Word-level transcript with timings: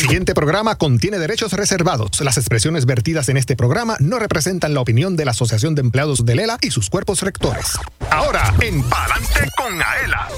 siguiente 0.00 0.32
programa 0.32 0.76
contiene 0.76 1.18
derechos 1.18 1.52
reservados. 1.52 2.22
Las 2.22 2.38
expresiones 2.38 2.86
vertidas 2.86 3.28
en 3.28 3.36
este 3.36 3.54
programa 3.54 3.98
no 4.00 4.18
representan 4.18 4.72
la 4.72 4.80
opinión 4.80 5.14
de 5.14 5.26
la 5.26 5.32
Asociación 5.32 5.74
de 5.74 5.82
Empleados 5.82 6.24
de 6.24 6.36
Lela 6.36 6.56
y 6.62 6.70
sus 6.70 6.88
cuerpos 6.88 7.20
rectores. 7.20 7.78
Ahora, 8.10 8.54
en 8.60 8.82
Palante 8.84 9.46
con 9.58 9.74
Aela. 9.74 10.28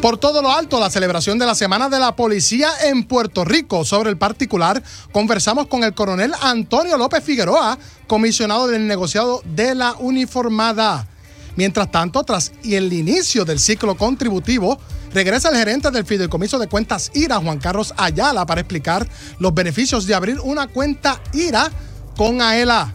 Por 0.00 0.16
todo 0.16 0.40
lo 0.40 0.50
alto, 0.50 0.80
la 0.80 0.88
celebración 0.88 1.38
de 1.38 1.44
la 1.44 1.54
Semana 1.54 1.90
de 1.90 1.98
la 1.98 2.16
Policía 2.16 2.70
en 2.84 3.04
Puerto 3.04 3.44
Rico. 3.44 3.84
Sobre 3.84 4.08
el 4.08 4.16
particular, 4.16 4.82
conversamos 5.12 5.66
con 5.66 5.84
el 5.84 5.92
coronel 5.92 6.32
Antonio 6.40 6.96
López 6.96 7.22
Figueroa, 7.22 7.78
comisionado 8.06 8.66
del 8.66 8.86
negociado 8.86 9.42
de 9.44 9.74
la 9.74 9.92
uniformada. 9.98 11.06
Mientras 11.56 11.90
tanto, 11.90 12.24
tras 12.24 12.52
el 12.64 12.90
inicio 12.94 13.44
del 13.44 13.60
ciclo 13.60 13.94
contributivo, 13.94 14.78
regresa 15.14 15.48
el 15.48 15.56
gerente 15.56 15.90
del 15.92 16.04
Fideicomiso 16.04 16.58
de 16.58 16.66
Cuentas 16.66 17.10
IRA, 17.14 17.36
Juan 17.36 17.58
Carlos 17.58 17.94
Ayala, 17.96 18.44
para 18.44 18.60
explicar 18.60 19.08
los 19.38 19.54
beneficios 19.54 20.06
de 20.06 20.14
abrir 20.14 20.40
una 20.40 20.66
cuenta 20.66 21.20
IRA 21.32 21.70
con 22.16 22.42
AELA 22.42 22.94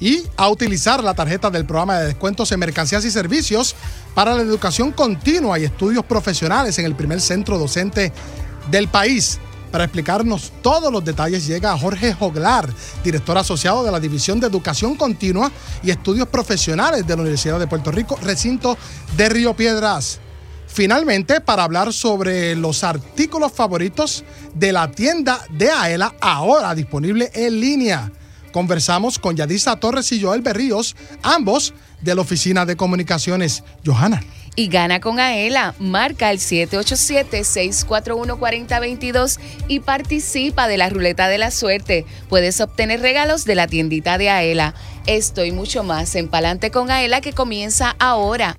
y 0.00 0.24
a 0.36 0.48
utilizar 0.48 1.02
la 1.02 1.14
tarjeta 1.14 1.50
del 1.50 1.64
programa 1.64 2.00
de 2.00 2.08
descuentos 2.08 2.50
en 2.50 2.58
mercancías 2.58 3.04
y 3.04 3.10
servicios 3.10 3.76
para 4.14 4.34
la 4.34 4.42
educación 4.42 4.90
continua 4.90 5.58
y 5.58 5.64
estudios 5.64 6.04
profesionales 6.04 6.78
en 6.80 6.86
el 6.86 6.96
primer 6.96 7.20
centro 7.20 7.56
docente 7.56 8.12
del 8.70 8.88
país. 8.88 9.38
Para 9.70 9.84
explicarnos 9.84 10.52
todos 10.60 10.92
los 10.92 11.04
detalles 11.04 11.46
llega 11.46 11.76
Jorge 11.78 12.14
Joglar, 12.14 12.68
director 13.02 13.38
asociado 13.38 13.84
de 13.84 13.92
la 13.92 14.00
División 14.00 14.40
de 14.40 14.46
Educación 14.46 14.96
Continua 14.96 15.50
y 15.82 15.90
Estudios 15.90 16.28
Profesionales 16.28 17.06
de 17.06 17.16
la 17.16 17.22
Universidad 17.22 17.58
de 17.58 17.66
Puerto 17.66 17.90
Rico, 17.90 18.16
recinto 18.22 18.76
de 19.16 19.28
Río 19.28 19.54
Piedras. 19.54 20.20
Finalmente, 20.74 21.40
para 21.40 21.62
hablar 21.62 21.92
sobre 21.92 22.56
los 22.56 22.82
artículos 22.82 23.52
favoritos 23.52 24.24
de 24.54 24.72
la 24.72 24.90
tienda 24.90 25.38
de 25.50 25.70
AELA, 25.70 26.16
ahora 26.20 26.74
disponible 26.74 27.30
en 27.32 27.60
línea. 27.60 28.10
Conversamos 28.52 29.20
con 29.20 29.36
Yadisa 29.36 29.76
Torres 29.76 30.10
y 30.10 30.20
Joel 30.20 30.42
Berríos, 30.42 30.96
ambos 31.22 31.74
de 32.00 32.16
la 32.16 32.22
Oficina 32.22 32.66
de 32.66 32.74
Comunicaciones. 32.74 33.62
Johanna 33.86 34.24
y 34.56 34.68
gana 34.68 35.00
con 35.00 35.18
Aela. 35.20 35.74
Marca 35.78 36.32
el 36.32 36.38
787-641-4022 36.38 39.38
y 39.68 39.80
participa 39.80 40.68
de 40.68 40.76
la 40.76 40.88
ruleta 40.88 41.28
de 41.28 41.38
la 41.38 41.52
suerte. 41.52 42.04
Puedes 42.28 42.60
obtener 42.60 43.00
regalos 43.00 43.44
de 43.44 43.54
la 43.54 43.68
tiendita 43.68 44.18
de 44.18 44.30
Aela. 44.30 44.74
Estoy 45.06 45.52
mucho 45.52 45.84
más 45.84 46.16
en 46.16 46.28
Palante 46.28 46.70
con 46.70 46.90
Aela 46.90 47.20
que 47.20 47.32
comienza 47.32 47.94
ahora. 47.98 48.58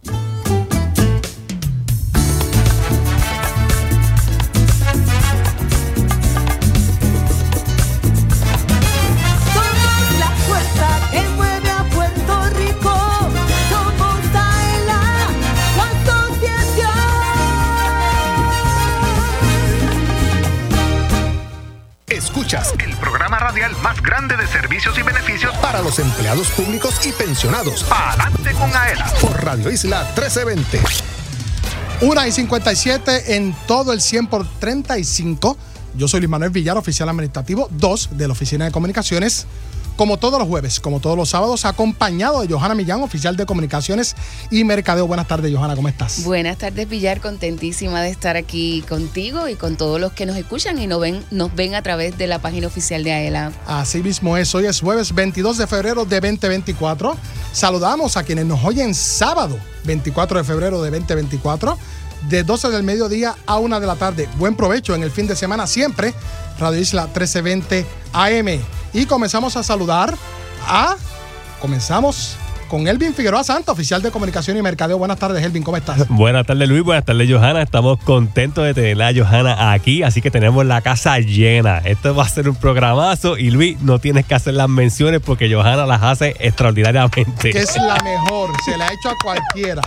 Más 23.85 24.01
grande 24.01 24.35
de 24.35 24.47
servicios 24.47 24.97
y 24.97 25.03
beneficios 25.03 25.55
para 25.57 25.79
los 25.83 25.99
empleados 25.99 26.49
públicos 26.49 27.05
y 27.05 27.11
pensionados. 27.11 27.85
Adelante 27.91 28.51
con 28.53 28.75
AELA 28.75 29.13
por 29.21 29.43
Radio 29.43 29.69
Isla 29.69 29.99
1320. 30.15 30.81
1 32.01 32.25
y 32.25 32.31
57 32.31 33.35
en 33.35 33.55
todo 33.67 33.93
el 33.93 34.01
100 34.01 34.25
por 34.25 34.47
35. 34.59 35.55
Yo 35.95 36.07
soy 36.07 36.21
Luis 36.21 36.31
Manuel 36.31 36.49
Villar, 36.49 36.79
oficial 36.79 37.09
administrativo 37.09 37.67
2 37.69 38.09
de 38.13 38.27
la 38.27 38.33
Oficina 38.33 38.65
de 38.65 38.71
Comunicaciones 38.71 39.45
como 39.95 40.17
todos 40.17 40.39
los 40.39 40.47
jueves, 40.47 40.79
como 40.79 40.99
todos 40.99 41.17
los 41.17 41.29
sábados, 41.29 41.65
acompañado 41.65 42.41
de 42.41 42.53
Johanna 42.53 42.75
Millán, 42.75 43.01
oficial 43.01 43.35
de 43.35 43.45
comunicaciones 43.45 44.15
y 44.51 44.63
mercadeo. 44.63 45.07
Buenas 45.07 45.27
tardes, 45.27 45.53
Johanna, 45.55 45.75
¿cómo 45.75 45.87
estás? 45.87 46.23
Buenas 46.23 46.57
tardes, 46.57 46.87
Villar, 46.87 47.21
contentísima 47.21 48.01
de 48.01 48.09
estar 48.09 48.35
aquí 48.37 48.83
contigo 48.87 49.47
y 49.47 49.55
con 49.55 49.77
todos 49.77 49.99
los 49.99 50.11
que 50.11 50.25
nos 50.25 50.35
escuchan 50.35 50.77
y 50.79 50.87
nos 50.87 50.99
ven, 50.99 51.23
nos 51.31 51.53
ven 51.55 51.75
a 51.75 51.81
través 51.81 52.17
de 52.17 52.27
la 52.27 52.39
página 52.39 52.67
oficial 52.67 53.03
de 53.03 53.13
AELA. 53.13 53.51
Así 53.65 54.01
mismo 54.03 54.37
es, 54.37 54.53
hoy 54.55 54.65
es 54.65 54.81
jueves 54.81 55.13
22 55.13 55.57
de 55.57 55.67
febrero 55.67 56.05
de 56.05 56.19
2024. 56.19 57.15
Saludamos 57.51 58.17
a 58.17 58.23
quienes 58.23 58.45
nos 58.45 58.63
oyen 58.63 58.93
sábado 58.93 59.57
24 59.85 60.39
de 60.39 60.43
febrero 60.43 60.81
de 60.81 60.91
2024 60.91 61.77
de 62.29 62.43
12 62.43 62.69
del 62.69 62.83
mediodía 62.83 63.35
a 63.45 63.57
1 63.59 63.79
de 63.79 63.87
la 63.87 63.95
tarde. 63.95 64.29
Buen 64.37 64.55
provecho 64.55 64.95
en 64.95 65.03
el 65.03 65.11
fin 65.11 65.27
de 65.27 65.35
semana 65.35 65.67
siempre. 65.67 66.13
Radio 66.59 66.79
Isla 66.79 67.03
1320 67.03 67.85
AM. 68.13 68.61
Y 68.93 69.05
comenzamos 69.05 69.57
a 69.57 69.63
saludar 69.63 70.15
a. 70.67 70.95
Comenzamos 71.59 72.37
con 72.67 72.87
Elvin 72.87 73.13
Figueroa 73.13 73.43
Santa, 73.43 73.71
oficial 73.71 74.01
de 74.01 74.11
comunicación 74.11 74.57
y 74.57 74.61
mercadeo. 74.61 74.97
Buenas 74.97 75.19
tardes, 75.19 75.43
Elvin, 75.43 75.63
¿cómo 75.63 75.77
estás? 75.77 76.07
Buenas 76.09 76.45
tardes, 76.45 76.67
Luis. 76.67 76.83
Buenas 76.83 77.05
tardes, 77.05 77.29
Johanna. 77.29 77.61
Estamos 77.61 77.97
contentos 77.99 78.63
de 78.63 78.73
tener 78.73 79.01
a 79.01 79.13
Johanna 79.13 79.71
aquí, 79.71 80.03
así 80.03 80.21
que 80.21 80.31
tenemos 80.31 80.65
la 80.65 80.81
casa 80.81 81.19
llena. 81.19 81.77
Esto 81.79 82.15
va 82.15 82.23
a 82.23 82.29
ser 82.29 82.49
un 82.49 82.55
programazo 82.55 83.37
y 83.37 83.51
Luis, 83.51 83.79
no 83.81 83.99
tienes 83.99 84.25
que 84.25 84.35
hacer 84.35 84.53
las 84.53 84.69
menciones 84.69 85.21
porque 85.21 85.53
Johanna 85.53 85.85
las 85.85 86.03
hace 86.03 86.35
extraordinariamente. 86.39 87.51
Que 87.51 87.59
es 87.59 87.75
la 87.75 87.95
mejor, 88.03 88.51
se 88.65 88.77
la 88.77 88.87
ha 88.87 88.93
hecho 88.93 89.09
a 89.09 89.15
cualquiera. 89.23 89.81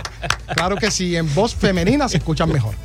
Claro 0.55 0.75
que 0.75 0.91
sí, 0.91 1.15
en 1.15 1.33
voz 1.33 1.55
femenina 1.55 2.07
se 2.09 2.17
escuchan 2.17 2.51
mejor. 2.51 2.75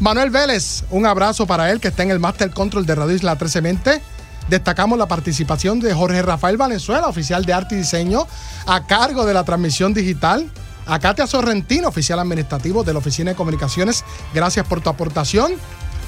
Manuel 0.00 0.30
Vélez, 0.30 0.84
un 0.90 1.06
abrazo 1.06 1.46
para 1.46 1.70
él 1.70 1.80
que 1.80 1.88
está 1.88 2.02
en 2.02 2.10
el 2.10 2.18
Master 2.18 2.50
Control 2.50 2.86
de 2.86 2.94
Radio 2.94 3.14
Isla 3.14 3.32
1320 3.32 4.19
destacamos 4.50 4.98
la 4.98 5.06
participación 5.06 5.80
de 5.80 5.94
Jorge 5.94 6.20
Rafael 6.22 6.56
Valenzuela, 6.56 7.06
oficial 7.06 7.44
de 7.44 7.52
arte 7.52 7.76
y 7.76 7.78
diseño, 7.78 8.26
a 8.66 8.86
cargo 8.86 9.24
de 9.24 9.32
la 9.32 9.44
transmisión 9.44 9.94
digital. 9.94 10.50
A 10.86 10.98
Katia 10.98 11.26
Sorrentino, 11.26 11.88
oficial 11.88 12.18
administrativo 12.18 12.82
de 12.82 12.92
la 12.92 12.98
Oficina 12.98 13.30
de 13.30 13.36
Comunicaciones, 13.36 14.04
gracias 14.34 14.66
por 14.66 14.80
tu 14.80 14.90
aportación. 14.90 15.52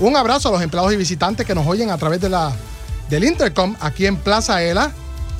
Un 0.00 0.16
abrazo 0.16 0.48
a 0.48 0.52
los 0.52 0.62
empleados 0.62 0.92
y 0.92 0.96
visitantes 0.96 1.46
que 1.46 1.54
nos 1.54 1.66
oyen 1.68 1.90
a 1.90 1.98
través 1.98 2.20
de 2.20 2.28
la, 2.28 2.52
del 3.08 3.22
Intercom 3.22 3.76
aquí 3.80 4.06
en 4.06 4.16
Plaza 4.16 4.60
ELA. 4.60 4.90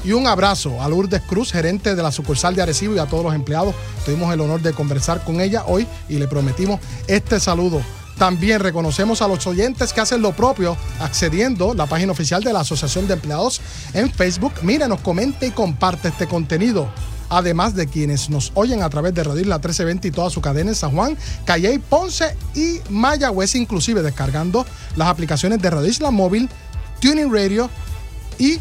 Y 0.04 0.12
un 0.12 0.28
abrazo 0.28 0.80
a 0.80 0.88
Lourdes 0.88 1.22
Cruz, 1.22 1.50
gerente 1.50 1.96
de 1.96 2.02
la 2.02 2.12
sucursal 2.12 2.54
de 2.54 2.62
Arecibo 2.62 2.94
y 2.94 2.98
a 2.98 3.06
todos 3.06 3.24
los 3.24 3.34
empleados. 3.34 3.74
Tuvimos 4.04 4.32
el 4.32 4.40
honor 4.40 4.62
de 4.62 4.72
conversar 4.72 5.24
con 5.24 5.40
ella 5.40 5.64
hoy 5.66 5.88
y 6.08 6.18
le 6.18 6.28
prometimos 6.28 6.80
este 7.08 7.40
saludo 7.40 7.82
también 8.18 8.60
reconocemos 8.60 9.22
a 9.22 9.28
los 9.28 9.46
oyentes 9.46 9.92
que 9.92 10.00
hacen 10.00 10.22
lo 10.22 10.32
propio 10.32 10.76
accediendo 11.00 11.72
a 11.72 11.74
la 11.74 11.86
página 11.86 12.12
oficial 12.12 12.42
de 12.42 12.52
la 12.52 12.60
Asociación 12.60 13.06
de 13.06 13.14
Empleados 13.14 13.60
en 13.94 14.10
Facebook. 14.12 14.52
Mírenos, 14.62 15.00
comente 15.00 15.46
y 15.46 15.50
comparte 15.50 16.08
este 16.08 16.26
contenido. 16.26 16.88
Además 17.30 17.74
de 17.74 17.86
quienes 17.86 18.28
nos 18.28 18.52
oyen 18.54 18.82
a 18.82 18.90
través 18.90 19.14
de 19.14 19.24
Radio 19.24 19.44
La 19.46 19.56
1320 19.56 20.08
y 20.08 20.10
toda 20.10 20.28
su 20.28 20.42
cadena 20.42 20.70
en 20.70 20.76
San 20.76 20.92
Juan, 20.92 21.16
Calle, 21.46 21.80
Ponce 21.80 22.36
y 22.54 22.80
Mayagüez, 22.90 23.54
inclusive 23.54 24.02
descargando 24.02 24.66
las 24.96 25.08
aplicaciones 25.08 25.60
de 25.62 25.70
Radio 25.70 25.88
Isla 25.88 26.10
Móvil, 26.10 26.50
Tuning 27.00 27.32
Radio 27.32 27.70
y 28.38 28.60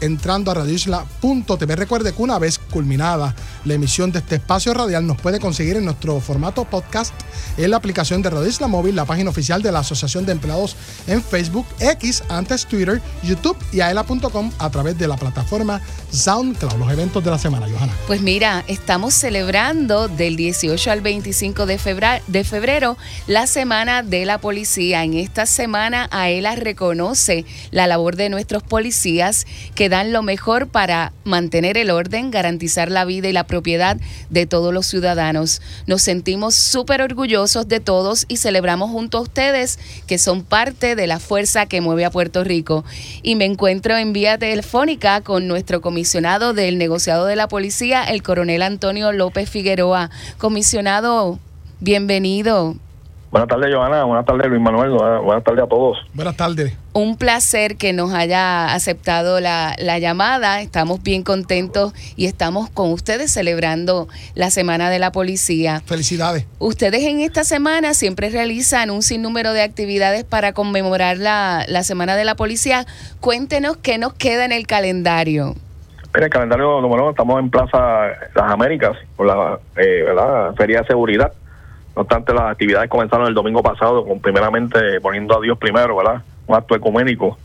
entrando 0.00 0.50
a 0.50 0.54
radioisla.tv. 0.54 1.76
Recuerde 1.76 2.12
que 2.12 2.22
una 2.22 2.38
vez 2.38 2.58
culminada 2.58 3.34
la 3.64 3.74
emisión 3.74 4.12
de 4.12 4.20
este 4.20 4.36
espacio 4.36 4.74
radial, 4.74 5.06
nos 5.06 5.20
puede 5.20 5.40
conseguir 5.40 5.76
en 5.76 5.84
nuestro 5.84 6.20
formato 6.20 6.64
podcast 6.64 7.14
en 7.56 7.70
la 7.70 7.76
aplicación 7.76 8.22
de 8.22 8.30
Radio 8.30 8.48
Isla 8.48 8.68
Móvil, 8.68 8.96
la 8.96 9.04
página 9.04 9.30
oficial 9.30 9.62
de 9.62 9.72
la 9.72 9.80
Asociación 9.80 10.26
de 10.26 10.32
Empleados 10.32 10.76
en 11.06 11.22
Facebook, 11.22 11.66
X, 11.78 12.22
antes 12.28 12.66
Twitter, 12.66 13.00
YouTube 13.22 13.56
y 13.72 13.80
aela.com 13.80 14.50
a 14.58 14.70
través 14.70 14.98
de 14.98 15.08
la 15.08 15.16
plataforma 15.16 15.80
SoundCloud. 16.10 16.78
Los 16.78 16.92
eventos 16.92 17.22
de 17.24 17.30
la 17.30 17.38
semana, 17.38 17.66
Johanna. 17.68 17.92
Pues 18.06 18.20
mira, 18.22 18.64
estamos 18.68 19.14
celebrando 19.14 20.08
del 20.08 20.36
18 20.36 20.90
al 20.90 21.00
25 21.00 21.66
de 21.66 21.78
febrero, 21.78 22.22
de 22.26 22.44
febrero 22.44 22.96
la 23.26 23.46
Semana 23.46 24.02
de 24.02 24.24
la 24.24 24.38
Policía. 24.38 25.04
En 25.04 25.14
esta 25.14 25.46
semana, 25.46 26.08
AELA 26.10 26.56
reconoce 26.56 27.44
la 27.70 27.86
labor 27.86 28.16
de 28.16 28.28
nuestros 28.28 28.62
policías 28.62 29.46
que 29.74 29.88
dan 29.88 30.12
lo 30.12 30.22
mejor 30.22 30.68
para 30.68 31.12
mantener 31.24 31.76
el 31.76 31.90
orden, 31.90 32.30
garantizar 32.30 32.90
la 32.90 33.04
vida 33.04 33.28
y 33.28 33.32
la 33.32 33.46
propiedad 33.52 33.98
de 34.30 34.46
todos 34.46 34.72
los 34.72 34.86
ciudadanos. 34.86 35.60
Nos 35.86 36.00
sentimos 36.00 36.54
súper 36.54 37.02
orgullosos 37.02 37.68
de 37.68 37.80
todos 37.80 38.24
y 38.26 38.38
celebramos 38.38 38.90
junto 38.90 39.18
a 39.18 39.20
ustedes 39.20 39.78
que 40.06 40.16
son 40.16 40.42
parte 40.42 40.96
de 40.96 41.06
la 41.06 41.18
fuerza 41.18 41.66
que 41.66 41.82
mueve 41.82 42.06
a 42.06 42.10
Puerto 42.10 42.44
Rico. 42.44 42.82
Y 43.22 43.34
me 43.34 43.44
encuentro 43.44 43.98
en 43.98 44.14
vía 44.14 44.38
telefónica 44.38 45.20
con 45.20 45.48
nuestro 45.48 45.82
comisionado 45.82 46.54
del 46.54 46.78
negociado 46.78 47.26
de 47.26 47.36
la 47.36 47.46
policía, 47.46 48.04
el 48.04 48.22
coronel 48.22 48.62
Antonio 48.62 49.12
López 49.12 49.50
Figueroa. 49.50 50.08
Comisionado, 50.38 51.38
bienvenido. 51.80 52.76
Buenas 53.32 53.48
tardes, 53.48 53.74
Johanna. 53.74 54.04
Buenas 54.04 54.26
tardes, 54.26 54.46
Luis 54.46 54.60
Manuel. 54.60 54.90
Buenas, 54.90 55.42
tardes 55.42 55.64
a 55.64 55.66
todos. 55.66 55.96
Buenas 56.12 56.36
tardes. 56.36 56.76
Un 56.92 57.16
placer 57.16 57.78
que 57.78 57.94
nos 57.94 58.12
haya 58.12 58.74
aceptado 58.74 59.40
la, 59.40 59.74
la, 59.78 59.98
llamada. 59.98 60.60
Estamos 60.60 61.02
bien 61.02 61.22
contentos 61.22 61.94
y 62.14 62.26
estamos 62.26 62.68
con 62.68 62.92
ustedes 62.92 63.32
celebrando 63.32 64.06
la 64.34 64.50
Semana 64.50 64.90
de 64.90 64.98
la 64.98 65.12
Policía. 65.12 65.80
Felicidades. 65.86 66.44
Ustedes 66.58 67.04
en 67.04 67.20
esta 67.20 67.44
semana 67.44 67.94
siempre 67.94 68.28
realizan 68.28 68.90
un 68.90 69.00
sinnúmero 69.00 69.54
de 69.54 69.62
actividades 69.62 70.24
para 70.24 70.52
conmemorar 70.52 71.16
la, 71.16 71.64
la 71.68 71.84
Semana 71.84 72.16
de 72.16 72.24
la 72.24 72.34
Policía. 72.34 72.84
Cuéntenos 73.20 73.78
qué 73.78 73.96
nos 73.96 74.12
queda 74.12 74.44
en 74.44 74.52
el 74.52 74.66
calendario. 74.66 75.54
En 76.14 76.22
el 76.22 76.28
calendario 76.28 76.82
número 76.82 77.04
uno 77.04 77.10
estamos 77.12 77.40
en 77.40 77.48
Plaza 77.48 78.08
Las 78.34 78.52
Américas 78.52 78.94
por 79.16 79.26
la 79.26 79.58
eh, 79.76 80.04
Feria 80.58 80.80
de 80.82 80.86
Seguridad 80.86 81.32
no 81.94 82.02
obstante, 82.02 82.32
las 82.32 82.52
actividades 82.52 82.88
comenzaron 82.88 83.26
el 83.26 83.34
domingo 83.34 83.62
pasado, 83.62 84.04
con 84.06 84.18
primeramente 84.20 85.00
poniendo 85.00 85.36
a 85.36 85.40
Dios 85.42 85.58
primero, 85.58 85.96
¿verdad? 85.96 86.22
Un 86.46 86.56
acto 86.56 86.74
ecuménico, 86.74 87.38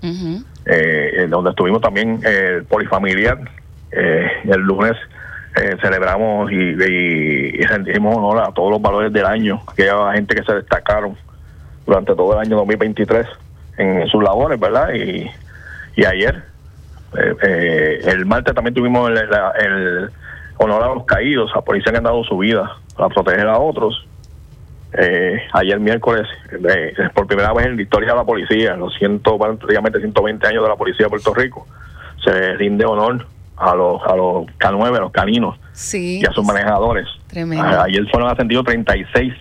eh, 0.65 1.27
donde 1.29 1.49
estuvimos 1.49 1.81
también 1.81 2.19
el 2.23 2.63
polifamiliar. 2.63 3.39
Eh, 3.91 4.27
el 4.45 4.61
lunes 4.61 4.93
eh, 5.55 5.77
celebramos 5.81 6.51
y, 6.51 6.55
y, 6.55 7.61
rendimos 7.63 8.15
honor 8.17 8.39
a 8.39 8.51
todos 8.51 8.71
los 8.71 8.81
valores 8.81 9.11
del 9.13 9.25
año, 9.25 9.61
aquella 9.67 10.13
gente 10.13 10.35
que 10.35 10.43
se 10.43 10.53
destacaron 10.55 11.15
durante 11.85 12.13
todo 12.15 12.33
el 12.33 12.39
año 12.39 12.57
2023 12.57 13.27
en 13.77 14.07
sus 14.07 14.23
labores, 14.23 14.59
¿verdad? 14.59 14.93
Y, 14.93 15.29
y 15.95 16.05
ayer, 16.05 16.41
el 17.13 18.25
martes 18.25 18.53
también 18.53 18.73
tuvimos 18.73 19.09
el, 19.09 19.17
el, 19.17 20.09
honor 20.57 20.83
a 20.83 20.93
los 20.95 21.05
caídos, 21.05 21.51
a 21.55 21.61
policías 21.61 21.91
que 21.91 21.97
han 21.97 22.03
dado 22.03 22.23
su 22.23 22.37
vida 22.37 22.77
para 22.95 23.09
proteger 23.09 23.47
a 23.47 23.57
otros 23.57 24.07
eh, 24.93 25.41
ayer 25.53 25.79
miércoles, 25.79 26.27
eh, 26.51 26.93
por 27.13 27.27
primera 27.27 27.53
vez 27.53 27.67
en 27.67 27.75
la 27.75 27.81
historia 27.81 28.11
de 28.11 28.15
la 28.15 28.23
policía, 28.23 28.75
los 28.75 28.93
ciento, 28.95 29.37
prácticamente 29.37 29.99
120 29.99 30.47
años 30.47 30.63
de 30.63 30.69
la 30.69 30.75
policía 30.75 31.05
de 31.05 31.09
Puerto 31.09 31.33
Rico, 31.33 31.67
se 32.23 32.53
rinde 32.53 32.85
honor 32.85 33.25
a 33.57 33.75
los, 33.75 34.01
a 34.03 34.15
los 34.15 34.45
K9, 34.59 34.95
a 34.95 34.99
los 34.99 35.11
caninos 35.11 35.57
y 36.19 36.25
a 36.25 36.31
sus 36.31 36.45
manejadores. 36.45 37.07
ayer 37.83 38.07
fueron 38.09 38.29
ascendidos 38.29 38.65
36 38.65 39.33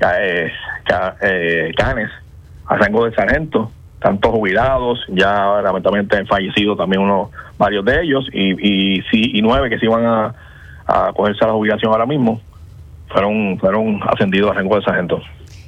eh, 0.00 0.52
eh, 1.22 1.72
canes 1.76 2.10
a 2.66 2.76
rango 2.76 3.04
de 3.04 3.14
sargento, 3.14 3.70
tantos 4.00 4.32
jubilados, 4.32 4.98
ya 5.08 5.60
lamentablemente 5.62 6.16
han 6.16 6.26
fallecido 6.26 6.76
también 6.76 7.02
unos 7.02 7.30
varios 7.56 7.84
de 7.84 8.02
ellos, 8.02 8.28
y, 8.32 8.98
y, 8.98 9.02
y 9.12 9.42
nueve 9.42 9.70
que 9.70 9.78
se 9.78 9.86
iban 9.86 10.04
a, 10.04 10.34
a 10.86 11.12
cogerse 11.12 11.44
a 11.44 11.48
la 11.48 11.54
jubilación 11.54 11.92
ahora 11.92 12.06
mismo 12.06 12.40
fueron, 13.08 13.58
fueron 13.58 14.00
ascendidos 14.06 14.50
a 14.50 14.54
rango 14.54 14.76
de 14.76 14.82
sargento. 14.82 15.20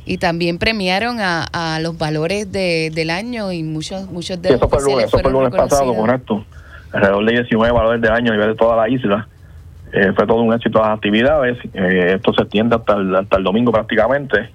Y 0.05 0.19
también 0.19 0.59
premiaron 0.59 1.21
a, 1.21 1.45
a 1.53 1.81
los 1.81 1.99
valores 1.99 2.51
de, 2.51 2.91
del 2.95 3.11
año 3.11 3.53
y 3.53 3.63
muchos 3.63 4.11
muchos 4.11 4.41
de 4.41 4.53
los 4.53 4.59
eso 4.59 4.69
fue 4.69 4.79
el 4.79 4.85
lunes, 4.85 5.05
eso 5.05 5.19
fue 5.19 5.29
el 5.29 5.33
lunes 5.33 5.51
pasado, 5.51 5.95
correcto. 5.95 6.45
Alrededor 6.93 7.25
de 7.27 7.33
19 7.33 7.73
valores 7.73 8.01
del 8.01 8.13
año 8.13 8.33
a 8.33 8.35
nivel 8.35 8.49
de 8.49 8.55
toda 8.55 8.77
la 8.77 8.89
isla. 8.89 9.29
Eh, 9.93 10.13
fue 10.15 10.27
todo 10.27 10.43
un 10.43 10.53
éxito 10.53 10.81
las 10.81 10.97
actividades. 10.97 11.59
Eh, 11.75 12.13
esto 12.15 12.33
se 12.33 12.43
extiende 12.43 12.77
hasta 12.77 12.95
el, 12.95 13.15
hasta 13.15 13.37
el 13.37 13.45
domingo 13.45 13.73
prácticamente. 13.73 14.51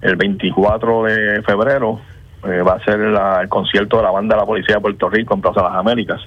El 0.00 0.16
24 0.16 1.04
de 1.04 1.42
febrero 1.42 2.00
eh, 2.44 2.62
va 2.62 2.74
a 2.74 2.84
ser 2.84 3.00
el 3.00 3.48
concierto 3.48 3.96
de 3.96 4.02
la 4.04 4.10
banda 4.10 4.36
de 4.36 4.40
la 4.40 4.46
Policía 4.46 4.76
de 4.76 4.80
Puerto 4.80 5.08
Rico 5.08 5.34
en 5.34 5.40
Plaza 5.40 5.60
de 5.60 5.68
las 5.68 5.76
Américas. 5.76 6.20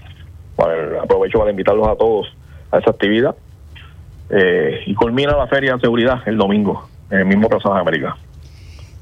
aprovecho 1.01 1.39
para 1.39 1.51
invitarlos 1.51 1.87
a 1.87 1.95
todos 1.95 2.27
a 2.71 2.79
esa 2.79 2.91
actividad. 2.91 3.35
Eh, 4.33 4.83
y 4.85 4.95
culmina 4.95 5.35
la 5.35 5.47
feria 5.47 5.73
de 5.73 5.81
seguridad 5.81 6.21
el 6.25 6.37
domingo 6.37 6.89
en 7.09 7.19
el 7.19 7.25
mismo 7.25 7.49
Plaza 7.49 7.73
de 7.73 7.79
América. 7.81 8.15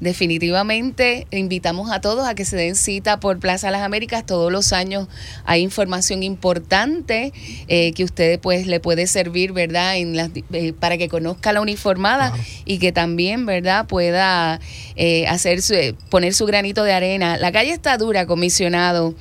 Definitivamente 0.00 1.26
invitamos 1.30 1.90
a 1.90 2.00
todos 2.00 2.26
a 2.26 2.34
que 2.34 2.46
se 2.46 2.56
den 2.56 2.74
cita 2.74 3.20
por 3.20 3.38
Plaza 3.38 3.70
Las 3.70 3.82
Américas. 3.82 4.24
Todos 4.24 4.50
los 4.50 4.72
años 4.72 5.08
hay 5.44 5.60
información 5.60 6.22
importante 6.22 7.34
eh, 7.68 7.92
que 7.92 8.04
usted 8.04 8.40
pues 8.40 8.66
le 8.66 8.80
puede 8.80 9.06
servir, 9.06 9.52
¿verdad? 9.52 9.98
En 9.98 10.18
eh, 10.52 10.72
para 10.72 10.96
que 10.96 11.10
conozca 11.10 11.52
la 11.52 11.60
uniformada 11.60 12.32
y 12.64 12.78
que 12.78 12.92
también, 12.92 13.44
¿verdad? 13.44 13.86
Pueda 13.86 14.58
eh, 14.96 15.26
hacer 15.26 15.60
su, 15.60 15.74
poner 16.08 16.32
su 16.32 16.46
granito 16.46 16.82
de 16.82 16.94
arena. 16.94 17.36
La 17.36 17.52
calle 17.52 17.72
está 17.72 17.98
dura, 17.98 18.24
comisionado. 18.24 19.14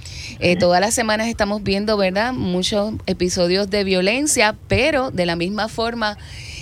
Todas 0.59 0.79
las 0.79 0.93
semanas 0.93 1.27
estamos 1.27 1.63
viendo, 1.63 1.97
¿verdad? 1.97 2.31
Muchos 2.31 2.93
episodios 3.05 3.69
de 3.69 3.83
violencia, 3.83 4.55
pero 4.69 5.11
de 5.11 5.25
la 5.25 5.35
misma 5.35 5.67
forma 5.67 6.17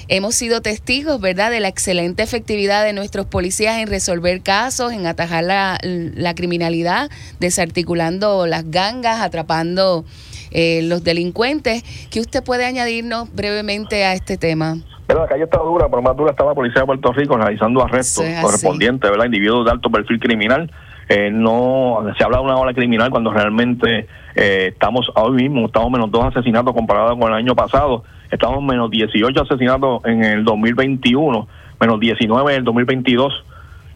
Hemos 0.10 0.36
sido 0.36 0.62
testigos, 0.62 1.20
¿verdad?, 1.20 1.52
de 1.52 1.60
la 1.60 1.68
excelente 1.68 2.24
efectividad 2.24 2.86
de 2.86 2.94
nuestros 2.94 3.26
policías 3.26 3.78
en 3.80 3.88
resolver 3.88 4.42
casos, 4.42 4.94
en 4.94 5.06
atajar 5.06 5.44
la, 5.44 6.34
criminalidad, 6.34 7.10
desarticulando 7.42 8.48
las 8.48 8.72
gangas, 8.72 9.20
atrapando 9.20 10.06
eh, 10.52 10.82
los 10.84 11.04
delincuentes. 11.04 11.84
¿Qué 12.10 12.22
usted 12.22 12.42
puede 12.42 12.66
añadirnos 12.66 13.34
brevemente 13.36 14.06
a 14.06 14.14
este 14.14 14.38
tema? 14.38 14.78
Pero 15.08 15.20
la 15.22 15.28
calle 15.28 15.44
está 15.44 15.58
dura, 15.58 15.88
pero 15.90 16.02
más 16.02 16.16
dura 16.16 16.32
está 16.32 16.46
la 16.46 16.54
Policía 16.54 16.82
de 16.82 16.86
Puerto 16.86 17.12
Rico 17.12 17.36
realizando 17.36 17.84
arrestos 17.84 18.24
correspondientes, 18.42 19.12
¿verdad? 19.12 19.26
Individuos 19.26 19.66
de 19.66 19.72
alto 19.72 19.90
perfil 19.90 20.22
criminal. 20.22 20.72
Eh, 21.10 21.32
no 21.32 22.06
se 22.18 22.24
habla 22.24 22.38
de 22.38 22.44
una 22.44 22.56
ola 22.58 22.74
criminal 22.74 23.10
cuando 23.10 23.32
realmente 23.32 24.08
eh, 24.36 24.70
estamos 24.74 25.10
hoy 25.16 25.44
mismo, 25.44 25.66
estamos 25.66 25.92
menos 25.92 26.12
dos 26.12 26.26
asesinatos 26.26 26.74
comparados 26.74 27.18
con 27.18 27.30
el 27.30 27.38
año 27.38 27.56
pasado 27.56 28.04
estamos 28.32 28.64
menos 28.64 28.90
18 28.92 29.42
asesinatos 29.42 30.04
en 30.06 30.24
el 30.24 30.44
2021, 30.44 31.48
menos 31.80 32.00
19 32.00 32.52
en 32.52 32.58
el 32.60 32.64
2022. 32.64 33.44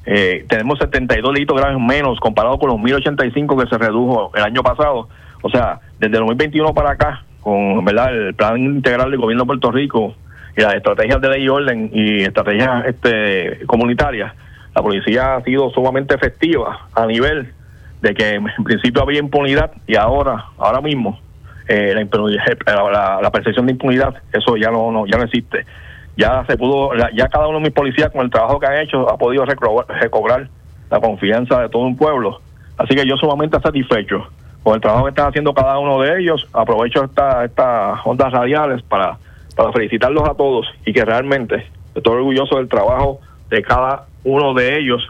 Eh, 0.05 0.45
tenemos 0.49 0.79
72 0.79 1.33
delitos 1.33 1.57
graves 1.57 1.79
menos 1.79 2.19
comparado 2.19 2.57
con 2.57 2.69
los 2.69 2.79
1085 2.79 3.57
que 3.57 3.67
se 3.67 3.77
redujo 3.77 4.31
el 4.35 4.43
año 4.43 4.63
pasado. 4.63 5.07
O 5.41 5.49
sea, 5.49 5.79
desde 5.99 6.17
el 6.17 6.21
2021 6.21 6.73
para 6.73 6.91
acá, 6.91 7.23
con 7.41 7.83
verdad 7.85 8.15
el 8.15 8.33
plan 8.33 8.57
integral 8.57 9.11
del 9.11 9.19
gobierno 9.19 9.43
de 9.43 9.47
Puerto 9.47 9.71
Rico 9.71 10.15
y 10.55 10.61
las 10.61 10.75
estrategias 10.75 11.21
de 11.21 11.29
ley 11.29 11.43
y 11.43 11.49
orden 11.49 11.89
y 11.93 12.21
estrategias 12.21 12.85
este, 12.85 13.65
comunitarias, 13.65 14.33
la 14.75 14.81
policía 14.81 15.35
ha 15.35 15.43
sido 15.43 15.69
sumamente 15.71 16.15
efectiva 16.15 16.87
a 16.93 17.05
nivel 17.05 17.53
de 18.01 18.13
que 18.13 18.33
en 18.35 18.63
principio 18.63 19.03
había 19.03 19.19
impunidad 19.19 19.71
y 19.87 19.95
ahora, 19.95 20.45
ahora 20.57 20.81
mismo, 20.81 21.19
eh, 21.71 22.07
la, 22.65 23.19
la, 23.21 23.31
percepción 23.31 23.65
de 23.65 23.71
impunidad, 23.71 24.13
eso 24.33 24.57
ya 24.57 24.69
no, 24.71 25.05
ya 25.05 25.17
no 25.17 25.23
existe. 25.23 25.65
Ya 26.17 26.43
se 26.45 26.57
pudo, 26.57 26.91
ya 27.13 27.29
cada 27.29 27.47
uno 27.47 27.59
de 27.59 27.63
mis 27.63 27.73
policías 27.73 28.11
con 28.11 28.25
el 28.25 28.29
trabajo 28.29 28.59
que 28.59 28.65
han 28.67 28.79
hecho 28.79 29.09
ha 29.09 29.17
podido 29.17 29.45
recobrar, 29.45 30.49
la 30.89 30.99
confianza 30.99 31.61
de 31.61 31.69
todo 31.69 31.83
un 31.83 31.95
pueblo. 31.95 32.41
Así 32.77 32.93
que 32.93 33.05
yo 33.05 33.15
sumamente 33.15 33.57
satisfecho 33.61 34.27
con 34.63 34.75
el 34.75 34.81
trabajo 34.81 35.05
que 35.05 35.11
están 35.11 35.29
haciendo 35.29 35.53
cada 35.53 35.79
uno 35.79 36.01
de 36.01 36.19
ellos. 36.19 36.45
Aprovecho 36.51 37.05
estas 37.05 37.45
esta 37.45 38.01
ondas 38.03 38.33
radiales 38.33 38.81
para, 38.81 39.17
para 39.55 39.71
felicitarlos 39.71 40.27
a 40.27 40.33
todos 40.33 40.67
y 40.85 40.91
que 40.91 41.05
realmente 41.05 41.65
estoy 41.95 42.15
orgulloso 42.17 42.57
del 42.57 42.67
trabajo 42.67 43.21
de 43.49 43.61
cada 43.61 44.07
uno 44.25 44.53
de 44.53 44.77
ellos 44.77 45.07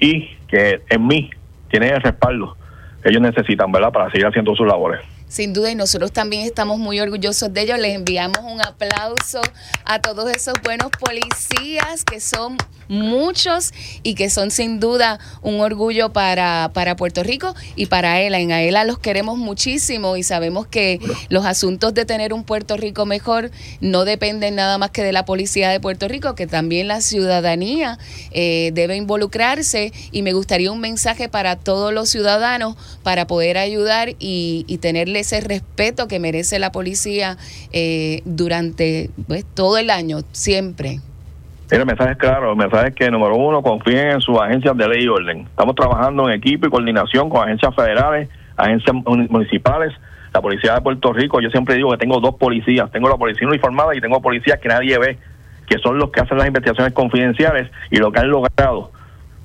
y 0.00 0.30
que 0.48 0.80
en 0.88 1.06
mí 1.06 1.30
tienen 1.68 1.94
el 1.94 2.02
respaldo 2.02 2.56
que 3.00 3.10
ellos 3.10 3.22
necesitan, 3.22 3.70
¿verdad?, 3.70 3.92
para 3.92 4.10
seguir 4.10 4.26
haciendo 4.26 4.56
sus 4.56 4.66
labores. 4.66 5.00
Sin 5.30 5.52
duda, 5.52 5.70
y 5.70 5.76
nosotros 5.76 6.10
también 6.10 6.44
estamos 6.44 6.80
muy 6.80 6.98
orgullosos 6.98 7.54
de 7.54 7.62
ellos. 7.62 7.78
Les 7.78 7.94
enviamos 7.94 8.40
un 8.42 8.60
aplauso 8.60 9.40
a 9.84 10.00
todos 10.00 10.28
esos 10.28 10.54
buenos 10.64 10.90
policías 10.90 12.04
que 12.04 12.18
son 12.18 12.56
muchos 12.88 13.72
y 14.02 14.14
que 14.14 14.28
son 14.28 14.50
sin 14.50 14.80
duda 14.80 15.20
un 15.42 15.60
orgullo 15.60 16.12
para, 16.12 16.72
para 16.74 16.96
Puerto 16.96 17.22
Rico 17.22 17.54
y 17.76 17.86
para 17.86 18.20
ELA. 18.20 18.40
En 18.40 18.50
AELA 18.50 18.84
los 18.84 18.98
queremos 18.98 19.38
muchísimo 19.38 20.16
y 20.16 20.24
sabemos 20.24 20.66
que 20.66 20.98
los 21.28 21.46
asuntos 21.46 21.94
de 21.94 22.04
tener 22.04 22.32
un 22.32 22.42
Puerto 22.42 22.76
Rico 22.76 23.06
mejor 23.06 23.52
no 23.80 24.04
dependen 24.04 24.56
nada 24.56 24.78
más 24.78 24.90
que 24.90 25.04
de 25.04 25.12
la 25.12 25.24
policía 25.24 25.70
de 25.70 25.78
Puerto 25.78 26.08
Rico, 26.08 26.34
que 26.34 26.48
también 26.48 26.88
la 26.88 27.00
ciudadanía 27.00 27.98
eh, 28.32 28.72
debe 28.74 28.96
involucrarse 28.96 29.92
y 30.10 30.22
me 30.22 30.32
gustaría 30.32 30.72
un 30.72 30.80
mensaje 30.80 31.28
para 31.28 31.54
todos 31.54 31.94
los 31.94 32.08
ciudadanos 32.08 32.74
para 33.04 33.28
poder 33.28 33.56
ayudar 33.56 34.16
y, 34.18 34.64
y 34.66 34.78
tenerle 34.78 35.19
ese 35.20 35.40
respeto 35.40 36.08
que 36.08 36.18
merece 36.18 36.58
la 36.58 36.72
policía 36.72 37.36
eh, 37.72 38.22
durante 38.24 39.10
pues, 39.28 39.44
todo 39.44 39.78
el 39.78 39.90
año, 39.90 40.18
siempre. 40.32 41.00
Mira, 41.70 41.82
el 41.82 41.86
mensaje 41.86 42.12
es 42.12 42.18
claro, 42.18 42.50
el 42.50 42.56
mensaje 42.56 42.88
es 42.88 42.94
que, 42.94 43.10
número 43.10 43.36
uno, 43.36 43.62
confíen 43.62 44.10
en 44.10 44.20
sus 44.20 44.36
agencias 44.38 44.76
de 44.76 44.88
ley 44.88 45.04
y 45.04 45.08
orden. 45.08 45.42
Estamos 45.42 45.76
trabajando 45.76 46.28
en 46.28 46.34
equipo 46.34 46.66
y 46.66 46.70
coordinación 46.70 47.30
con 47.30 47.44
agencias 47.44 47.74
federales, 47.74 48.28
agencias 48.56 48.96
municipales, 49.06 49.92
la 50.32 50.40
Policía 50.40 50.74
de 50.74 50.80
Puerto 50.80 51.12
Rico. 51.12 51.40
Yo 51.40 51.50
siempre 51.50 51.76
digo 51.76 51.90
que 51.92 51.98
tengo 51.98 52.18
dos 52.20 52.34
policías, 52.34 52.90
tengo 52.90 53.08
la 53.08 53.16
policía 53.16 53.46
uniformada 53.46 53.94
y 53.94 54.00
tengo 54.00 54.20
policías 54.20 54.58
que 54.58 54.68
nadie 54.68 54.98
ve, 54.98 55.18
que 55.68 55.78
son 55.78 55.98
los 55.98 56.10
que 56.10 56.20
hacen 56.20 56.38
las 56.38 56.48
investigaciones 56.48 56.92
confidenciales 56.92 57.70
y 57.90 57.98
lo 57.98 58.10
que 58.10 58.18
han 58.18 58.30
logrado 58.30 58.90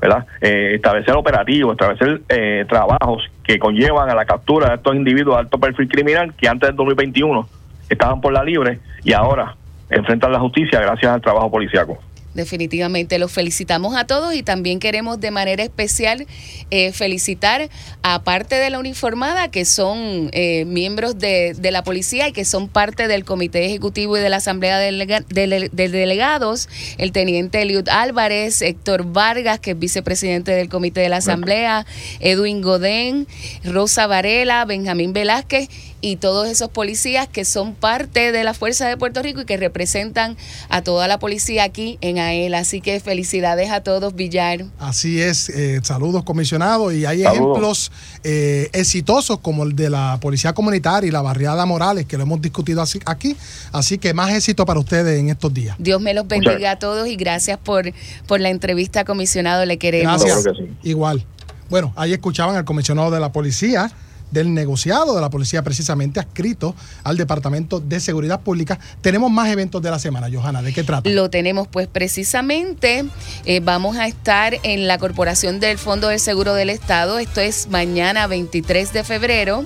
¿verdad? 0.07 0.25
Eh, 0.41 0.75
establecer 0.75 1.15
operativos, 1.15 1.73
establecer 1.73 2.21
eh, 2.29 2.65
trabajos 2.67 3.23
que 3.43 3.59
conllevan 3.59 4.09
a 4.09 4.15
la 4.15 4.25
captura 4.25 4.69
de 4.69 4.75
estos 4.75 4.95
individuos 4.95 5.35
de 5.35 5.41
alto 5.41 5.57
perfil 5.57 5.87
criminal 5.87 6.33
que 6.35 6.47
antes 6.47 6.69
del 6.69 6.75
2021 6.75 7.47
estaban 7.89 8.21
por 8.21 8.33
la 8.33 8.43
libre 8.43 8.79
y 9.03 9.13
ahora 9.13 9.55
enfrentan 9.89 10.31
la 10.31 10.39
justicia 10.39 10.79
gracias 10.79 11.11
al 11.11 11.21
trabajo 11.21 11.51
policiaco. 11.51 11.97
Definitivamente. 12.35 13.17
Los 13.17 13.31
felicitamos 13.31 13.95
a 13.95 14.05
todos 14.05 14.35
y 14.35 14.43
también 14.43 14.79
queremos 14.79 15.19
de 15.19 15.31
manera 15.31 15.63
especial 15.63 16.27
eh, 16.69 16.91
felicitar 16.91 17.69
a 18.03 18.23
parte 18.23 18.55
de 18.55 18.69
la 18.69 18.77
uniformada 18.77 19.49
que 19.49 19.65
son 19.65 20.29
eh, 20.33 20.65
miembros 20.65 21.17
de, 21.17 21.55
la 21.71 21.83
policía 21.83 22.27
y 22.27 22.31
que 22.31 22.45
son 22.45 22.67
parte 22.67 23.07
del 23.07 23.25
Comité 23.25 23.65
Ejecutivo 23.65 24.17
y 24.17 24.19
de 24.19 24.29
la 24.29 24.37
Asamblea 24.37 24.77
de, 24.77 25.69
Delegados, 25.73 26.69
el 26.97 27.11
teniente 27.11 27.61
Eliud 27.61 27.89
Álvarez, 27.89 28.61
Héctor 28.61 29.11
Vargas, 29.11 29.59
que 29.59 29.71
es 29.71 29.79
vicepresidente 29.79 30.51
del 30.51 30.69
Comité 30.69 31.01
de 31.01 31.09
la 31.09 31.17
Asamblea, 31.17 31.85
Edwin 32.19 32.61
Godén, 32.61 33.27
Rosa 33.63 34.05
Varela, 34.07 34.65
Benjamín 34.65 35.13
Velázquez 35.13 35.69
y 36.05 36.17
todos 36.17 36.47
esos 36.47 36.69
policías 36.69 37.27
que 37.27 37.45
son 37.45 37.73
parte 37.73 38.31
de 38.31 38.43
la 38.43 38.53
Fuerza 38.53 38.87
de 38.87 38.95
Puerto 38.95 39.23
Rico 39.23 39.41
y 39.41 39.45
que 39.45 39.57
representan 39.57 40.37
a 40.69 40.83
toda 40.83 41.07
la 41.07 41.17
policía 41.17 41.63
aquí 41.63 41.97
en 41.99 42.19
AEL. 42.19 42.53
Así 42.53 42.79
que 42.79 42.99
felicidades 42.99 43.71
a 43.71 43.81
todos, 43.81 44.13
Villar. 44.13 44.65
Así 44.77 45.19
es, 45.19 45.49
eh, 45.49 45.79
saludos 45.81 46.23
comisionados 46.23 46.93
y 46.93 47.07
hay 47.07 47.23
ejemplos 47.23 47.91
eh, 48.23 48.69
exitosos 48.73 49.39
como 49.39 49.63
el 49.63 49.75
de 49.75 49.89
la 49.89 50.19
Policía 50.21 50.53
Comunitaria 50.53 51.07
y 51.07 51.11
la 51.11 51.23
Barriada 51.23 51.65
Morales, 51.65 52.05
que 52.05 52.17
lo 52.17 52.23
hemos 52.23 52.39
discutido 52.39 52.83
así, 52.83 52.99
aquí. 53.07 53.35
Así 53.71 53.97
que 53.97 54.13
más 54.13 54.31
éxito 54.31 54.63
para 54.63 54.79
ustedes 54.79 55.19
en 55.19 55.29
estos 55.29 55.55
días. 55.55 55.75
Dios 55.79 55.99
me 55.99 56.13
los 56.13 56.27
bendiga 56.27 56.69
a 56.69 56.77
todos 56.77 57.07
y 57.07 57.15
gracias 57.15 57.57
por, 57.57 57.91
por 58.27 58.39
la 58.39 58.49
entrevista, 58.51 59.05
comisionado. 59.05 59.65
Le 59.65 59.79
queremos. 59.79 60.23
Gracias. 60.23 60.55
Igual. 60.83 61.25
Bueno, 61.67 61.93
ahí 61.95 62.13
escuchaban 62.13 62.55
al 62.55 62.63
comisionado 62.63 63.09
de 63.09 63.19
la 63.19 63.31
policía 63.31 63.91
del 64.31 64.53
negociado 64.53 65.15
de 65.15 65.21
la 65.21 65.29
policía 65.29 65.63
precisamente 65.63 66.19
adscrito 66.19 66.75
al 67.03 67.17
Departamento 67.17 67.79
de 67.79 67.99
Seguridad 67.99 68.41
Pública. 68.41 68.79
Tenemos 69.01 69.31
más 69.31 69.49
eventos 69.49 69.81
de 69.81 69.91
la 69.91 69.99
semana, 69.99 70.27
Johanna, 70.31 70.61
¿de 70.61 70.73
qué 70.73 70.83
trata? 70.83 71.09
Lo 71.09 71.29
tenemos, 71.29 71.67
pues 71.67 71.87
precisamente 71.87 73.05
eh, 73.45 73.59
vamos 73.61 73.97
a 73.97 74.07
estar 74.07 74.57
en 74.63 74.87
la 74.87 74.97
Corporación 74.97 75.59
del 75.59 75.77
Fondo 75.77 76.09
del 76.09 76.19
Seguro 76.19 76.53
del 76.53 76.69
Estado. 76.69 77.19
Esto 77.19 77.41
es 77.41 77.69
mañana 77.69 78.27
23 78.27 78.93
de 78.93 79.03
febrero 79.03 79.65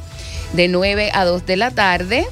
de 0.54 0.68
9 0.68 1.12
a 1.13 1.25
2 1.25 1.46
de 1.46 1.58
la 1.58 1.72
tarde. 1.72 2.28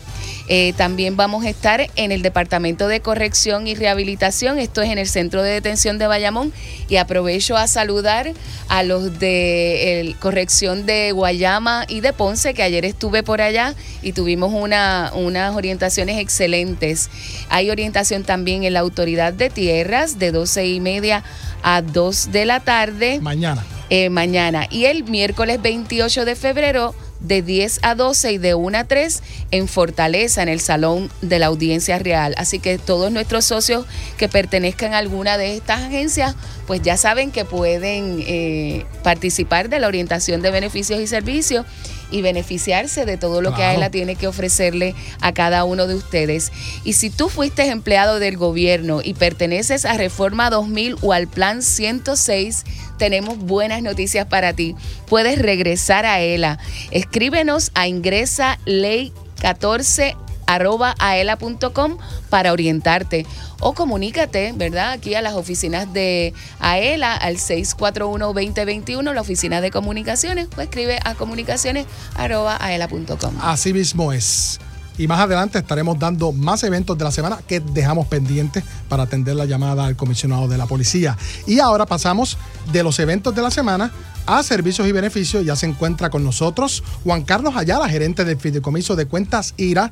Eh, 0.50 0.74
también 0.78 1.18
vamos 1.18 1.46
a 1.46 1.50
estar 1.50 1.88
en 1.96 2.12
el 2.12 2.22
Departamento 2.22 2.88
de 2.88 3.02
Corrección 3.02 3.68
y 3.68 3.76
Rehabilitación, 3.76 4.60
esto 4.60 4.82
es 4.82 4.90
en 4.90 4.98
el 4.98 5.08
Centro 5.08 5.44
de 5.44 5.52
Detención 5.52 5.98
de 5.98 6.08
Bayamón, 6.08 6.54
y 6.88 6.96
aprovecho 6.98 7.58
a 7.58 7.68
saludar 7.68 8.32
a 8.70 8.84
los 8.84 9.20
de 9.20 10.16
Corrección 10.20 10.86
de 10.86 11.12
Guayama 11.12 11.86
y 11.88 12.00
de 12.00 12.14
Ponce, 12.14 12.54
que 12.54 12.64
ayer 12.64 12.86
estuve 12.86 13.24
por 13.24 13.42
allá 13.42 13.76
y 14.02 14.14
tuvimos 14.14 14.54
una, 14.54 15.12
unas 15.14 15.56
orientaciones 15.56 16.18
excelentes. 16.20 17.10
Hay 17.50 17.70
orientación 17.70 18.24
también 18.24 18.64
en 18.64 18.74
la 18.74 18.80
Autoridad 18.80 19.34
de 19.34 19.50
Tierras 19.50 20.20
de 20.20 20.32
12 20.32 20.68
y 20.68 20.80
media 20.80 21.24
a 21.64 21.82
2 21.82 22.32
de 22.32 22.46
la 22.46 22.60
tarde. 22.62 23.20
Mañana. 23.22 23.66
Eh, 23.90 24.10
mañana. 24.10 24.68
Y 24.70 24.86
el 24.86 25.06
miércoles 25.06 25.62
28 25.62 26.26
de 26.26 26.36
febrero 26.36 26.94
de 27.20 27.42
10 27.42 27.80
a 27.84 27.96
12 27.96 28.34
y 28.34 28.38
de 28.38 28.54
1 28.54 28.78
a 28.78 28.84
3 28.84 29.24
en 29.52 29.68
Fortaleza, 29.68 30.44
en 30.44 30.50
el 30.50 30.60
Salón 30.60 31.10
de 31.22 31.40
la 31.40 31.48
Audiencia 31.48 32.00
Real. 32.00 32.34
Así 32.38 32.60
que 32.60 32.78
todos 32.78 33.12
nuestros 33.12 33.46
socios 33.46 33.86
que 34.18 34.30
pertenezcan 34.30 34.94
a 34.94 35.00
alguna 35.00 35.38
de 35.38 35.56
estas 35.56 35.82
agencias, 35.82 36.36
pues 36.66 36.82
ya 36.82 36.98
saben 36.98 37.32
que 37.32 37.46
pueden 37.46 38.24
eh, 38.28 38.86
participar 39.04 39.70
de 39.70 39.80
la 39.80 39.88
orientación 39.88 40.42
de 40.42 40.52
beneficios 40.52 41.00
y 41.00 41.08
servicios 41.08 41.66
y 42.12 42.22
beneficiarse 42.22 43.06
de 43.06 43.18
todo 43.18 43.42
lo 43.42 43.54
que 43.54 43.64
AELA 43.64 43.90
tiene 43.90 44.16
que 44.16 44.28
ofrecerle 44.28 44.96
a 45.22 45.34
cada 45.34 45.64
uno 45.64 45.88
de 45.88 45.96
ustedes. 45.96 46.52
Y 46.84 46.94
si 46.94 47.10
tú 47.10 47.30
fuiste 47.30 47.68
empleado 47.68 48.20
del 48.20 48.38
gobierno 48.38 49.02
y 49.04 49.14
perteneces 49.14 49.86
a 49.86 49.94
Reforma 49.94 50.50
2000 50.50 50.98
o 51.02 51.14
al 51.14 51.28
Plan 51.28 51.62
106, 51.62 52.64
tenemos 52.98 53.38
buenas 53.38 53.82
noticias 53.82 54.26
para 54.26 54.54
ti. 54.54 54.76
Puedes 55.08 55.40
regresar 55.40 56.06
a 56.06 56.22
ELA. 56.22 56.60
Escríbenos 56.92 57.72
a 57.76 57.88
ingresa 57.88 58.60
ley 58.66 59.14
14 59.42 60.16
arroba 60.48 60.96
aela.com 60.98 61.98
para 62.30 62.52
orientarte 62.52 63.26
o 63.60 63.74
comunícate, 63.74 64.54
¿verdad? 64.56 64.92
Aquí 64.92 65.16
a 65.16 65.22
las 65.22 65.34
oficinas 65.34 65.92
de 65.94 66.34
AELA 66.60 67.16
al 67.16 67.38
641-2021, 67.38 69.14
la 69.14 69.22
oficina 69.22 69.62
de 69.62 69.72
comunicaciones, 69.72 70.48
pues 70.54 70.68
escribe 70.68 71.00
a 71.04 71.16
comunicaciones 71.16 71.86
aela.com. 72.16 73.36
Así 73.42 73.74
mismo 73.74 74.12
es. 74.12 74.60
Y 74.98 75.08
más 75.08 75.20
adelante 75.20 75.60
estaremos 75.60 76.00
dando 76.00 76.32
más 76.32 76.64
eventos 76.64 76.98
de 76.98 77.04
la 77.04 77.12
semana 77.12 77.40
que 77.48 77.60
dejamos 77.60 78.08
pendientes 78.08 78.64
para 78.90 79.04
atender 79.04 79.36
la 79.36 79.46
llamada 79.46 79.86
al 79.86 79.96
comisionado 79.96 80.48
de 80.48 80.58
la 80.58 80.66
policía. 80.66 81.16
Y 81.46 81.60
ahora 81.60 81.86
pasamos 81.86 82.38
de 82.72 82.82
los 82.84 82.98
eventos 82.98 83.36
de 83.36 83.44
la 83.44 83.52
semana 83.52 83.92
a 84.26 84.42
servicios 84.42 84.88
y 84.88 84.92
beneficios. 84.92 85.46
Ya 85.46 85.56
se 85.56 85.68
encuentra 85.68 86.10
con 86.10 86.24
nosotros 86.24 86.84
Juan 87.04 87.24
Carlos 87.24 87.56
Ayala, 87.56 87.88
gerente 87.88 88.26
del 88.26 88.40
Fideicomiso 88.40 88.96
de 88.96 89.06
Cuentas 89.06 89.54
IRA. 89.58 89.92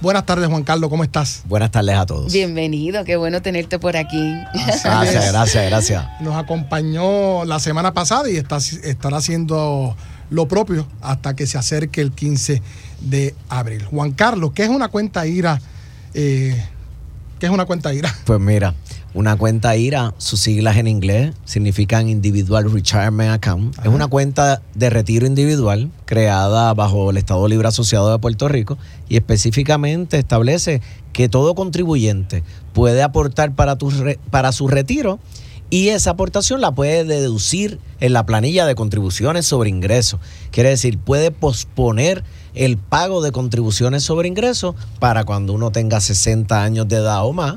Buenas 0.00 0.26
tardes, 0.26 0.48
Juan 0.48 0.64
Carlos, 0.64 0.90
¿cómo 0.90 1.04
estás? 1.04 1.42
Buenas 1.46 1.70
tardes 1.70 1.96
a 1.96 2.04
todos. 2.04 2.32
Bienvenido, 2.32 3.04
qué 3.04 3.16
bueno 3.16 3.40
tenerte 3.40 3.78
por 3.78 3.96
aquí. 3.96 4.34
Gracias, 4.52 5.32
gracias, 5.32 5.70
gracias. 5.70 6.04
Nos 6.20 6.36
acompañó 6.36 7.44
la 7.44 7.58
semana 7.58 7.94
pasada 7.94 8.28
y 8.28 8.36
está, 8.36 8.58
estará 8.58 9.16
haciendo 9.18 9.96
lo 10.30 10.48
propio 10.48 10.86
hasta 11.00 11.34
que 11.36 11.46
se 11.46 11.58
acerque 11.58 12.00
el 12.00 12.12
15 12.12 12.60
de 13.00 13.34
abril. 13.48 13.84
Juan 13.84 14.12
Carlos, 14.12 14.52
¿qué 14.54 14.64
es 14.64 14.68
una 14.68 14.88
cuenta 14.88 15.26
IRA? 15.26 15.60
Eh, 16.12 16.62
¿Qué 17.38 17.46
es 17.46 17.52
una 17.52 17.64
cuenta 17.64 17.92
IRA? 17.94 18.14
Pues 18.24 18.40
mira, 18.40 18.74
una 19.14 19.36
cuenta 19.36 19.76
IRA, 19.76 20.12
sus 20.18 20.40
siglas 20.40 20.76
en 20.76 20.88
inglés 20.88 21.34
significan 21.44 22.08
Individual 22.08 22.70
Retirement 22.70 23.30
Account. 23.30 23.78
Es 23.78 23.86
una 23.86 24.08
cuenta 24.08 24.60
de 24.74 24.90
retiro 24.90 25.24
individual 25.24 25.90
creada 26.04 26.74
bajo 26.74 27.10
el 27.10 27.16
Estado 27.16 27.46
Libre 27.46 27.68
Asociado 27.68 28.10
de 28.10 28.18
Puerto 28.18 28.48
Rico 28.48 28.76
y 29.08 29.16
específicamente 29.16 30.18
establece 30.18 30.82
que 31.12 31.28
todo 31.28 31.54
contribuyente 31.54 32.42
puede 32.72 33.04
aportar 33.04 33.54
para, 33.54 33.78
tu 33.78 33.92
para 34.30 34.50
su 34.50 34.66
retiro 34.66 35.20
y 35.70 35.88
esa 35.88 36.10
aportación 36.10 36.60
la 36.60 36.72
puede 36.72 37.04
deducir 37.04 37.78
en 38.00 38.12
la 38.12 38.26
planilla 38.26 38.66
de 38.66 38.74
contribuciones 38.74 39.46
sobre 39.46 39.70
ingresos. 39.70 40.20
Quiere 40.50 40.70
decir, 40.70 40.98
puede 40.98 41.30
posponer 41.30 42.24
el 42.54 42.78
pago 42.78 43.22
de 43.22 43.32
contribuciones 43.32 44.02
sobre 44.02 44.28
ingresos 44.28 44.74
para 44.98 45.24
cuando 45.24 45.52
uno 45.52 45.70
tenga 45.70 46.00
60 46.00 46.62
años 46.62 46.88
de 46.88 46.96
edad 46.96 47.24
o 47.24 47.32
más, 47.32 47.56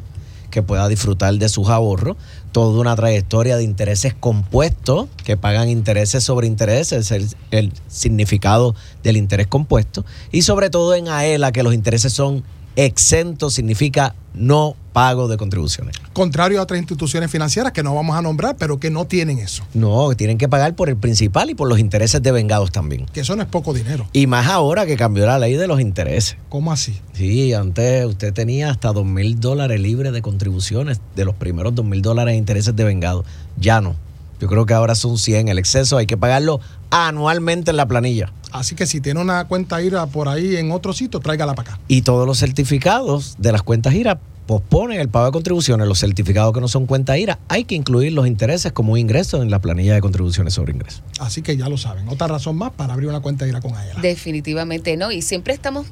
que 0.57 0.63
pueda 0.63 0.87
disfrutar 0.87 1.35
de 1.35 1.49
sus 1.49 1.69
ahorros, 1.69 2.17
toda 2.51 2.81
una 2.81 2.95
trayectoria 2.95 3.57
de 3.57 3.63
intereses 3.63 4.15
compuestos, 4.15 5.07
que 5.23 5.37
pagan 5.37 5.69
intereses 5.69 6.23
sobre 6.23 6.47
intereses, 6.47 7.11
el, 7.11 7.29
el 7.51 7.71
significado 7.87 8.73
del 9.03 9.17
interés 9.17 9.45
compuesto, 9.45 10.03
y 10.31 10.41
sobre 10.41 10.71
todo 10.71 10.95
en 10.95 11.09
AELA, 11.09 11.51
que 11.51 11.61
los 11.61 11.75
intereses 11.75 12.11
son 12.11 12.43
exento 12.77 13.49
significa 13.49 14.13
no 14.35 14.75
pago 14.93 15.27
de 15.27 15.35
contribuciones. 15.35 15.95
Contrario 16.13 16.59
a 16.59 16.63
otras 16.63 16.79
instituciones 16.79 17.31
financieras 17.31 17.71
que 17.71 17.81
no 17.81 17.95
vamos 17.95 18.15
a 18.15 18.21
nombrar, 18.21 18.55
pero 18.55 18.79
que 18.79 18.91
no 18.91 19.05
tienen 19.05 19.39
eso. 19.39 19.63
No, 19.73 20.15
tienen 20.15 20.37
que 20.37 20.47
pagar 20.47 20.75
por 20.75 20.87
el 20.87 20.95
principal 20.95 21.49
y 21.49 21.55
por 21.55 21.67
los 21.67 21.79
intereses 21.79 22.21
de 22.21 22.31
vengados 22.31 22.71
también. 22.71 23.07
Que 23.07 23.21
eso 23.21 23.35
no 23.35 23.41
es 23.41 23.47
poco 23.47 23.73
dinero. 23.73 24.07
Y 24.13 24.27
más 24.27 24.47
ahora 24.47 24.85
que 24.85 24.95
cambió 24.95 25.25
la 25.25 25.39
ley 25.39 25.55
de 25.55 25.67
los 25.67 25.81
intereses. 25.81 26.37
¿Cómo 26.49 26.71
así? 26.71 26.99
Sí, 27.13 27.53
antes 27.53 28.05
usted 28.05 28.31
tenía 28.31 28.69
hasta 28.69 28.93
dos 28.93 29.05
mil 29.05 29.39
dólares 29.39 29.81
libres 29.81 30.13
de 30.13 30.21
contribuciones 30.21 31.01
de 31.15 31.25
los 31.25 31.35
primeros 31.35 31.73
dos 31.73 31.85
mil 31.85 32.03
dólares 32.03 32.33
de 32.33 32.37
intereses 32.37 32.75
de 32.75 32.83
vengados. 32.83 33.25
Ya 33.57 33.81
no. 33.81 33.95
Yo 34.39 34.47
creo 34.47 34.67
que 34.67 34.75
ahora 34.75 34.93
son 34.93 35.17
100. 35.17 35.47
El 35.47 35.57
exceso 35.57 35.97
hay 35.97 36.05
que 36.05 36.15
pagarlo 36.15 36.59
anualmente 36.91 37.71
en 37.71 37.77
la 37.77 37.87
planilla. 37.87 38.31
Así 38.51 38.75
que 38.75 38.85
si 38.85 39.01
tiene 39.01 39.19
una 39.19 39.45
cuenta 39.47 39.81
IRA 39.81 40.05
por 40.07 40.27
ahí 40.27 40.55
en 40.55 40.71
otro 40.71 40.93
sitio, 40.93 41.19
tráigala 41.19 41.53
para 41.55 41.71
acá. 41.71 41.79
Y 41.87 42.01
todos 42.01 42.25
los 42.25 42.39
certificados 42.39 43.35
de 43.37 43.51
las 43.51 43.63
cuentas 43.63 43.93
IRA 43.93 44.19
posponen 44.47 44.99
el 44.99 45.09
pago 45.09 45.25
de 45.27 45.31
contribuciones. 45.33 45.87
Los 45.87 45.99
certificados 45.99 46.53
que 46.53 46.61
no 46.61 46.67
son 46.67 46.85
cuenta 46.85 47.17
IRA, 47.17 47.37
hay 47.49 47.65
que 47.65 47.75
incluir 47.75 48.13
los 48.13 48.25
intereses 48.25 48.71
como 48.71 48.93
un 48.93 48.99
ingreso 48.99 49.41
en 49.41 49.51
la 49.51 49.59
planilla 49.59 49.93
de 49.93 50.01
contribuciones 50.01 50.53
sobre 50.53 50.73
ingresos. 50.73 51.03
Así 51.19 51.41
que 51.41 51.57
ya 51.57 51.69
lo 51.69 51.77
saben. 51.77 52.07
Otra 52.07 52.27
razón 52.27 52.55
más 52.55 52.71
para 52.71 52.93
abrir 52.93 53.09
una 53.09 53.19
cuenta 53.19 53.45
IRA 53.45 53.61
con 53.61 53.75
AELA. 53.75 54.01
Definitivamente 54.01 54.95
no. 54.97 55.11
Y 55.11 55.21
siempre 55.21 55.53
estamos, 55.53 55.87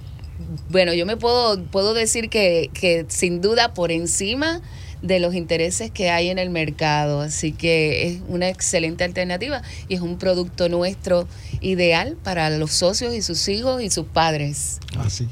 bueno, 0.70 0.94
yo 0.94 1.06
me 1.06 1.18
puedo, 1.18 1.62
puedo 1.66 1.94
decir 1.94 2.30
que, 2.30 2.72
que 2.74 3.06
sin 3.10 3.42
duda 3.42 3.74
por 3.74 3.92
encima 3.92 4.62
de 5.02 5.20
los 5.20 5.36
intereses 5.36 5.92
que 5.92 6.10
hay 6.10 6.30
en 6.30 6.40
el 6.40 6.50
mercado. 6.50 7.22
Así 7.22 7.52
que 7.52 8.08
es 8.08 8.22
una 8.28 8.50
excelente 8.50 9.04
alternativa 9.04 9.62
y 9.88 9.96
es 9.96 10.02
un 10.02 10.18
producto 10.18 10.70
nuestro 10.70 11.28
ideal 11.62 12.18
para 12.24 12.50
los 12.50 12.72
socios 12.72 13.14
y 13.14 13.22
sus 13.22 13.48
hijos 13.48 13.82
y 13.82 13.90
sus 13.90 14.06
padres. 14.06 14.80
Así. 14.98 15.28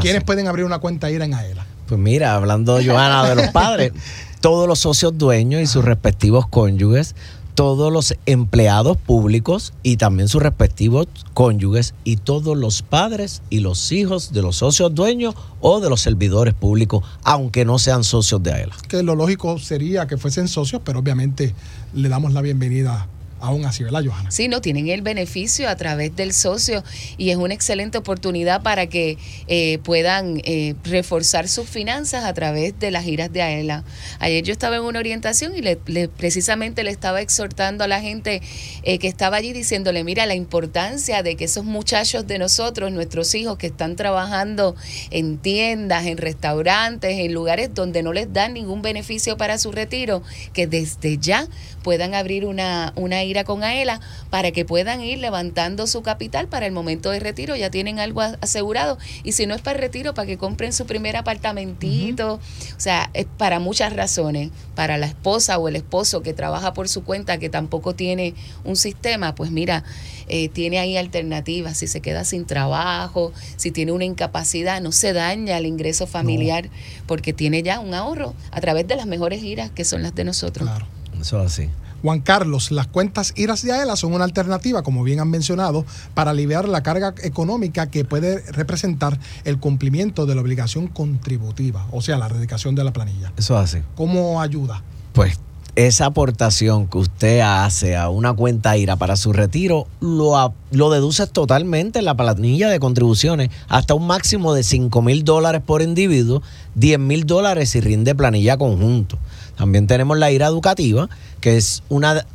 ¿Quiénes 0.00 0.24
pueden 0.24 0.46
abrir 0.48 0.64
una 0.64 0.78
cuenta 0.78 1.10
IRA 1.10 1.24
en 1.24 1.34
AELA? 1.34 1.66
Pues 1.86 2.00
mira, 2.00 2.34
hablando, 2.34 2.78
Joana, 2.84 3.28
de 3.28 3.36
los 3.36 3.48
padres, 3.48 3.92
todos 4.40 4.66
los 4.66 4.80
socios 4.80 5.16
dueños 5.16 5.62
y 5.62 5.66
sus 5.66 5.84
respectivos 5.84 6.46
cónyuges 6.48 7.14
todos 7.56 7.90
los 7.90 8.14
empleados 8.26 8.98
públicos 8.98 9.72
y 9.82 9.96
también 9.96 10.28
sus 10.28 10.42
respectivos 10.42 11.08
cónyuges 11.34 11.94
y 12.04 12.16
todos 12.16 12.56
los 12.56 12.82
padres 12.82 13.42
y 13.50 13.60
los 13.60 13.90
hijos 13.90 14.32
de 14.32 14.42
los 14.42 14.56
socios 14.56 14.94
dueños 14.94 15.34
o 15.60 15.80
de 15.80 15.88
los 15.88 16.02
servidores 16.02 16.52
públicos, 16.54 17.02
aunque 17.24 17.64
no 17.64 17.78
sean 17.78 18.04
socios 18.04 18.42
de 18.42 18.52
AELA. 18.52 18.76
Que 18.88 19.02
lo 19.02 19.16
lógico 19.16 19.58
sería 19.58 20.06
que 20.06 20.18
fuesen 20.18 20.48
socios, 20.48 20.82
pero 20.84 21.00
obviamente 21.00 21.54
le 21.94 22.08
damos 22.10 22.34
la 22.34 22.42
bienvenida 22.42 23.08
aún 23.40 23.64
así, 23.64 23.84
¿verdad, 23.84 24.02
Johanna? 24.04 24.30
Sí, 24.30 24.48
no, 24.48 24.60
tienen 24.60 24.88
el 24.88 25.02
beneficio 25.02 25.68
a 25.68 25.76
través 25.76 26.14
del 26.16 26.32
socio 26.32 26.82
y 27.18 27.30
es 27.30 27.36
una 27.36 27.54
excelente 27.54 27.98
oportunidad 27.98 28.62
para 28.62 28.86
que 28.86 29.18
eh, 29.46 29.78
puedan 29.84 30.40
eh, 30.44 30.74
reforzar 30.84 31.48
sus 31.48 31.68
finanzas 31.68 32.24
a 32.24 32.32
través 32.34 32.78
de 32.78 32.90
las 32.90 33.04
giras 33.04 33.32
de 33.32 33.42
AELA. 33.42 33.84
Ayer 34.18 34.42
yo 34.44 34.52
estaba 34.52 34.76
en 34.76 34.82
una 34.82 34.98
orientación 34.98 35.54
y 35.56 35.60
le, 35.60 35.76
precisamente 36.08 36.82
le 36.84 36.90
estaba 36.90 37.20
exhortando 37.20 37.84
a 37.84 37.88
la 37.88 38.00
gente 38.00 38.42
eh, 38.82 38.98
que 38.98 39.08
estaba 39.08 39.36
allí 39.36 39.52
diciéndole, 39.52 40.04
mira, 40.04 40.26
la 40.26 40.34
importancia 40.34 41.22
de 41.22 41.36
que 41.36 41.44
esos 41.44 41.64
muchachos 41.64 42.26
de 42.26 42.38
nosotros, 42.38 42.92
nuestros 42.92 43.34
hijos 43.34 43.58
que 43.58 43.66
están 43.66 43.96
trabajando 43.96 44.74
en 45.10 45.38
tiendas, 45.38 46.06
en 46.06 46.16
restaurantes, 46.16 47.18
en 47.18 47.32
lugares 47.32 47.74
donde 47.74 48.02
no 48.02 48.12
les 48.12 48.32
dan 48.32 48.54
ningún 48.54 48.82
beneficio 48.82 49.36
para 49.36 49.58
su 49.58 49.72
retiro, 49.72 50.22
que 50.52 50.66
desde 50.66 51.18
ya 51.18 51.46
puedan 51.82 52.14
abrir 52.14 52.44
una, 52.44 52.92
una 52.96 53.25
ira 53.26 53.44
con 53.44 53.62
AELA 53.62 54.00
para 54.30 54.52
que 54.52 54.64
puedan 54.64 55.00
ir 55.02 55.18
levantando 55.18 55.86
su 55.86 56.02
capital 56.02 56.48
para 56.48 56.66
el 56.66 56.72
momento 56.72 57.10
de 57.10 57.20
retiro, 57.20 57.56
ya 57.56 57.70
tienen 57.70 57.98
algo 58.00 58.22
asegurado. 58.22 58.98
Y 59.22 59.32
si 59.32 59.46
no 59.46 59.54
es 59.54 59.60
para 59.60 59.76
el 59.76 59.82
retiro, 59.82 60.14
para 60.14 60.26
que 60.26 60.38
compren 60.38 60.72
su 60.72 60.86
primer 60.86 61.16
apartamentito. 61.16 62.34
O 62.34 62.80
sea, 62.80 63.10
es 63.14 63.26
para 63.36 63.58
muchas 63.58 63.92
razones. 63.94 64.50
Para 64.74 64.98
la 64.98 65.06
esposa 65.06 65.58
o 65.58 65.68
el 65.68 65.76
esposo 65.76 66.22
que 66.22 66.32
trabaja 66.32 66.72
por 66.72 66.88
su 66.88 67.04
cuenta, 67.04 67.38
que 67.38 67.48
tampoco 67.48 67.94
tiene 67.94 68.34
un 68.64 68.76
sistema, 68.76 69.34
pues 69.34 69.50
mira, 69.50 69.84
eh, 70.28 70.48
tiene 70.48 70.78
ahí 70.78 70.96
alternativas. 70.96 71.78
Si 71.78 71.86
se 71.86 72.00
queda 72.00 72.24
sin 72.24 72.46
trabajo, 72.46 73.32
si 73.56 73.70
tiene 73.70 73.92
una 73.92 74.04
incapacidad, 74.04 74.80
no 74.80 74.92
se 74.92 75.12
daña 75.12 75.58
el 75.58 75.66
ingreso 75.66 76.06
familiar 76.06 76.68
porque 77.06 77.32
tiene 77.32 77.62
ya 77.62 77.80
un 77.80 77.94
ahorro 77.94 78.34
a 78.50 78.60
través 78.60 78.86
de 78.86 78.96
las 78.96 79.06
mejores 79.06 79.40
giras 79.40 79.70
que 79.70 79.84
son 79.84 80.02
las 80.02 80.14
de 80.14 80.24
nosotros. 80.24 80.68
Claro. 80.68 80.86
Eso 81.20 81.40
así. 81.40 81.68
Juan 82.06 82.20
Carlos, 82.20 82.70
las 82.70 82.86
cuentas 82.86 83.32
IRAS 83.34 83.62
de 83.62 83.72
AELA 83.72 83.96
son 83.96 84.14
una 84.14 84.22
alternativa, 84.22 84.84
como 84.84 85.02
bien 85.02 85.18
han 85.18 85.28
mencionado, 85.28 85.84
para 86.14 86.30
aliviar 86.30 86.68
la 86.68 86.84
carga 86.84 87.12
económica 87.24 87.90
que 87.90 88.04
puede 88.04 88.48
representar 88.52 89.18
el 89.42 89.58
cumplimiento 89.58 90.24
de 90.24 90.36
la 90.36 90.40
obligación 90.40 90.86
contributiva, 90.86 91.88
o 91.90 92.00
sea, 92.02 92.16
la 92.16 92.26
erradicación 92.26 92.76
de 92.76 92.84
la 92.84 92.92
planilla. 92.92 93.32
Eso 93.36 93.58
así. 93.58 93.78
¿Cómo 93.96 94.40
ayuda? 94.40 94.84
Pues 95.14 95.40
esa 95.74 96.06
aportación 96.06 96.86
que 96.86 96.98
usted 96.98 97.40
hace 97.40 97.96
a 97.96 98.08
una 98.08 98.32
cuenta 98.32 98.76
IRA 98.76 98.94
para 98.94 99.16
su 99.16 99.32
retiro, 99.32 99.88
lo, 99.98 100.54
lo 100.70 100.90
deduce 100.90 101.26
totalmente 101.26 101.98
en 101.98 102.04
la 102.04 102.16
planilla 102.16 102.68
de 102.68 102.78
contribuciones, 102.78 103.50
hasta 103.66 103.94
un 103.94 104.06
máximo 104.06 104.54
de 104.54 104.62
5 104.62 105.02
mil 105.02 105.24
dólares 105.24 105.60
por 105.66 105.82
individuo, 105.82 106.40
10 106.76 107.00
mil 107.00 107.26
dólares 107.26 107.70
si 107.70 107.80
rinde 107.80 108.14
planilla 108.14 108.56
conjunto. 108.56 109.18
También 109.56 109.86
tenemos 109.86 110.18
la 110.18 110.30
IRA 110.30 110.46
educativa, 110.46 111.08
que 111.40 111.56
es 111.56 111.82
una, 111.88 112.26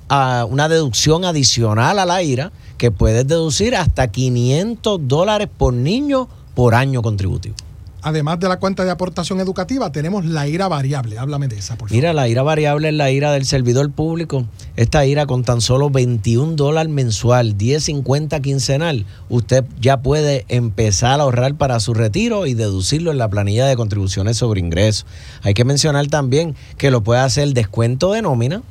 una 0.50 0.70
deducción 0.70 1.24
adicional 1.24 2.00
a 2.00 2.06
la 2.06 2.24
IRA, 2.24 2.52
que 2.78 2.92
puedes 2.92 3.28
deducir 3.28 3.76
hasta 3.76 4.08
500 4.08 5.08
dólares 5.08 5.48
por 5.56 5.74
niño 5.74 6.28
por 6.56 6.76
año 6.76 7.02
contributivo. 7.02 7.56
Además 8.04 8.40
de 8.40 8.50
la 8.50 8.58
cuenta 8.58 8.84
de 8.84 8.92
aportación 8.92 9.40
educativa, 9.40 9.92
tenemos 9.92 10.26
la 10.26 10.48
IRA 10.48 10.68
variable. 10.68 11.20
Háblame 11.20 11.48
de 11.48 11.58
esa, 11.58 11.76
por 11.76 11.90
favor. 11.90 11.96
Mira, 11.96 12.14
la 12.14 12.28
IRA 12.28 12.42
variable 12.42 12.90
es 12.90 12.96
la 12.96 13.12
IRA 13.12 13.32
del 13.32 13.46
servidor 13.46 13.92
público. 13.92 14.46
Esta 14.76 15.06
IRA 15.06 15.26
con 15.28 15.44
tan 15.44 15.62
solo 15.62 15.90
21 15.90 16.56
dólares 16.56 16.92
mensual, 16.92 17.58
10.50 17.58 18.42
quincenal, 18.42 19.06
usted 19.30 19.64
ya 19.80 20.02
puede 20.02 20.46
empezar 20.48 21.20
a 21.20 21.24
ahorrar 21.24 21.56
para 21.56 21.80
su 21.80 21.94
retiro 21.94 22.48
y 22.48 22.54
deducirlo 22.54 23.12
en 23.12 23.18
la 23.18 23.30
planilla 23.30 23.68
de 23.68 23.76
contribuciones 23.76 24.38
sobre 24.38 24.60
ingresos. 24.60 25.06
Hay 25.44 25.54
que 25.54 25.66
mencionar 25.66 26.08
también 26.08 26.56
que 26.78 26.92
lo 26.92 27.02
puede 27.02 27.22
hacer 27.22 27.54
descuento 27.54 28.14
de 28.14 28.22
nómina, 28.22 28.64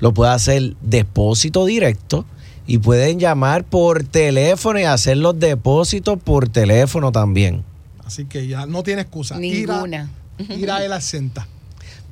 lo 0.00 0.12
puede 0.12 0.32
hacer 0.32 0.74
depósito 0.82 1.64
directo 1.64 2.26
y 2.66 2.78
pueden 2.78 3.18
llamar 3.18 3.64
por 3.64 4.04
teléfono 4.04 4.78
y 4.80 4.84
hacer 4.84 5.16
los 5.16 5.38
depósitos 5.38 6.18
por 6.22 6.48
teléfono 6.48 7.12
también. 7.12 7.64
Así 8.06 8.24
que 8.26 8.46
ya 8.46 8.66
no 8.66 8.84
tiene 8.84 9.02
excusa. 9.02 9.36
Ninguna. 9.36 10.08
Ir 10.38 10.70
a, 10.70 10.78
la 10.86 10.96
exenta. 10.96 11.48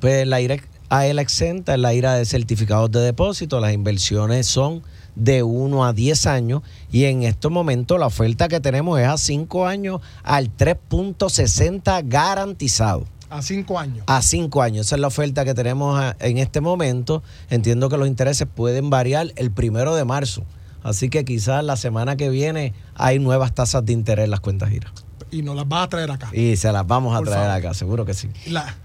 Pues 0.01 0.27
la 0.27 0.41
IRA 0.41 0.57
a 0.89 1.05
la 1.05 1.21
exenta 1.21 1.73
es 1.73 1.79
la 1.79 1.93
IRA 1.93 2.15
de 2.15 2.25
certificados 2.25 2.91
de 2.91 2.99
depósito. 2.99 3.61
Las 3.61 3.73
inversiones 3.73 4.45
son 4.45 4.83
de 5.15 5.41
1 5.41 5.85
a 5.85 5.93
10 5.93 6.25
años 6.25 6.63
y 6.91 7.05
en 7.05 7.23
estos 7.23 7.49
momentos 7.49 7.97
la 7.97 8.07
oferta 8.07 8.49
que 8.49 8.59
tenemos 8.59 8.99
es 8.99 9.07
a 9.07 9.17
5 9.17 9.65
años 9.65 10.01
al 10.23 10.55
3.60 10.55 12.03
garantizado. 12.05 13.05
A 13.29 13.41
5 13.41 13.79
años. 13.79 14.03
A 14.07 14.21
5 14.21 14.61
años. 14.61 14.87
Esa 14.87 14.95
es 14.95 15.01
la 15.01 15.07
oferta 15.07 15.45
que 15.45 15.53
tenemos 15.53 16.13
en 16.19 16.39
este 16.39 16.59
momento. 16.59 17.23
Entiendo 17.49 17.87
que 17.87 17.95
los 17.95 18.09
intereses 18.09 18.49
pueden 18.53 18.89
variar 18.89 19.31
el 19.37 19.49
primero 19.49 19.95
de 19.95 20.03
marzo. 20.03 20.43
Así 20.83 21.09
que 21.09 21.23
quizás 21.23 21.63
la 21.63 21.77
semana 21.77 22.17
que 22.17 22.29
viene 22.29 22.73
hay 22.95 23.17
nuevas 23.17 23.55
tasas 23.55 23.85
de 23.85 23.93
interés 23.93 24.25
en 24.25 24.31
las 24.31 24.41
cuentas 24.41 24.69
giras 24.69 25.04
y 25.31 25.41
nos 25.41 25.55
las 25.55 25.67
vas 25.67 25.85
a 25.85 25.89
traer 25.89 26.11
acá. 26.11 26.29
Y 26.33 26.55
se 26.55 26.71
las 26.71 26.85
vamos 26.85 27.19
a 27.19 27.23
traer 27.23 27.49
acá, 27.49 27.73
seguro 27.73 28.05
que 28.05 28.13
sí. 28.13 28.29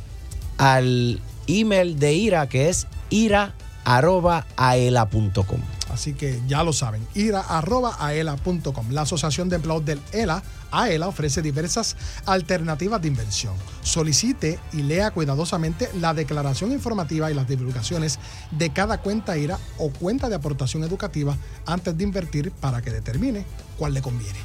al 0.58 1.20
email 1.48 2.00
de 2.00 2.14
IRA 2.14 2.48
que 2.48 2.70
es 2.70 2.88
ira 3.10 3.54
arroba 3.84 4.46
aela.com. 4.56 5.77
Así 5.98 6.14
que 6.14 6.40
ya 6.48 6.64
lo 6.64 6.74
saben, 6.74 7.08
ir 7.16 7.34
a 7.34 7.42
arroba 7.42 7.98
aela.com. 8.00 8.92
La 8.92 9.02
Asociación 9.02 9.50
de 9.50 9.56
Empleados 9.56 9.84
del 9.84 10.00
ELA, 10.12 10.44
AELA, 10.70 11.08
ofrece 11.08 11.42
diversas 11.42 11.96
alternativas 12.28 13.02
de 13.02 13.08
inversión. 13.08 13.56
Solicite 13.82 14.60
y 14.74 14.84
lea 14.84 15.10
cuidadosamente 15.10 15.90
la 16.00 16.14
declaración 16.14 16.72
informativa 16.72 17.32
y 17.32 17.34
las 17.34 17.48
divulgaciones 17.48 18.20
de 18.52 18.70
cada 18.70 19.00
cuenta 19.00 19.40
IRA 19.40 19.58
o 19.80 19.90
cuenta 19.90 20.30
de 20.30 20.36
aportación 20.36 20.84
educativa 20.84 21.36
antes 21.66 21.98
de 21.98 22.04
invertir 22.04 22.52
para 22.52 22.84
que 22.84 22.92
determine 22.92 23.44
cuál 23.80 23.96
le 23.96 24.04
conviene. 24.04 24.38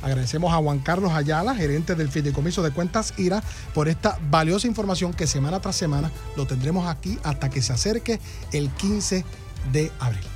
Agradecemos 0.00 0.50
a 0.50 0.62
Juan 0.62 0.78
Carlos 0.78 1.12
Ayala, 1.12 1.54
gerente 1.54 1.94
del 1.94 2.08
Fideicomiso 2.08 2.62
de 2.62 2.70
Cuentas 2.70 3.12
IRA, 3.18 3.42
por 3.74 3.86
esta 3.88 4.18
valiosa 4.30 4.66
información 4.66 5.12
que 5.12 5.26
semana 5.26 5.60
tras 5.60 5.76
semana 5.76 6.10
lo 6.38 6.46
tendremos 6.46 6.88
aquí 6.88 7.18
hasta 7.22 7.50
que 7.50 7.60
se 7.60 7.74
acerque 7.74 8.18
el 8.52 8.70
15 8.70 9.26
de 9.74 9.92
abril. 10.00 10.29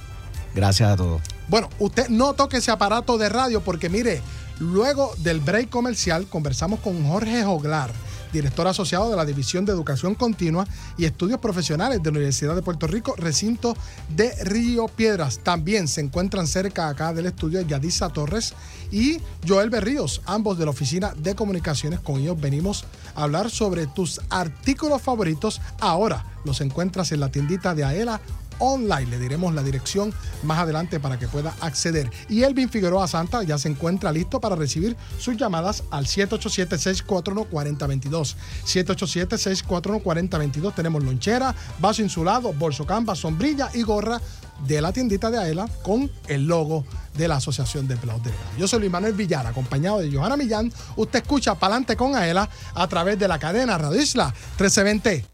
Gracias 0.55 0.91
a 0.91 0.97
todos. 0.97 1.23
Bueno, 1.49 1.69
usted 1.79 2.09
no 2.09 2.35
toque 2.35 2.59
ese 2.59 2.71
aparato 2.71 3.19
de 3.19 3.29
radio 3.29 3.61
porque 3.61 3.89
mire, 3.89 4.23
luego 4.61 5.13
del 5.19 5.41
break 5.41 5.69
comercial 5.69 6.27
conversamos 6.27 6.81
con 6.81 7.07
Jorge 7.07 7.45
Joglar 7.45 7.91
director 8.35 8.67
asociado 8.67 9.09
de 9.11 9.17
la 9.17 9.25
División 9.25 9.65
de 9.65 9.73
Educación 9.73 10.15
Continua 10.15 10.67
y 10.99 11.07
Estudios 11.07 11.39
Profesionales 11.39 12.03
de 12.03 12.11
la 12.11 12.17
Universidad 12.19 12.55
de 12.55 12.63
Puerto 12.63 12.87
Rico, 12.87 13.15
recinto 13.17 13.77
de 14.15 14.35
Río 14.45 14.89
Piedras. 14.89 15.39
También 15.39 15.89
se 15.89 16.01
encuentran 16.01 16.47
cerca 16.47 16.89
acá 16.89 17.15
del 17.15 17.27
estudio 17.27 17.63
Yadisa 17.63 18.11
Torres 18.11 18.55
y 18.91 19.19
Joel 19.47 19.71
Berríos, 19.71 20.21
ambos 20.27 20.59
de 20.59 20.65
la 20.65 20.73
Oficina 20.73 21.15
de 21.17 21.35
Comunicaciones. 21.35 22.01
Con 22.01 22.21
ellos 22.21 22.39
venimos 22.39 22.85
a 23.15 23.23
hablar 23.23 23.51
sobre 23.51 23.87
tus 23.87 24.21
artículos 24.29 25.01
favoritos. 25.01 25.61
Ahora 25.79 26.25
los 26.45 26.61
encuentras 26.61 27.13
en 27.13 27.21
la 27.21 27.31
tiendita 27.31 27.75
de 27.75 27.85
Aela 27.85 28.21
online. 28.59 29.07
Le 29.07 29.19
diremos 29.19 29.55
la 29.55 29.63
dirección 29.63 30.13
más 30.43 30.59
adelante 30.59 31.01
para 31.01 31.19
que 31.19 31.29
pueda 31.29 31.55
acceder. 31.61 32.11
Y 32.29 32.43
Elvin 32.43 32.69
Figueroa 32.69 33.09
Santa 33.09 33.43
ya 33.43 33.57
se 33.59 33.69
encuentra 33.69 34.13
listo 34.13 34.41
para 34.41 34.57
recibir 34.57 34.97
sus 35.19 35.37
llamadas 35.37 35.85
al 35.91 36.07
787-641-4022. 36.07 38.37
787-641-4022. 38.65 40.75
Tenemos 40.75 41.03
lonchera, 41.03 41.55
vaso 41.79 42.03
insulado, 42.03 42.53
bolso 42.53 42.87
canvas, 42.87 43.19
sombrilla 43.19 43.71
y 43.75 43.83
gorra 43.83 44.21
de 44.67 44.81
la 44.81 44.93
tiendita 44.93 45.31
de 45.31 45.39
Aela 45.39 45.69
con 45.83 46.11
el 46.29 46.47
logo 46.47 46.85
de 47.17 47.29
la 47.29 47.37
Asociación 47.37 47.87
de 47.87 47.95
Empleados. 47.95 48.23
Yo 48.59 48.67
soy 48.67 48.81
Luis 48.81 48.91
Manuel 48.91 49.15
Villar, 49.15 49.47
acompañado 49.47 50.01
de 50.01 50.11
Johanna 50.11 50.37
Millán. 50.37 50.73
Usted 50.97 51.21
escucha 51.21 51.55
Palante 51.55 51.97
con 51.97 52.17
Aela 52.17 52.49
a 52.75 52.89
través 52.89 53.19
de 53.19 53.29
la 53.29 53.39
cadena 53.39 53.79
Radio 53.79 54.01
Isla 54.01 54.35
1320. 54.59 55.34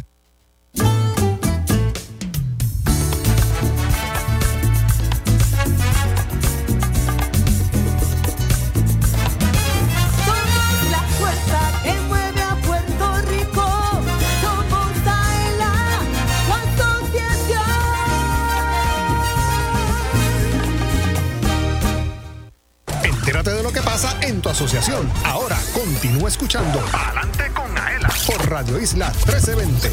Ahora 25.25 25.57
continúa 25.73 26.29
escuchando 26.29 26.79
Adelante 26.93 27.51
con 27.51 27.75
Aela 27.75 28.09
por 28.27 28.47
Radio 28.47 28.79
Isla 28.79 29.07
1320. 29.25 29.89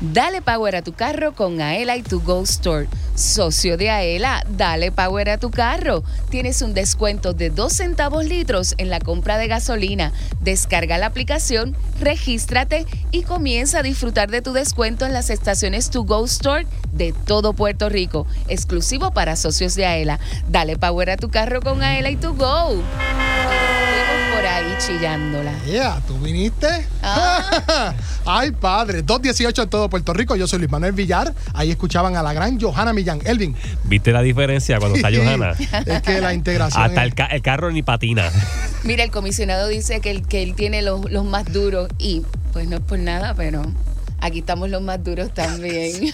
Dale 0.00 0.40
power 0.40 0.76
a 0.76 0.82
tu 0.82 0.92
carro 0.92 1.32
con 1.32 1.60
Aela 1.60 1.96
y 1.96 2.02
tu 2.04 2.22
Go 2.22 2.42
Store. 2.44 2.86
Socio 3.14 3.76
de 3.76 3.90
Aela, 3.90 4.44
dale 4.48 4.90
power 4.90 5.30
a 5.30 5.38
tu 5.38 5.50
carro. 5.50 6.02
Tienes 6.30 6.62
un 6.62 6.74
descuento 6.74 7.34
de 7.34 7.50
2 7.50 7.72
centavos 7.72 8.24
litros 8.24 8.74
en 8.78 8.88
la 8.90 9.00
compra 9.00 9.36
de 9.38 9.48
gasolina. 9.48 10.12
Descarga 10.40 10.98
la 10.98 11.06
aplicación, 11.06 11.76
regístrate 12.00 12.86
y 13.10 13.22
comienza 13.22 13.80
a 13.80 13.82
disfrutar 13.82 14.30
de 14.30 14.42
tu 14.42 14.52
descuento 14.52 15.04
en 15.04 15.12
las 15.12 15.30
estaciones 15.30 15.90
To 15.90 16.04
Go 16.04 16.24
Store 16.24 16.66
de 16.92 17.12
todo 17.12 17.52
Puerto 17.52 17.88
Rico, 17.88 18.26
exclusivo 18.48 19.12
para 19.12 19.36
socios 19.36 19.74
de 19.74 19.86
Aela. 19.86 20.18
Dale 20.48 20.76
power 20.76 21.10
a 21.10 21.16
tu 21.16 21.30
carro 21.30 21.60
con 21.60 21.82
Aela 21.82 22.10
y 22.10 22.16
To 22.16 22.34
Go. 22.34 22.82
Por 24.42 24.50
ahí 24.50 24.74
chillándola. 24.84 25.52
Yeah, 25.66 26.00
¿tú 26.08 26.18
viniste? 26.18 26.66
Ah. 27.00 27.94
Ay, 28.26 28.50
padre. 28.50 29.02
218 29.02 29.62
en 29.62 29.68
todo 29.70 29.88
Puerto 29.88 30.12
Rico. 30.12 30.34
Yo 30.34 30.48
soy 30.48 30.58
Luis 30.58 30.70
Manuel 30.70 30.90
Villar. 30.90 31.32
Ahí 31.54 31.70
escuchaban 31.70 32.16
a 32.16 32.24
la 32.24 32.32
gran 32.32 32.60
Johanna 32.60 32.92
Millán. 32.92 33.20
Elvin. 33.24 33.54
¿Viste 33.84 34.10
la 34.10 34.20
diferencia 34.20 34.80
cuando 34.80 34.96
está 34.96 35.10
Johanna? 35.14 35.52
es 35.86 36.02
que 36.02 36.20
la 36.20 36.34
integración. 36.34 36.82
Hasta 36.82 37.02
es- 37.02 37.06
el, 37.06 37.14
ca- 37.14 37.26
el 37.26 37.40
carro 37.40 37.70
ni 37.70 37.84
patina. 37.84 38.32
Mira, 38.82 39.04
el 39.04 39.12
comisionado 39.12 39.68
dice 39.68 40.00
que 40.00 40.10
él, 40.10 40.26
que 40.26 40.42
él 40.42 40.56
tiene 40.56 40.82
los, 40.82 41.08
los 41.08 41.24
más 41.24 41.44
duros 41.52 41.88
y 41.98 42.22
pues 42.52 42.66
no 42.66 42.78
es 42.78 42.82
por 42.82 42.98
nada, 42.98 43.34
pero 43.34 43.62
aquí 44.18 44.40
estamos 44.40 44.70
los 44.70 44.82
más 44.82 45.04
duros 45.04 45.32
también. 45.32 46.12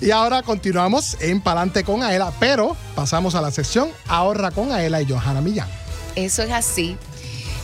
Y 0.00 0.10
ahora 0.12 0.40
continuamos 0.42 1.18
en 1.20 1.42
Palante 1.42 1.84
con 1.84 2.02
Aela, 2.02 2.32
pero 2.40 2.74
pasamos 2.94 3.34
a 3.34 3.42
la 3.42 3.50
sección 3.50 3.90
Ahorra 4.06 4.50
con 4.50 4.72
Aela 4.72 5.02
y 5.02 5.06
Johanna 5.12 5.42
Millán. 5.42 5.68
Eso 6.16 6.42
es 6.42 6.50
así. 6.50 6.96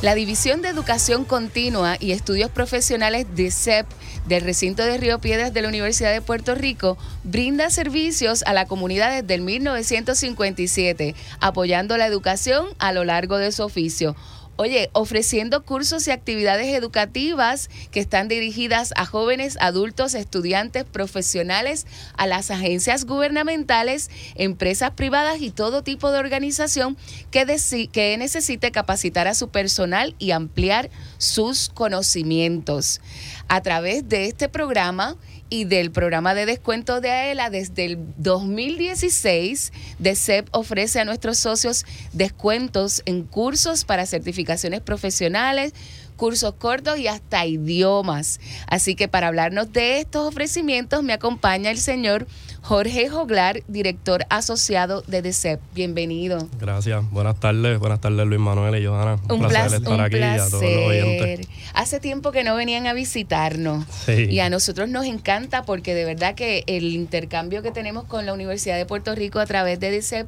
La 0.02 0.14
División 0.14 0.60
de 0.60 0.68
Educación 0.68 1.24
Continua 1.24 1.96
y 1.98 2.12
Estudios 2.12 2.50
Profesionales 2.50 3.26
de 3.34 3.50
CEP 3.50 3.86
del 4.26 4.42
recinto 4.42 4.84
de 4.84 4.98
Río 4.98 5.18
Piedras 5.18 5.54
de 5.54 5.62
la 5.62 5.68
Universidad 5.68 6.12
de 6.12 6.20
Puerto 6.20 6.54
Rico 6.54 6.98
brinda 7.22 7.70
servicios 7.70 8.42
a 8.42 8.52
la 8.52 8.66
comunidad 8.66 9.22
desde 9.22 9.34
el 9.34 9.40
1957, 9.40 11.14
apoyando 11.40 11.96
la 11.96 12.06
educación 12.06 12.66
a 12.78 12.92
lo 12.92 13.04
largo 13.04 13.38
de 13.38 13.50
su 13.50 13.62
oficio. 13.62 14.14
Oye, 14.56 14.88
ofreciendo 14.92 15.64
cursos 15.64 16.06
y 16.06 16.12
actividades 16.12 16.68
educativas 16.68 17.68
que 17.90 17.98
están 17.98 18.28
dirigidas 18.28 18.92
a 18.96 19.04
jóvenes, 19.04 19.56
adultos, 19.60 20.14
estudiantes, 20.14 20.84
profesionales, 20.84 21.86
a 22.16 22.28
las 22.28 22.52
agencias 22.52 23.04
gubernamentales, 23.04 24.10
empresas 24.36 24.92
privadas 24.92 25.40
y 25.40 25.50
todo 25.50 25.82
tipo 25.82 26.12
de 26.12 26.20
organización 26.20 26.96
que, 27.32 27.44
que 27.90 28.16
necesite 28.16 28.70
capacitar 28.70 29.26
a 29.26 29.34
su 29.34 29.48
personal 29.48 30.14
y 30.20 30.30
ampliar 30.30 30.88
sus 31.18 31.68
conocimientos. 31.68 33.00
A 33.48 33.60
través 33.60 34.08
de 34.08 34.26
este 34.26 34.48
programa 34.48 35.16
y 35.50 35.64
del 35.64 35.90
programa 35.90 36.34
de 36.34 36.46
descuento 36.46 37.00
de 37.00 37.10
AELA 37.10 37.50
desde 37.50 37.84
el 37.84 37.98
2016, 38.16 39.72
DECEP 39.98 40.48
ofrece 40.52 41.00
a 41.00 41.04
nuestros 41.04 41.38
socios 41.38 41.84
descuentos 42.12 43.02
en 43.06 43.22
cursos 43.24 43.84
para 43.84 44.06
certificaciones 44.06 44.80
profesionales, 44.80 45.74
cursos 46.16 46.54
cortos 46.54 46.98
y 46.98 47.08
hasta 47.08 47.44
idiomas. 47.46 48.40
Así 48.66 48.94
que 48.94 49.08
para 49.08 49.28
hablarnos 49.28 49.72
de 49.72 50.00
estos 50.00 50.26
ofrecimientos 50.26 51.02
me 51.02 51.12
acompaña 51.12 51.70
el 51.70 51.78
señor 51.78 52.26
Jorge 52.66 53.10
Joglar, 53.10 53.62
director 53.68 54.24
asociado 54.30 55.02
de 55.02 55.20
DECEP. 55.20 55.60
Bienvenido. 55.74 56.48
Gracias. 56.58 57.04
Buenas 57.10 57.38
tardes. 57.38 57.78
Buenas 57.78 58.00
tardes, 58.00 58.26
Luis 58.26 58.40
Manuel 58.40 58.82
y 58.82 58.86
Johanna. 58.86 59.18
Un, 59.28 59.32
Un 59.32 59.38
placer 59.40 59.50
placer, 59.50 59.78
estar 59.80 59.92
un 59.92 60.00
aquí 60.00 60.16
y 60.16 60.22
a 60.22 60.36
todos 60.48 60.52
los 60.62 60.62
oyentes. 60.62 61.36
placer. 61.40 61.46
Hace 61.74 62.00
tiempo 62.00 62.32
que 62.32 62.42
no 62.42 62.54
venían 62.56 62.86
a 62.86 62.94
visitarnos 62.94 63.84
Sí. 64.06 64.28
y 64.30 64.40
a 64.40 64.48
nosotros 64.48 64.88
nos 64.88 65.04
encanta 65.04 65.64
porque 65.64 65.94
de 65.94 66.06
verdad 66.06 66.34
que 66.34 66.64
el 66.66 66.84
intercambio 66.84 67.60
que 67.60 67.70
tenemos 67.70 68.04
con 68.04 68.24
la 68.24 68.32
Universidad 68.32 68.78
de 68.78 68.86
Puerto 68.86 69.14
Rico 69.14 69.40
a 69.40 69.46
través 69.46 69.78
de 69.78 69.90
DICEP 69.90 70.26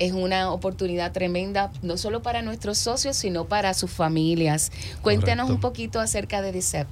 es 0.00 0.10
una 0.10 0.50
oportunidad 0.50 1.12
tremenda, 1.12 1.70
no 1.82 1.96
solo 1.98 2.20
para 2.20 2.42
nuestros 2.42 2.78
socios, 2.78 3.16
sino 3.16 3.44
para 3.44 3.74
sus 3.74 3.92
familias. 3.92 4.72
Cuéntenos 5.02 5.44
Correcto. 5.46 5.54
un 5.54 5.60
poquito 5.60 6.00
acerca 6.00 6.42
de 6.42 6.50
DICEP. 6.50 6.88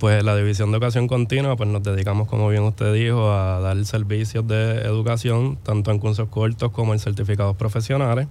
Pues 0.00 0.24
la 0.24 0.34
División 0.34 0.70
de 0.70 0.78
Educación 0.78 1.08
Continua, 1.08 1.56
pues 1.56 1.68
nos 1.68 1.82
dedicamos, 1.82 2.26
como 2.26 2.48
bien 2.48 2.62
usted 2.62 2.94
dijo, 2.94 3.30
a 3.32 3.60
dar 3.60 3.84
servicios 3.84 4.48
de 4.48 4.80
educación, 4.80 5.58
tanto 5.62 5.90
en 5.90 5.98
cursos 5.98 6.26
cortos 6.30 6.70
como 6.70 6.94
en 6.94 6.98
certificados 6.98 7.54
profesionales. 7.54 8.26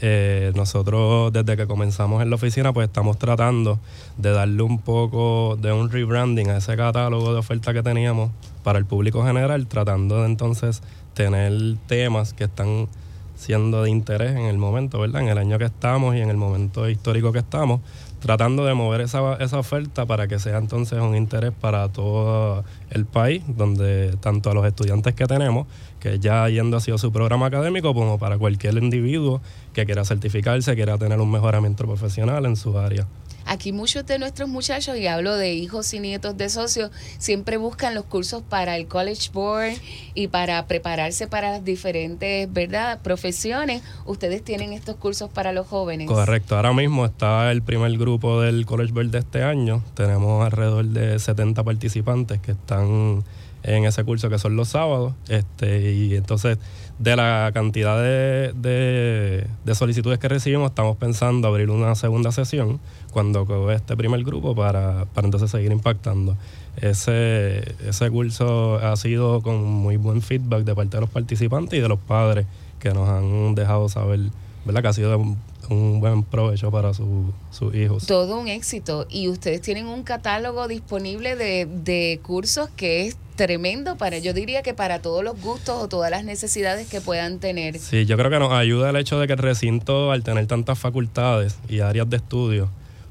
Eh, 0.00 0.52
nosotros 0.54 1.32
desde 1.32 1.56
que 1.56 1.66
comenzamos 1.66 2.20
en 2.20 2.28
la 2.28 2.36
oficina, 2.36 2.74
pues 2.74 2.88
estamos 2.88 3.18
tratando 3.18 3.78
de 4.18 4.30
darle 4.30 4.60
un 4.60 4.78
poco 4.78 5.56
de 5.58 5.72
un 5.72 5.90
rebranding 5.90 6.50
a 6.50 6.58
ese 6.58 6.76
catálogo 6.76 7.32
de 7.32 7.38
oferta 7.38 7.72
que 7.72 7.82
teníamos 7.82 8.30
para 8.62 8.78
el 8.78 8.84
público 8.84 9.24
general, 9.24 9.68
tratando 9.68 10.20
de 10.20 10.26
entonces 10.26 10.82
tener 11.14 11.78
temas 11.86 12.34
que 12.34 12.44
están 12.44 12.88
siendo 13.36 13.82
de 13.82 13.90
interés 13.90 14.32
en 14.32 14.44
el 14.44 14.58
momento, 14.58 14.98
¿verdad? 14.98 15.22
En 15.22 15.28
el 15.28 15.38
año 15.38 15.58
que 15.58 15.64
estamos 15.64 16.14
y 16.14 16.20
en 16.20 16.30
el 16.30 16.36
momento 16.36 16.88
histórico 16.88 17.32
que 17.32 17.38
estamos, 17.38 17.80
tratando 18.26 18.64
de 18.64 18.74
mover 18.74 19.02
esa, 19.02 19.34
esa 19.36 19.60
oferta 19.60 20.04
para 20.04 20.26
que 20.26 20.40
sea 20.40 20.58
entonces 20.58 20.98
un 20.98 21.14
interés 21.14 21.52
para 21.52 21.88
todo 21.90 22.64
el 22.90 23.06
país, 23.06 23.44
donde 23.46 24.16
tanto 24.18 24.50
a 24.50 24.54
los 24.54 24.66
estudiantes 24.66 25.14
que 25.14 25.26
tenemos, 25.26 25.68
que 26.00 26.18
ya 26.18 26.48
yendo 26.48 26.76
ha 26.76 26.80
sido 26.80 26.98
su 26.98 27.12
programa 27.12 27.46
académico, 27.46 27.94
como 27.94 28.18
para 28.18 28.36
cualquier 28.36 28.82
individuo 28.82 29.40
que 29.72 29.86
quiera 29.86 30.04
certificarse, 30.04 30.74
quiera 30.74 30.98
tener 30.98 31.20
un 31.20 31.30
mejoramiento 31.30 31.86
profesional 31.86 32.46
en 32.46 32.56
su 32.56 32.76
área. 32.76 33.06
Aquí 33.46 33.72
muchos 33.72 34.04
de 34.06 34.18
nuestros 34.18 34.48
muchachos, 34.48 34.96
y 34.96 35.06
hablo 35.06 35.36
de 35.36 35.54
hijos 35.54 35.92
y 35.94 36.00
nietos 36.00 36.36
de 36.36 36.48
socios, 36.48 36.90
siempre 37.18 37.56
buscan 37.56 37.94
los 37.94 38.04
cursos 38.04 38.42
para 38.42 38.76
el 38.76 38.86
College 38.88 39.30
Board 39.32 39.74
y 40.14 40.28
para 40.28 40.66
prepararse 40.66 41.26
para 41.28 41.52
las 41.52 41.64
diferentes, 41.64 42.52
¿verdad?, 42.52 43.00
profesiones. 43.02 43.82
Ustedes 44.04 44.42
tienen 44.42 44.72
estos 44.72 44.96
cursos 44.96 45.30
para 45.30 45.52
los 45.52 45.66
jóvenes. 45.66 46.08
Correcto, 46.08 46.56
ahora 46.56 46.72
mismo 46.72 47.04
está 47.06 47.50
el 47.52 47.62
primer 47.62 47.96
grupo 47.98 48.40
del 48.40 48.66
College 48.66 48.92
Board 48.92 49.10
de 49.10 49.18
este 49.20 49.42
año. 49.42 49.82
Tenemos 49.94 50.44
alrededor 50.44 50.84
de 50.86 51.18
70 51.18 51.62
participantes 51.64 52.40
que 52.40 52.52
están 52.52 53.22
en 53.62 53.84
ese 53.84 54.04
curso 54.04 54.28
que 54.28 54.38
son 54.38 54.54
los 54.56 54.68
sábados. 54.68 55.14
Este, 55.28 55.92
y 55.92 56.14
entonces, 56.14 56.58
de 56.98 57.16
la 57.16 57.50
cantidad 57.52 58.00
de, 58.00 58.52
de- 58.54 59.46
de 59.64 59.74
solicitudes 59.74 60.18
que 60.18 60.28
recibimos, 60.28 60.70
estamos 60.70 60.96
pensando 60.96 61.48
abrir 61.48 61.70
una 61.70 61.94
segunda 61.94 62.30
sesión 62.32 62.78
cuando 63.16 63.40
acabe 63.40 63.74
este 63.74 63.96
primer 63.96 64.22
grupo 64.24 64.54
para, 64.54 65.06
para 65.14 65.26
entonces 65.26 65.50
seguir 65.50 65.72
impactando. 65.72 66.36
Ese, 66.82 67.74
ese 67.88 68.10
curso 68.10 68.76
ha 68.76 68.94
sido 68.96 69.40
con 69.40 69.64
muy 69.64 69.96
buen 69.96 70.20
feedback 70.20 70.64
de 70.64 70.74
parte 70.74 70.98
de 70.98 71.00
los 71.00 71.08
participantes 71.08 71.78
y 71.78 71.80
de 71.80 71.88
los 71.88 71.98
padres 71.98 72.44
que 72.78 72.90
nos 72.92 73.08
han 73.08 73.54
dejado 73.54 73.88
saber 73.88 74.20
¿verdad? 74.66 74.82
que 74.82 74.88
ha 74.88 74.92
sido 74.92 75.18
un, 75.18 75.38
un 75.70 76.00
buen 76.00 76.24
provecho 76.24 76.70
para 76.70 76.92
su- 76.92 77.32
sus 77.50 77.74
hijos. 77.74 78.04
Todo 78.06 78.38
un 78.38 78.48
éxito. 78.48 79.06
Y 79.08 79.28
ustedes 79.28 79.62
tienen 79.62 79.86
un 79.86 80.02
catálogo 80.02 80.68
disponible 80.68 81.36
de, 81.36 81.64
de 81.64 82.20
cursos 82.22 82.68
que 82.76 83.06
es 83.06 83.16
tremendo 83.36 83.96
para, 83.96 84.18
yo 84.18 84.34
diría 84.34 84.62
que 84.62 84.74
para 84.74 85.00
todos 85.00 85.24
los 85.24 85.40
gustos 85.40 85.82
o 85.82 85.88
todas 85.88 86.10
las 86.10 86.22
necesidades 86.24 86.86
que 86.88 87.00
puedan 87.00 87.38
tener. 87.38 87.78
Sí, 87.78 88.04
yo 88.04 88.18
creo 88.18 88.30
que 88.30 88.38
nos 88.38 88.52
ayuda 88.52 88.90
el 88.90 88.96
hecho 88.96 89.18
de 89.18 89.26
que 89.26 89.32
el 89.32 89.38
recinto, 89.38 90.10
al 90.12 90.22
tener 90.22 90.46
tantas 90.46 90.78
facultades 90.78 91.56
y 91.68 91.80
áreas 91.80 92.08
de 92.10 92.16
estudio, 92.18 92.68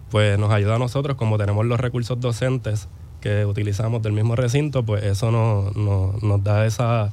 pues 0.09 0.37
nos 0.39 0.51
ayuda 0.51 0.75
a 0.75 0.79
nosotros, 0.79 1.17
como 1.17 1.37
tenemos 1.37 1.65
los 1.65 1.79
recursos 1.79 2.19
docentes 2.19 2.87
que 3.21 3.45
utilizamos 3.45 4.01
del 4.03 4.13
mismo 4.13 4.35
recinto, 4.35 4.83
pues 4.83 5.03
eso 5.03 5.31
nos, 5.31 5.75
nos, 5.75 6.21
nos 6.21 6.43
da 6.43 6.65
esa 6.65 7.11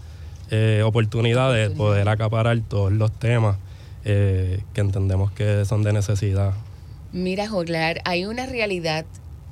eh, 0.51 0.83
oportunidad 0.85 1.53
de 1.55 1.71
poder 1.71 2.11
acaparar 2.11 2.61
todos 2.69 2.93
los 2.93 3.11
temas 3.11 3.57
eh, 4.05 4.63
que 4.75 4.83
entendemos 4.83 5.33
que 5.33 5.65
son 5.65 5.83
de 5.83 5.95
necesidad. 5.95 6.53
Mira, 7.13 7.49
Joglar, 7.49 8.03
hay 8.05 8.27
una 8.27 8.45
realidad. 8.45 9.07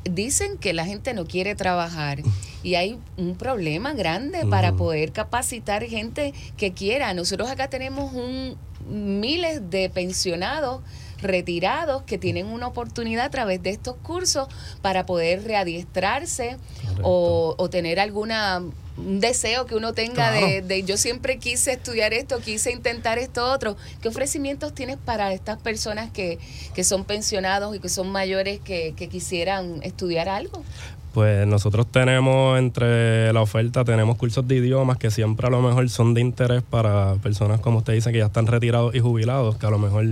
Dicen 0.05 0.59
que 0.59 0.75
la 0.75 0.85
gente 0.85 1.15
no 1.15 1.25
quiere 1.25 1.55
trabajar 1.55 2.19
y 2.63 2.75
hay 2.75 2.99
un 3.17 3.37
problema 3.37 3.95
grande 3.95 4.45
para 4.45 4.73
poder 4.73 5.13
capacitar 5.13 5.85
gente 5.85 6.35
que 6.59 6.73
quiera. 6.73 7.15
Nosotros 7.15 7.49
acá 7.49 7.69
tenemos 7.69 8.13
un 8.13 8.59
miles 8.91 9.71
de 9.71 9.89
pensionados 9.89 10.83
retirados 11.23 12.03
que 12.03 12.19
tienen 12.19 12.47
una 12.47 12.67
oportunidad 12.67 13.27
a 13.27 13.31
través 13.31 13.63
de 13.63 13.71
estos 13.71 13.97
cursos 13.97 14.49
para 14.83 15.07
poder 15.07 15.45
readiestrarse 15.45 16.57
o, 17.03 17.55
o 17.59 17.71
tener 17.71 18.01
alguna 18.01 18.63
un 19.01 19.21
deseo 19.21 19.67
que 19.67 19.75
uno 19.75 19.95
tenga 19.95 20.31
de, 20.31 20.83
yo 20.85 20.97
siempre 20.97 21.39
quise 21.39 21.73
estudiar 21.73 22.13
esto, 22.13 22.41
quise 22.41 22.71
intentar 22.71 23.19
esto 23.19 23.51
otro. 23.51 23.77
¿Qué 24.01 24.09
ofrecimientos 24.09 24.75
tienes 24.75 24.97
para 24.99 25.33
estas 25.33 25.59
personas 25.59 26.11
que, 26.11 26.39
que 26.75 26.85
son 26.85 27.05
pensionados 27.05 27.75
y 27.75 27.81
que 27.81 27.89
son 27.89 28.11
mayores 28.11 28.61
que, 28.61 28.95
que 28.97 29.09
quisieran 29.09 29.81
estudiar 29.83 30.29
algo? 30.29 30.63
Pues 31.13 31.45
nosotros 31.45 31.87
tenemos 31.91 32.57
entre 32.59 33.33
la 33.33 33.43
oferta, 33.43 33.85
tenemos 33.85 34.17
cursos 34.17 34.47
de 34.47 34.57
idiomas 34.57 34.97
que 34.97 35.11
siempre 35.11 35.49
a 35.49 35.51
lo 35.51 35.61
mejor 35.61 35.89
son 35.91 36.15
de 36.15 36.21
interés 36.21 36.63
para 36.63 37.15
personas 37.17 37.59
como 37.61 37.79
usted 37.79 37.95
dice 37.95 38.13
que 38.13 38.19
ya 38.19 38.27
están 38.27 38.47
retirados 38.47 38.95
y 38.95 39.01
jubilados, 39.01 39.57
que 39.57 39.67
a 39.67 39.71
lo 39.71 39.79
mejor 39.79 40.07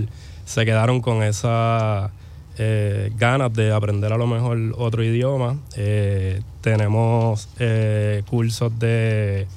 se 0.45 0.65
quedaron 0.65 0.99
con 0.99 1.23
esa 1.23 2.11
eh, 2.57 3.13
ganas 3.17 3.53
de 3.53 3.71
aprender 3.71 4.11
a 4.11 4.17
lo 4.17 4.27
mejor 4.27 4.57
otro 4.77 5.01
idioma. 5.01 5.57
Eh, 5.77 6.41
tenemos 6.59 7.47
eh, 7.59 8.23
cursos 8.29 8.77
de, 8.77 9.47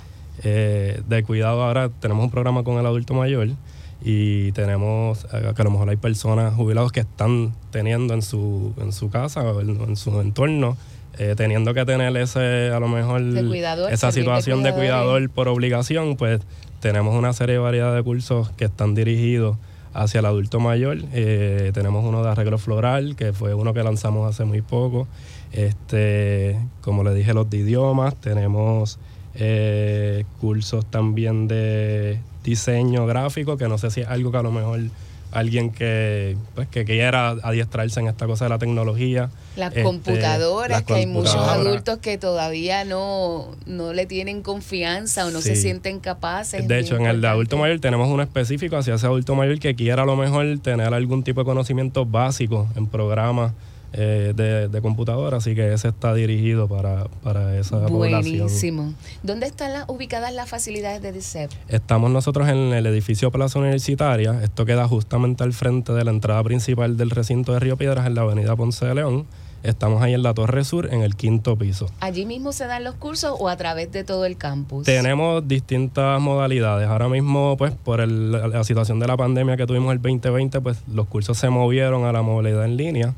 eh, 0.45 1.03
de 1.09 1.23
cuidado 1.25 1.65
ahora, 1.65 1.89
tenemos 1.89 2.25
un 2.25 2.31
programa 2.31 2.63
con 2.63 2.79
el 2.79 2.87
adulto 2.87 3.15
mayor 3.15 3.49
y 4.05 4.53
tenemos 4.53 5.27
eh, 5.33 5.53
que 5.57 5.63
a 5.63 5.65
lo 5.65 5.71
mejor 5.73 5.89
hay 5.91 5.97
personas 5.97 6.55
jubilados 6.55 6.93
que 6.93 7.01
están 7.01 7.53
teniendo 7.73 8.15
en 8.15 8.23
su, 8.23 8.75
en 8.81 8.93
su 8.93 9.11
casa 9.11 9.43
o 9.43 9.61
en, 9.61 9.81
en 9.81 9.97
su 9.97 10.21
entorno, 10.21 10.77
eh, 11.19 11.35
teniendo 11.37 11.75
que 11.75 11.85
tener 11.85 12.17
ese, 12.17 12.71
a 12.71 12.81
lo 12.81 12.89
mejor, 12.89 13.23
cuidador, 13.47 13.93
esa 13.93 14.09
de 14.09 14.13
situación 14.13 14.63
de, 14.63 14.73
cuidador 14.73 15.29
por 15.31 15.49
obligación, 15.49 16.17
pues 16.17 16.41
tenemos 16.81 17.15
una 17.15 17.33
serie 17.33 17.55
de 17.55 17.59
variedad 17.61 17.95
de 17.95 18.03
cursos 18.03 18.51
que 18.53 18.65
están 18.65 18.95
dirigidos 18.95 19.57
hacia 19.95 20.21
el 20.21 20.27
adulto 20.27 20.59
mayor. 20.59 20.99
Eh, 21.13 21.71
tenemos 21.75 22.05
uno 22.05 22.23
de 22.23 22.31
arreglo 22.31 22.59
floral, 22.59 23.15
que 23.17 23.33
fue 23.33 23.55
uno 23.55 23.75
que 23.75 23.83
lanzamos 23.83 24.29
hace 24.29 24.45
muy 24.45 24.63
poco. 24.63 25.07
Este, 25.53 26.59
como 26.81 27.05
le 27.05 27.15
dije, 27.15 27.35
los 27.35 27.49
de 27.51 27.59
idiomas. 27.59 28.17
Tenemos 28.17 28.99
eh, 29.35 30.25
cursos 30.41 30.87
también 30.87 31.47
de 31.47 32.21
diseño 32.43 33.07
gráfico, 33.07 33.57
que 33.57 33.69
no 33.69 33.79
sé 33.79 33.91
si 33.91 34.01
es 34.01 34.09
algo 34.09 34.31
que 34.31 34.39
a 34.39 34.43
lo 34.43 34.51
mejor 34.51 34.81
alguien 35.33 35.71
que, 35.73 36.37
pues, 36.55 36.69
que 36.69 36.85
quiera 36.85 37.31
adiestrarse 37.31 38.01
en 38.01 38.07
esta 38.07 38.27
cosa 38.27 38.45
de 38.45 38.51
la 38.51 38.59
tecnología. 38.59 39.31
Las 39.57 39.71
Este, 39.71 39.83
computadoras, 39.83 40.71
las 40.71 40.83
que 40.83 40.95
hay 40.95 41.07
muchos 41.07 41.37
adultos 41.37 41.99
que 41.99 42.19
todavía 42.19 42.85
no, 42.85 43.57
no 43.67 43.93
le 43.93 44.07
tienen 44.07 44.43
confianza 44.43 45.27
o 45.27 45.31
no 45.31 45.41
se 45.41 45.57
sienten 45.57 46.01
capaces. 46.01 46.67
De 46.69 46.79
hecho, 46.79 46.97
en 46.97 47.07
el 47.07 47.21
de 47.21 47.29
adulto 47.29 47.57
mayor 47.57 47.81
tenemos 47.81 48.09
uno 48.09 48.23
específico 48.23 48.77
hacia 48.77 48.95
ese 48.95 49.07
adulto 49.07 49.35
mayor 49.35 49.59
que 49.59 49.75
quiera 49.75 50.03
a 50.03 50.07
lo 50.07 50.17
mejor 50.17 50.59
tener 50.61 50.95
algún 50.95 51.23
tipo 51.23 51.41
de 51.41 51.45
conocimiento 51.45 52.07
básico 52.07 52.69
en 52.77 52.87
programas 52.87 53.53
eh, 53.93 54.33
de, 54.35 54.69
de 54.69 54.81
computadora, 54.83 55.37
así 55.39 55.55
que 55.55 55.73
ese 55.73 55.89
está 55.89 56.15
dirigido 56.15 56.69
para, 56.69 57.05
para 57.23 57.59
esa 57.59 57.87
población. 57.87 58.39
Buenísimo. 58.39 58.95
¿Dónde 59.23 59.47
están 59.47 59.73
las- 59.73 59.85
ubicadas 59.89 60.33
las 60.33 60.49
facilidades 60.49 61.03
de 61.03 61.13
DICEP? 61.13 61.51
Estamos 61.69 62.11
nosotros 62.11 62.49
en 62.49 62.73
el 62.73 62.87
edificio 62.87 63.31
Plaza 63.31 63.59
Universitaria. 63.59 64.41
Esto 64.43 64.65
queda 64.65 64.89
justamente 64.89 65.45
al 65.45 65.53
frente 65.53 65.93
de 65.93 66.05
la 66.05 66.11
entrada 66.11 66.43
principal 66.43 66.97
del 66.97 67.11
recinto 67.11 67.53
de 67.53 67.61
Río 67.61 67.77
Piedras 67.77 68.07
en 68.07 68.15
la 68.15 68.23
avenida 68.23 68.57
Ponce 68.57 68.87
de 68.87 68.95
León. 68.95 69.27
Estamos 69.63 70.03
ahí 70.03 70.13
en 70.15 70.23
la 70.25 70.35
Torre 70.35 70.65
Sur, 70.65 70.93
en 70.93 71.03
el 71.03 71.15
quinto 71.15 71.57
piso. 71.57 71.87
¿Allí 72.01 72.27
mismo 72.27 72.53
se 72.53 72.67
dan 72.67 72.83
los 72.83 72.95
cursos 72.97 73.37
o 73.39 73.49
a 73.49 73.57
través 73.57 73.93
de 73.93 74.03
todo 74.03 74.25
el 74.27 74.37
campus? 74.37 74.85
Tenemos 74.85 75.47
distintas 75.47 76.21
modalidades. 76.21 76.89
Ahora 76.89 77.09
mismo, 77.09 77.57
pues, 77.57 77.73
por 77.73 78.01
el- 78.01 78.33
la 78.33 78.65
situación 78.65 78.99
de 78.99 79.07
la 79.07 79.17
pandemia 79.17 79.57
que 79.57 79.67
tuvimos 79.67 79.93
el 79.93 80.03
2020, 80.03 80.61
pues 80.61 80.79
los 80.93 81.07
cursos 81.07 81.39
se 81.39 81.49
movieron 81.49 82.05
a 82.05 82.13
la 82.13 82.23
modalidad 82.23 82.65
en 82.65 82.77
línea. 82.77 83.15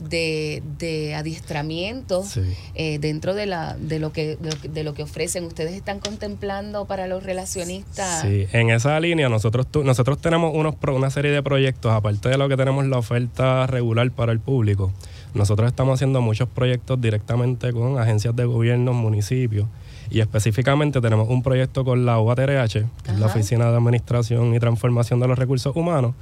de, 0.00 0.62
de 0.78 1.14
adiestramientos 1.14 2.28
Sí. 2.28 2.42
eh, 2.74 2.98
dentro 2.98 3.34
de, 3.34 3.46
la, 3.46 3.76
de, 3.78 3.98
lo 3.98 4.12
que, 4.12 4.36
de, 4.36 4.84
lo 4.84 4.94
que, 4.94 5.02
ofrecen. 5.02 5.44
¿Ustedes 5.44 5.72
están 5.74 6.00
contemplando 6.00 6.84
para 6.86 7.06
los 7.06 7.22
relacionistas? 7.22 8.22
Sí, 8.22 8.46
en 8.52 8.70
esa 8.70 8.98
línea 9.00 9.28
nosotros, 9.28 9.66
nosotros 9.84 10.20
tenemos 10.20 10.52
unos 10.54 10.74
una 10.88 11.10
serie 11.10 11.30
de 11.30 11.42
proyectos, 11.42 11.92
aparte 11.92 12.28
de 12.28 12.38
lo 12.38 12.48
que 12.48 12.56
tenemos 12.56 12.84
la 12.86 12.98
oferta 12.98 13.66
regular 13.66 14.10
para 14.10 14.32
el 14.32 14.40
público. 14.40 14.92
Nosotros 15.36 15.68
estamos 15.68 15.98
haciendo 15.98 16.22
muchos 16.22 16.48
proyectos 16.48 16.98
directamente 16.98 17.70
con 17.72 17.98
agencias 17.98 18.34
de 18.34 18.46
gobierno, 18.46 18.94
municipios, 18.94 19.68
y 20.10 20.20
específicamente 20.20 21.00
tenemos 21.02 21.28
un 21.28 21.42
proyecto 21.42 21.84
con 21.84 22.06
la 22.06 22.18
UATRH, 22.18 22.86
que 23.04 23.10
es 23.10 23.18
la. 23.18 23.26
Oficina 23.26 23.70
de 23.70 23.76
Administración 23.76 24.54
y 24.54 24.58
Transformación 24.58 25.20
de 25.20 25.28
los 25.28 25.38
Recursos 25.38 25.76
Humanos, 25.76 26.14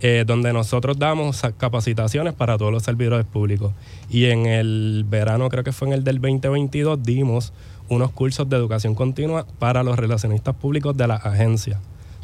eh, 0.00 0.22
donde 0.24 0.52
nosotros 0.52 0.98
damos 1.00 1.42
capacitaciones 1.58 2.32
para 2.32 2.56
todos 2.56 2.72
los 2.72 2.84
servidores 2.84 3.26
públicos. 3.26 3.72
Y 4.08 4.26
en 4.26 4.46
el 4.46 5.04
verano, 5.08 5.48
creo 5.48 5.64
que 5.64 5.72
fue 5.72 5.88
en 5.88 5.94
el 5.94 6.04
del 6.04 6.20
2022, 6.20 7.02
dimos 7.02 7.52
unos 7.88 8.12
cursos 8.12 8.48
de 8.48 8.56
educación 8.56 8.94
continua 8.94 9.46
para 9.58 9.82
los 9.82 9.98
relacionistas 9.98 10.54
públicos 10.54 10.96
de 10.96 11.08
la 11.08 11.16
agencia. 11.16 11.80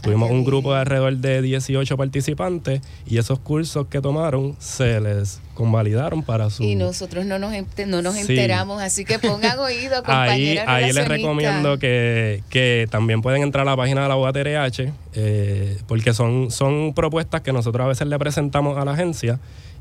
Tuvimos 0.06 0.30
un 0.30 0.44
grupo 0.44 0.72
de 0.72 0.80
alrededor 0.80 1.16
de 1.16 1.42
18 1.42 1.96
participantes 1.96 2.80
y 3.06 3.18
esos 3.18 3.38
cursos 3.40 3.86
que 3.88 4.00
tomaron 4.00 4.56
se 4.58 5.00
les 5.00 5.40
convalidaron 5.54 6.22
para 6.22 6.48
su... 6.50 6.62
Y 6.62 6.74
nosotros 6.76 7.26
no 7.26 7.38
nos, 7.38 7.52
no 7.86 8.02
nos 8.02 8.14
Sí. 8.14 8.20
enteramos, 8.20 8.80
así 8.80 9.04
que 9.04 9.18
pongan 9.18 9.58
oído, 9.58 9.96
Ahí, 9.96 10.02
compañeras 10.04 10.64
ahí 10.68 10.92
les 10.92 11.08
recomiendo 11.08 11.78
que, 11.78 12.42
que 12.50 12.86
también 12.90 13.20
pueden 13.22 13.42
entrar 13.42 13.66
a 13.66 13.70
la 13.72 13.76
página 13.76 14.02
de 14.02 14.08
la 14.08 14.16
UATRH, 14.16 14.92
eh, 15.14 15.78
porque 15.86 16.12
son, 16.14 16.50
son 16.50 16.92
propuestas 16.94 17.40
que 17.42 17.52
nosotros 17.52 17.84
a 17.84 17.88
veces 17.88 18.06
le 18.06 18.18
presentamos 18.18 18.78
a 18.78 18.84
la 18.84 18.92
agencia 18.92 19.38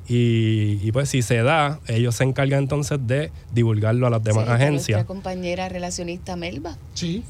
y, 0.08 0.80
y 0.84 0.92
pues 0.92 1.10
si 1.10 1.22
se 1.22 1.42
da, 1.44 1.80
ellos 1.88 2.16
se 2.16 2.24
encargan 2.24 2.60
entonces 2.64 3.00
de 3.08 3.32
divulgarlo 3.54 4.06
a 4.08 4.10
las 4.10 4.24
demás 4.24 4.46
Sí, 4.46 4.52
agencias. 4.52 4.98
Nuestra 4.98 5.06
compañera 5.06 5.68
relacionista 5.70 6.36
Melba 6.36 6.78
Sí. 6.94 7.24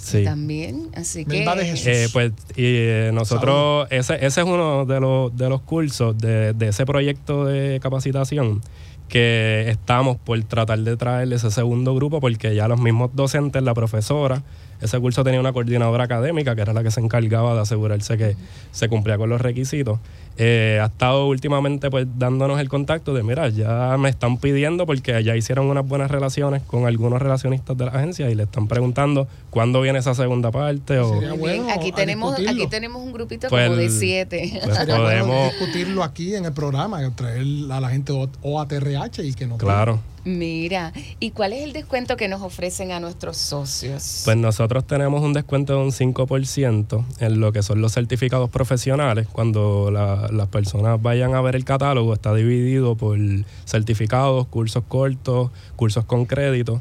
Sí. 0.00 0.24
también, 0.24 0.88
así 0.94 1.24
que... 1.24 1.38
Melba 1.38 1.54
de 1.56 1.66
Jesús. 1.66 1.86
Eh, 1.86 2.08
pues 2.12 2.32
y 2.56 2.64
eh, 2.64 3.10
nosotros, 3.12 3.86
ese, 3.90 4.14
ese 4.14 4.40
es 4.40 4.46
uno 4.46 4.86
de 4.86 4.98
los, 4.98 5.36
de 5.36 5.48
los 5.48 5.60
cursos 5.60 6.16
de, 6.16 6.54
de 6.54 6.68
ese 6.68 6.86
proyecto 6.86 7.44
de 7.44 7.80
capacitación 7.80 8.62
que 9.10 9.68
estamos 9.68 10.16
por 10.16 10.42
tratar 10.44 10.78
de 10.78 10.96
traerle 10.96 11.36
ese 11.36 11.50
segundo 11.50 11.94
grupo 11.94 12.20
porque 12.20 12.54
ya 12.54 12.68
los 12.68 12.80
mismos 12.80 13.10
docentes, 13.12 13.62
la 13.62 13.74
profesora, 13.74 14.42
ese 14.80 14.98
curso 14.98 15.22
tenía 15.24 15.40
una 15.40 15.52
coordinadora 15.52 16.04
académica 16.04 16.54
que 16.54 16.62
era 16.62 16.72
la 16.72 16.82
que 16.82 16.90
se 16.90 17.00
encargaba 17.00 17.54
de 17.54 17.60
asegurarse 17.60 18.16
que 18.16 18.36
se 18.70 18.88
cumplía 18.88 19.18
con 19.18 19.28
los 19.28 19.40
requisitos. 19.40 19.98
Eh, 20.38 20.78
ha 20.80 20.86
estado 20.86 21.26
últimamente 21.26 21.90
pues 21.90 22.06
dándonos 22.16 22.60
el 22.60 22.68
contacto 22.70 23.12
de, 23.12 23.22
mira, 23.22 23.48
ya 23.50 23.96
me 23.98 24.08
están 24.08 24.38
pidiendo 24.38 24.86
porque 24.86 25.22
ya 25.22 25.36
hicieron 25.36 25.66
unas 25.66 25.86
buenas 25.86 26.10
relaciones 26.10 26.62
con 26.62 26.86
algunos 26.86 27.20
relacionistas 27.20 27.76
de 27.76 27.84
la 27.84 27.90
agencia 27.92 28.30
y 28.30 28.34
le 28.34 28.44
están 28.44 28.66
preguntando 28.66 29.28
cuándo 29.50 29.82
viene 29.82 29.98
esa 29.98 30.14
segunda 30.14 30.50
parte 30.50 30.98
o... 30.98 31.12
Sería 31.12 31.34
Muy 31.34 31.50
bien, 31.50 31.64
bueno 31.66 31.74
aquí 31.78 31.92
tenemos, 31.92 32.36
discutirlo. 32.36 32.62
aquí 32.62 32.70
tenemos 32.70 33.02
un 33.02 33.12
grupito 33.12 33.48
Pues 33.50 33.66
como 33.66 33.76
de 33.76 33.84
el- 33.86 33.90
siete. 33.92 34.60
pues 34.64 34.76
Sería 34.78 34.96
bueno 34.98 35.04
podemos, 35.26 35.50
discutirlo 35.52 36.02
aquí 36.04 36.34
en 36.34 36.46
el 36.46 36.52
programa, 36.52 37.00
traer 37.14 37.44
a 37.70 37.80
la 37.80 37.90
gente 37.90 38.12
O- 38.12 38.30
OATRH 38.42 39.22
y 39.22 39.34
que 39.34 39.46
nos 39.46 39.58
claro. 39.58 40.00
Mira, 40.22 40.92
¿y 41.18 41.30
cuál 41.30 41.54
es 41.54 41.62
el 41.62 41.72
descuento 41.72 42.14
que 42.18 42.28
nos 42.28 42.42
ofrecen 42.42 42.92
a 42.92 43.00
nuestros 43.00 43.38
socios? 43.38 44.20
Pues 44.26 44.36
nosotros 44.36 44.86
tenemos 44.86 45.22
un 45.22 45.32
descuento 45.32 45.72
de 45.72 45.78
un 45.82 45.92
5% 45.92 47.04
en 47.20 47.40
lo 47.40 47.52
que 47.52 47.62
son 47.62 47.80
los 47.80 47.92
certificados 47.94 48.50
profesionales. 48.50 49.26
Cuando 49.32 49.90
la- 49.90 50.19
las 50.30 50.48
personas 50.48 51.00
vayan 51.00 51.34
a 51.34 51.40
ver 51.40 51.56
el 51.56 51.64
catálogo, 51.64 52.12
está 52.14 52.34
dividido 52.34 52.96
por 52.96 53.18
certificados, 53.66 54.46
cursos 54.48 54.82
cortos, 54.88 55.50
cursos 55.76 56.04
con 56.04 56.26
crédito. 56.26 56.80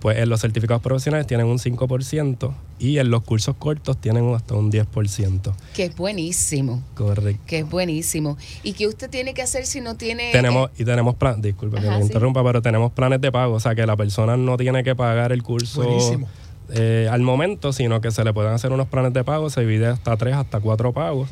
Pues 0.00 0.16
en 0.16 0.30
los 0.30 0.40
certificados 0.40 0.82
profesionales 0.82 1.26
tienen 1.26 1.46
un 1.46 1.58
5% 1.58 2.52
y 2.78 2.96
en 2.96 3.10
los 3.10 3.22
cursos 3.22 3.54
cortos 3.58 4.00
tienen 4.00 4.34
hasta 4.34 4.54
un 4.54 4.72
10%. 4.72 5.52
que 5.74 5.84
es 5.84 5.94
buenísimo, 5.94 6.82
Correcto. 6.94 7.42
que 7.46 7.58
es 7.58 7.68
buenísimo. 7.68 8.38
¿Y 8.62 8.72
qué 8.72 8.86
usted 8.86 9.10
tiene 9.10 9.34
que 9.34 9.42
hacer 9.42 9.66
si 9.66 9.82
no 9.82 9.96
tiene... 9.96 10.32
Tenemos, 10.32 10.70
y 10.78 10.86
tenemos 10.86 11.16
planes, 11.16 11.42
disculpe 11.42 11.82
que 11.82 11.90
me 11.90 11.96
sí. 11.98 12.02
interrumpa, 12.04 12.42
pero 12.42 12.62
tenemos 12.62 12.92
planes 12.92 13.20
de 13.20 13.30
pago, 13.30 13.52
o 13.56 13.60
sea 13.60 13.74
que 13.74 13.84
la 13.84 13.94
persona 13.94 14.38
no 14.38 14.56
tiene 14.56 14.82
que 14.84 14.96
pagar 14.96 15.32
el 15.32 15.42
curso 15.42 15.82
Buenísimo. 15.82 16.26
eh, 16.70 17.06
al 17.12 17.20
momento, 17.20 17.74
sino 17.74 18.00
que 18.00 18.10
se 18.10 18.24
le 18.24 18.32
pueden 18.32 18.52
hacer 18.54 18.72
unos 18.72 18.88
planes 18.88 19.12
de 19.12 19.22
pago, 19.22 19.50
se 19.50 19.60
divide 19.60 19.88
hasta 19.88 20.16
tres, 20.16 20.34
hasta 20.34 20.60
cuatro 20.60 20.94
pagos. 20.94 21.28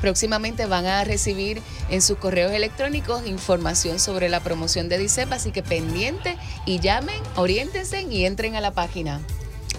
Próximamente 0.04 0.66
van 0.66 0.86
a 0.86 1.06
recibir 1.06 1.62
en 1.89 2.01
sus 2.01 2.18
correos 2.18 2.51
electrónicos 2.51 3.26
información 3.26 3.99
sobre 3.99 4.28
la 4.28 4.41
promoción 4.41 4.89
de 4.89 4.97
DICEP, 4.97 5.32
así 5.32 5.54
que 5.54 5.64
pendiente 5.64 6.36
y 6.66 6.82
llamen, 6.82 7.16
oriéntense 7.38 8.01
y 8.01 8.26
entren 8.26 8.58
a 8.58 8.60
la 8.60 8.72
página. 8.72 9.22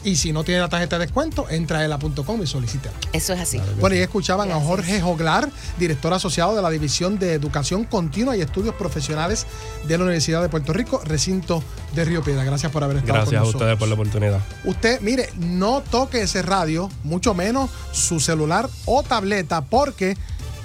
Y 0.05 0.17
si 0.17 0.33
no 0.33 0.45
tiene 0.45 0.61
la 0.61 0.69
tarjeta 0.69 0.99
de 0.99 1.07
descuento, 1.07 1.49
entra 1.49 1.79
a 1.79 1.85
ela.com 1.85 2.43
y 2.43 2.47
solicita. 2.47 2.91
Eso 3.13 3.33
es 3.33 3.41
así. 3.41 3.61
Bueno, 3.81 3.97
y 3.97 4.01
escuchaban 4.01 4.53
a 4.53 4.61
Jorge 4.61 5.01
Joglar, 5.01 5.49
director 5.79 6.13
asociado 6.13 6.55
de 6.55 6.61
la 6.61 6.69
División 6.71 7.19
de 7.19 7.33
Educación 7.33 7.85
Continua 7.85 8.37
y 8.37 8.43
Estudios 8.43 8.75
Profesionales 8.75 9.47
de 9.87 9.97
la 9.97 10.05
Universidad 10.05 10.43
de 10.43 10.51
Puerto 10.51 10.73
Rico, 10.75 11.01
recinto 11.05 11.63
de 11.95 12.05
Río 12.05 12.23
Piedra. 12.23 12.45
Gracias 12.45 12.71
por 12.71 12.85
haber 12.85 12.99
estado 12.99 13.15
Gracias 13.15 13.31
con 13.31 13.37
a 13.37 13.41
nosotros. 13.41 13.63
ustedes 13.63 13.79
por 13.79 13.89
la 13.89 13.95
oportunidad. 13.95 14.41
Usted, 14.65 15.01
mire, 15.01 15.31
no 15.39 15.81
toque 15.81 16.21
ese 16.23 16.43
radio, 16.43 16.91
mucho 17.03 17.33
menos 17.35 17.71
su 17.93 18.21
celular 18.21 18.69
o 18.85 19.03
tableta, 19.03 19.63
porque 19.63 20.17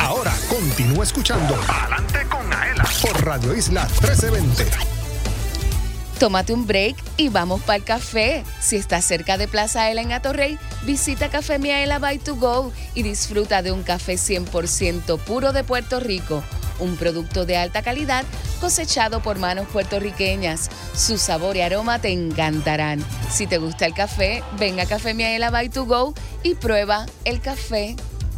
Ahora 0.00 0.32
continúa 0.48 1.04
escuchando 1.04 1.54
Adelante 1.68 2.26
con 2.30 2.50
Aela 2.50 2.88
por 3.02 3.22
Radio 3.22 3.54
Isla 3.54 3.82
1320. 4.00 4.64
Tómate 6.18 6.54
un 6.54 6.66
break 6.66 6.96
y 7.18 7.28
vamos 7.28 7.60
para 7.60 7.76
el 7.76 7.84
café. 7.84 8.44
Si 8.60 8.76
estás 8.76 9.04
cerca 9.04 9.36
de 9.36 9.46
Plaza 9.46 9.82
Aela 9.82 10.00
en 10.00 10.12
Atorrey, 10.12 10.58
visita 10.86 11.28
Café 11.28 11.58
Miaela 11.58 11.98
by 11.98 12.18
to 12.18 12.36
go 12.36 12.72
y 12.94 13.02
disfruta 13.02 13.60
de 13.60 13.72
un 13.72 13.82
café 13.82 14.14
100% 14.14 15.18
puro 15.18 15.52
de 15.52 15.64
Puerto 15.64 16.00
Rico. 16.00 16.42
Un 16.78 16.96
producto 16.96 17.44
de 17.44 17.58
alta 17.58 17.82
calidad 17.82 18.24
cosechado 18.58 19.20
por 19.20 19.38
manos 19.38 19.68
puertorriqueñas. 19.68 20.70
Su 20.94 21.18
sabor 21.18 21.58
y 21.58 21.60
aroma 21.60 21.98
te 21.98 22.08
encantarán. 22.08 23.04
Si 23.30 23.46
te 23.46 23.58
gusta 23.58 23.84
el 23.84 23.92
café, 23.92 24.42
ven 24.58 24.80
a 24.80 24.86
Café 24.86 25.12
Miaela 25.12 25.50
by 25.50 25.68
to 25.68 25.84
go 25.84 26.14
y 26.42 26.54
prueba 26.54 27.04
el 27.26 27.42
café 27.42 27.96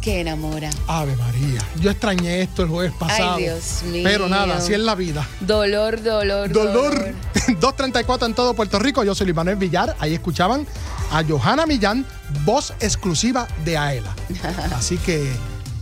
que 0.09 0.21
enamora. 0.21 0.69
Ave 0.87 1.15
María, 1.15 1.61
yo 1.79 1.91
extrañé 1.91 2.41
esto 2.41 2.63
el 2.63 2.69
jueves 2.69 2.93
pasado. 2.97 3.35
Ay, 3.35 3.43
Dios 3.43 3.83
mío. 3.83 4.01
Pero 4.03 4.27
nada, 4.27 4.57
así 4.57 4.73
es 4.73 4.79
la 4.79 4.95
vida. 4.95 5.27
Dolor, 5.39 6.01
dolor, 6.01 6.51
Dolor. 6.51 7.13
234 7.47 8.25
en 8.27 8.33
todo 8.33 8.55
Puerto 8.55 8.79
Rico. 8.79 9.03
Yo 9.03 9.13
soy 9.13 9.27
Luis 9.27 9.35
Manuel 9.35 9.57
Villar. 9.57 9.95
Ahí 9.99 10.15
escuchaban 10.15 10.65
a 11.11 11.23
Johanna 11.23 11.67
Millán, 11.67 12.07
voz 12.43 12.73
exclusiva 12.79 13.47
de 13.63 13.77
AELA. 13.77 14.15
Así 14.75 14.97
que 14.97 15.31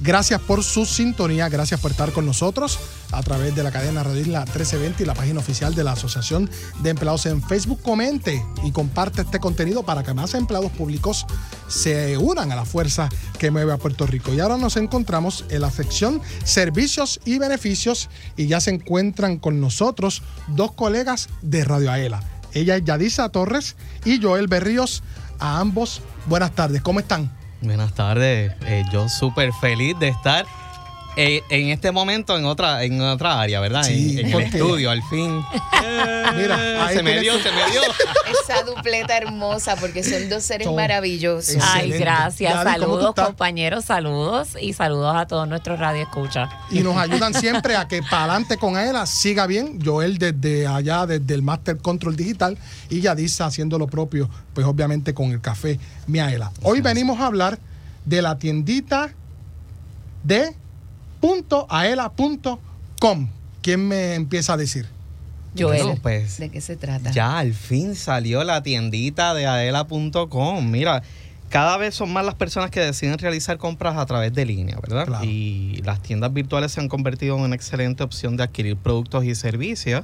gracias 0.02 0.42
por 0.42 0.62
su 0.62 0.86
sintonía, 0.86 1.48
gracias 1.48 1.80
por 1.80 1.92
estar 1.92 2.12
con 2.12 2.26
nosotros 2.26 2.80
a 3.12 3.24
través 3.24 3.56
de 3.56 3.64
la 3.64 3.72
cadena 3.72 4.04
Radio 4.04 4.22
Isla 4.22 4.42
1320 4.42 5.04
y 5.04 5.06
la 5.06 5.14
página 5.14 5.40
oficial 5.40 5.76
de 5.76 5.84
la 5.84 5.94
Asociación 5.94 6.50
de 6.80 6.90
Empleados 6.90 7.26
en 7.26 7.42
Facebook. 7.42 7.82
Comente 7.82 8.44
y 8.64 8.72
comparte 8.72 9.22
este 9.22 9.40
contenido 9.40 9.84
para 9.84 10.04
que 10.04 10.14
más 10.14 10.34
empleados 10.34 10.72
públicos 10.72 11.26
se 11.68 12.18
unan 12.18 12.52
a 12.52 12.56
la 12.56 12.66
fuerza 12.66 13.10
que 13.40 13.52
mueve 13.52 13.74
a 13.74 13.78
Puerto 13.78 14.06
Rico. 14.06 14.34
Y 14.34 14.40
ahora 14.40 14.58
nos 14.58 14.78
encontramos 14.78 15.46
en 15.50 15.62
la 15.62 15.72
sección 15.72 16.22
Servicios 16.44 17.20
y 17.26 17.38
Beneficios 17.38 18.10
y 18.36 18.48
ya 18.48 18.60
se 18.60 18.72
encuentran 18.72 19.38
con 19.38 19.62
nosotros 19.62 20.24
dos 20.48 20.72
colegas 20.74 21.30
de 21.42 21.64
Radio 21.64 21.92
Aela. 21.92 22.22
Ella 22.54 22.76
es 22.76 22.84
Yadisa 22.84 23.30
Torres 23.30 23.76
y 24.06 24.22
Joel 24.22 24.48
Berríos. 24.48 25.04
A 25.40 25.60
ambos, 25.60 26.02
buenas 26.26 26.54
tardes. 26.54 26.82
¿Cómo 26.82 27.00
están? 27.00 27.32
Buenas 27.62 27.94
tardes. 27.94 28.54
Eh, 28.66 28.84
yo 28.92 29.10
súper 29.10 29.52
feliz 29.54 29.98
de 30.00 30.10
estar 30.10 30.46
eh, 31.18 31.42
en 31.50 31.70
este 31.70 31.92
momento 31.92 32.38
en 32.38 32.46
otra, 32.46 32.84
en 32.84 33.02
otra 33.02 33.42
área, 33.42 33.60
¿verdad? 33.60 33.82
Sí, 33.82 34.20
en, 34.20 34.28
en 34.28 34.34
el 34.34 34.42
estudio, 34.44 34.92
al 34.92 35.02
fin. 35.02 35.44
Mira, 36.38 36.86
ahí 36.86 36.96
se 36.96 37.02
me 37.02 37.20
dio, 37.20 37.34
se 37.40 37.52
me 37.52 37.72
dio. 37.72 37.82
Esa 38.44 38.62
dupleta 38.62 39.18
hermosa 39.18 39.76
porque 39.78 40.04
son 40.04 40.30
dos 40.30 40.44
seres 40.44 40.68
Son 40.68 40.76
maravillosos. 40.76 41.58
Ay, 41.60 41.90
gracias. 41.90 42.54
Yadi, 42.54 42.80
¿cómo 42.80 42.98
tú 42.98 43.02
saludos, 43.02 43.16
compañeros, 43.16 43.86
saludos 43.86 44.50
y 44.62 44.74
saludos 44.74 45.16
a 45.16 45.26
todos 45.26 45.48
nuestros 45.48 45.80
radioescuchas. 45.80 46.52
y 46.70 46.82
nos 46.82 46.96
ayudan 46.98 47.34
siempre 47.34 47.76
a 47.76 47.88
que 47.88 48.04
para 48.04 48.26
adelante 48.26 48.58
con 48.58 48.78
AELA 48.78 49.08
siga 49.08 49.48
bien. 49.48 49.80
Joel 49.84 50.20
desde 50.20 50.68
allá, 50.68 51.08
desde 51.08 51.34
el 51.34 51.42
Master 51.42 51.78
Control 51.78 52.16
Digital 52.16 52.60
y 52.92 53.02
Yadisa 53.02 53.48
haciendo 53.48 53.80
lo 53.80 53.88
propio, 53.88 54.30
pues 54.54 54.68
obviamente 54.68 55.16
con 55.16 55.32
el 55.32 55.42
café 55.42 55.80
Miaela. 56.06 56.52
Hoy 56.62 56.82
venimos 56.82 57.20
a 57.20 57.26
hablar 57.26 57.58
de 58.06 58.22
la 58.22 58.38
tiendita 58.38 59.10
de 60.24 60.56
.aela.com. 61.22 62.60
¿Quién 63.62 63.88
me 63.88 64.16
empieza 64.16 64.54
a 64.54 64.58
decir? 64.58 64.88
Joel, 65.58 65.84
Bueno, 65.84 66.00
pues, 66.02 66.38
¿de 66.38 66.50
qué 66.50 66.62
se 66.62 66.76
trata? 66.76 67.12
Ya 67.12 67.40
al 67.40 67.54
fin 67.54 67.96
salió 67.96 68.44
la 68.44 68.62
tiendita 68.64 69.34
de 69.34 69.48
adela.com. 69.48 70.70
Mira, 70.70 71.02
cada 71.50 71.78
vez 71.78 71.96
son 71.96 72.12
más 72.14 72.26
las 72.26 72.36
personas 72.36 72.70
que 72.72 72.80
deciden 72.82 73.18
realizar 73.18 73.58
compras 73.58 73.98
a 73.98 74.06
través 74.06 74.34
de 74.34 74.46
línea, 74.46 74.78
¿verdad? 74.82 75.06
Claro. 75.06 75.26
Y 75.26 75.82
las 75.84 76.02
tiendas 76.02 76.34
virtuales 76.34 76.74
se 76.74 76.82
han 76.82 76.90
convertido 76.90 77.38
en 77.38 77.44
una 77.44 77.56
excelente 77.56 78.04
opción 78.04 78.38
de 78.38 78.44
adquirir 78.44 78.76
productos 78.78 79.24
y 79.24 79.34
servicios 79.34 80.04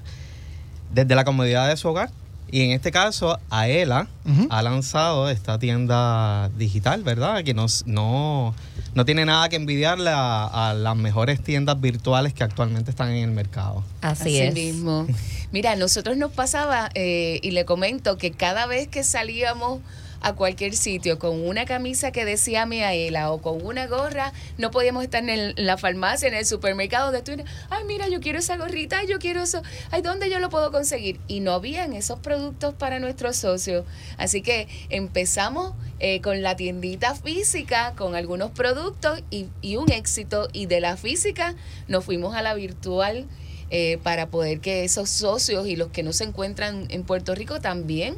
desde 0.93 1.15
la 1.15 1.23
comodidad 1.25 1.67
de 1.67 1.77
su 1.77 1.89
hogar. 1.89 2.09
Y 2.53 2.61
en 2.61 2.69
este 2.69 2.91
caso, 2.91 3.39
Aela 3.49 4.07
Ujú. 4.25 4.45
ha 4.51 4.61
lanzado 4.61 5.27
esta 5.27 5.57
tienda 5.57 6.49
digital, 6.55 7.01
¿verdad? 7.01 7.43
Que 7.43 7.55
no, 7.55 7.65
no, 7.87 8.53
no 8.93 9.05
tiene 9.05 9.25
nada 9.25 9.49
que 9.49 9.55
envidiarle 9.55 10.11
a, 10.13 10.69
a 10.69 10.75
las 10.75 10.95
mejores 10.95 11.41
tiendas 11.41 11.81
virtuales 11.81 12.31
que 12.35 12.43
actualmente 12.43 12.91
están 12.91 13.09
en 13.09 13.23
el 13.23 13.31
mercado. 13.31 13.83
Así, 14.01 14.37
es. 14.37 14.53
mismo. 14.53 15.07
Mira, 15.51 15.71
a 15.71 15.75
nosotros 15.75 16.15
nos 16.15 16.31
pasaba, 16.31 16.91
eh, 16.93 17.39
y 17.41 17.49
le 17.51 17.65
comento 17.65 18.19
que 18.19 18.29
cada 18.29 18.67
vez 18.67 18.87
que 18.87 19.03
salíamos 19.03 19.79
a 20.23 20.33
cualquier 20.33 20.75
sitio 20.75 21.19
con 21.19 21.45
una 21.45 21.65
camisa 21.65 22.11
que 22.11 22.25
decía 22.25 22.65
Miaela 22.65 23.31
o 23.31 23.41
con 23.41 23.63
una 23.65 23.85
gorra, 23.87 24.33
no 24.57 24.71
podíamos 24.71 25.03
estar 25.03 25.21
en, 25.21 25.29
el- 25.29 25.53
en 25.57 25.65
la 25.67 25.77
farmacia, 25.77 26.27
en 26.27 26.33
el 26.33 26.45
supermercado 26.45 27.11
de 27.11 27.21
tú, 27.21 27.31
ay, 27.69 27.83
mira, 27.85 28.07
yo 28.07 28.19
quiero 28.21 28.39
esa 28.39 28.57
gorrita, 28.57 29.03
yo 29.03 29.19
quiero 29.19 29.43
eso, 29.43 29.61
ay, 29.91 30.01
¿dónde 30.01 30.29
yo 30.29 30.39
lo 30.39 30.49
puedo 30.49 30.71
conseguir? 30.71 31.19
Y 31.27 31.41
no 31.41 31.51
habían 31.53 31.93
esos 31.93 32.19
productos 32.19 32.73
para 32.73 32.99
nuestros 32.99 33.35
socios. 33.37 33.85
Así 34.17 34.41
que 34.41 34.67
empezamos 34.89 35.73
eh, 35.99 36.21
con 36.21 36.41
la 36.41 36.55
tiendita 36.55 37.15
física, 37.15 37.93
con 37.97 38.15
algunos 38.15 38.51
productos 38.51 39.21
y, 39.29 39.47
y 39.61 39.75
un 39.75 39.91
éxito. 39.91 40.47
Y 40.53 40.65
de 40.65 40.79
la 40.79 40.97
física 40.97 41.55
nos 41.87 42.05
fuimos 42.05 42.35
a 42.35 42.41
la 42.41 42.53
virtual 42.53 43.25
eh, 43.69 43.97
para 44.03 44.27
poder 44.27 44.59
que 44.59 44.83
esos 44.83 45.09
socios 45.09 45.67
y 45.67 45.75
los 45.75 45.89
que 45.89 46.03
no 46.03 46.13
se 46.13 46.23
encuentran 46.23 46.85
en 46.89 47.03
Puerto 47.03 47.35
Rico 47.35 47.59
también 47.59 48.15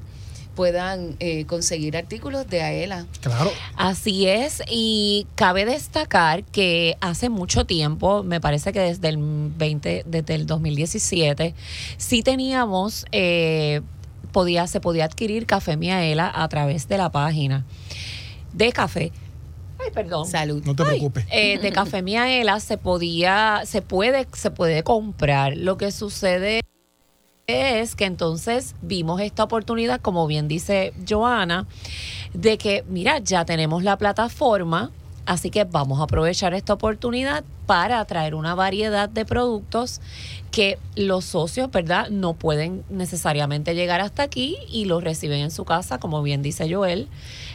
puedan 0.56 1.16
eh, 1.20 1.46
conseguir 1.46 1.96
artículos 1.98 2.48
de 2.48 2.62
AELA. 2.62 3.06
Claro. 3.22 3.52
Así 3.76 4.28
es, 4.28 4.64
y 4.70 5.28
cabe 5.36 5.66
destacar 5.66 6.44
que 6.44 6.98
hace 7.02 7.30
mucho 7.30 7.66
tiempo, 7.66 8.24
me 8.24 8.42
parece 8.42 8.74
que 8.74 8.80
desde 8.80 9.10
el 9.10 9.18
20, 9.20 10.04
desde 10.08 10.36
el 10.36 10.46
2017, 10.48 11.54
sí 11.98 12.24
teníamos, 12.24 13.06
eh, 13.12 13.82
podía, 14.32 14.66
se 14.68 14.80
podía 14.80 15.06
adquirir 15.06 15.46
café 15.46 15.78
Miaela 15.78 16.32
a 16.34 16.48
través 16.50 16.88
de 16.88 16.98
la 16.98 17.12
página 17.12 17.66
de 18.54 18.72
café. 18.72 19.12
Ay, 19.78 19.92
perdón. 19.94 20.26
Salud. 20.26 20.64
No 20.66 20.74
te 20.76 20.84
Ay, 20.84 20.90
preocupes. 20.90 21.26
eh, 21.30 21.60
de 21.60 21.72
Café 21.74 22.02
Miaela 22.02 22.60
se 22.62 22.78
podía, 22.78 23.62
se 23.66 23.82
puede, 23.82 24.26
se 24.34 24.50
puede 24.50 24.84
comprar. 24.84 25.58
Lo 25.58 25.78
que 25.78 25.92
sucede 25.92 26.62
es 27.48 27.96
que 27.96 28.06
entonces 28.06 28.76
vimos 28.82 29.22
esta 29.22 29.44
oportunidad, 29.44 30.02
como 30.02 30.26
bien 30.26 30.48
dice 30.48 30.94
Joana, 31.08 31.68
de 32.34 32.58
que, 32.58 32.84
mira, 32.90 33.20
ya 33.20 33.46
tenemos 33.46 33.84
la 33.84 33.98
plataforma, 33.98 34.92
así 35.28 35.52
que 35.52 35.64
vamos 35.64 36.00
a 36.00 36.04
aprovechar 36.04 36.56
esta 36.56 36.74
oportunidad 36.74 37.44
para 37.68 38.04
traer 38.06 38.34
una 38.34 38.56
variedad 38.56 39.10
de 39.10 39.26
productos 39.26 40.02
que 40.52 40.80
los 40.96 41.26
socios, 41.26 41.70
¿verdad? 41.70 42.10
No 42.10 42.34
pueden 42.34 42.84
necesariamente 42.90 43.76
llegar 43.76 44.02
hasta 44.02 44.24
aquí 44.24 44.58
y 44.70 44.86
los 44.86 45.04
reciben 45.04 45.42
en 45.42 45.52
su 45.52 45.66
casa, 45.66 46.00
como 46.00 46.24
bien 46.24 46.42
dice 46.42 46.72
Joel. 46.72 47.08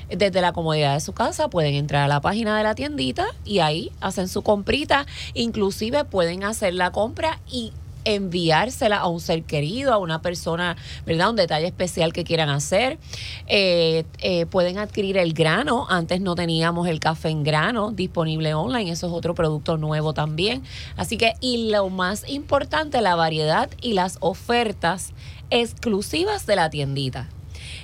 Desde 0.09 0.41
la 0.41 0.53
comodidad 0.53 0.95
de 0.95 1.01
su 1.01 1.13
casa 1.13 1.49
pueden 1.49 1.75
entrar 1.75 2.05
a 2.05 2.09
la 2.09 2.21
página 2.21 2.57
de 2.57 2.65
la 2.65 2.75
tiendita 2.75 3.27
y 3.45 3.61
ahí 3.61 3.93
hacen 4.01 4.29
su 4.29 4.43
comprita. 4.43 5.07
Inclusive 5.35 6.05
pueden 6.05 6.43
hacer 6.45 6.75
la 6.75 6.91
compra 6.91 7.41
y 7.51 7.73
enviársela 8.05 8.99
a 8.99 9.09
un 9.09 9.21
ser 9.21 9.43
querido, 9.43 9.93
a 9.93 9.99
una 9.99 10.23
persona, 10.23 10.77
¿verdad? 11.07 11.31
Un 11.31 11.37
detalle 11.37 11.67
especial 11.67 12.13
que 12.13 12.25
quieran 12.25 12.49
hacer. 12.49 12.99
Eh, 13.47 14.05
eh, 14.19 14.47
pueden 14.47 14.79
adquirir 14.79 15.17
el 15.19 15.33
grano. 15.33 15.87
Antes 15.89 16.21
no 16.21 16.35
teníamos 16.35 16.89
el 16.89 17.01
café 17.01 17.29
en 17.29 17.43
grano 17.43 17.91
disponible 17.91 18.55
online. 18.55 18.91
Eso 18.91 19.07
es 19.07 19.13
otro 19.13 19.35
producto 19.35 19.77
nuevo 19.77 20.13
también. 20.13 20.63
Así 20.97 21.17
que, 21.17 21.35
y 21.41 21.71
lo 21.71 21.89
más 21.89 22.29
importante, 22.29 23.01
la 23.01 23.15
variedad 23.15 23.71
y 23.81 23.93
las 23.95 24.19
ofertas 24.21 25.13
exclusivas 25.51 26.47
de 26.47 26.57
la 26.57 26.71
tiendita. 26.71 27.29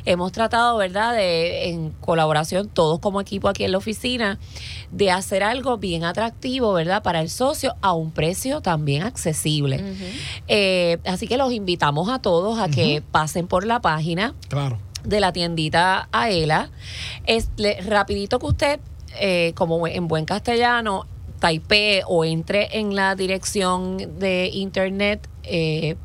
Hemos 0.07 0.33
tratado, 0.33 0.77
¿verdad?, 0.79 1.15
de, 1.15 1.69
en 1.69 1.91
colaboración 1.91 2.69
todos 2.69 3.01
como 3.01 3.21
equipo 3.21 3.49
aquí 3.49 3.65
en 3.65 3.73
la 3.73 3.79
oficina, 3.79 4.39
de 4.93 5.11
hacer 5.11 5.43
algo 5.43 5.79
bien 5.79 6.05
atractivo, 6.05 6.73
¿verdad?, 6.73 7.03
para 7.03 7.21
el 7.21 7.29
socio 7.29 7.75
a 7.83 7.93
un 7.93 8.13
precio 8.13 8.61
también 8.61 9.03
accesible. 9.03 9.83
Eh, 10.49 10.99
así 11.05 11.27
que 11.27 11.37
los 11.37 11.53
invitamos 11.53 12.09
a 12.09 12.21
todos 12.21 12.59
a 12.59 12.69
que 12.69 13.03
pasen 13.11 13.47
por 13.49 13.67
la 13.67 13.81
página 13.81 14.35
Claro. 14.49 14.79
de 15.05 15.21
la 15.21 15.33
tiendita 15.33 16.09
Aela. 16.13 16.71
Es 17.27 17.51
le- 17.57 17.81
rapidito 17.81 18.39
que 18.39 18.47
usted, 18.47 18.81
eh, 19.21 19.53
como 19.57 19.87
en 19.89 20.07
buen 20.09 20.25
castellano, 20.25 21.07
taipee 21.41 22.03
o 22.07 22.25
entre 22.25 22.79
en 22.79 22.95
la 22.95 23.15
dirección 23.17 24.19
de 24.19 24.51
internet. 24.53 25.29
eh, 25.49 25.97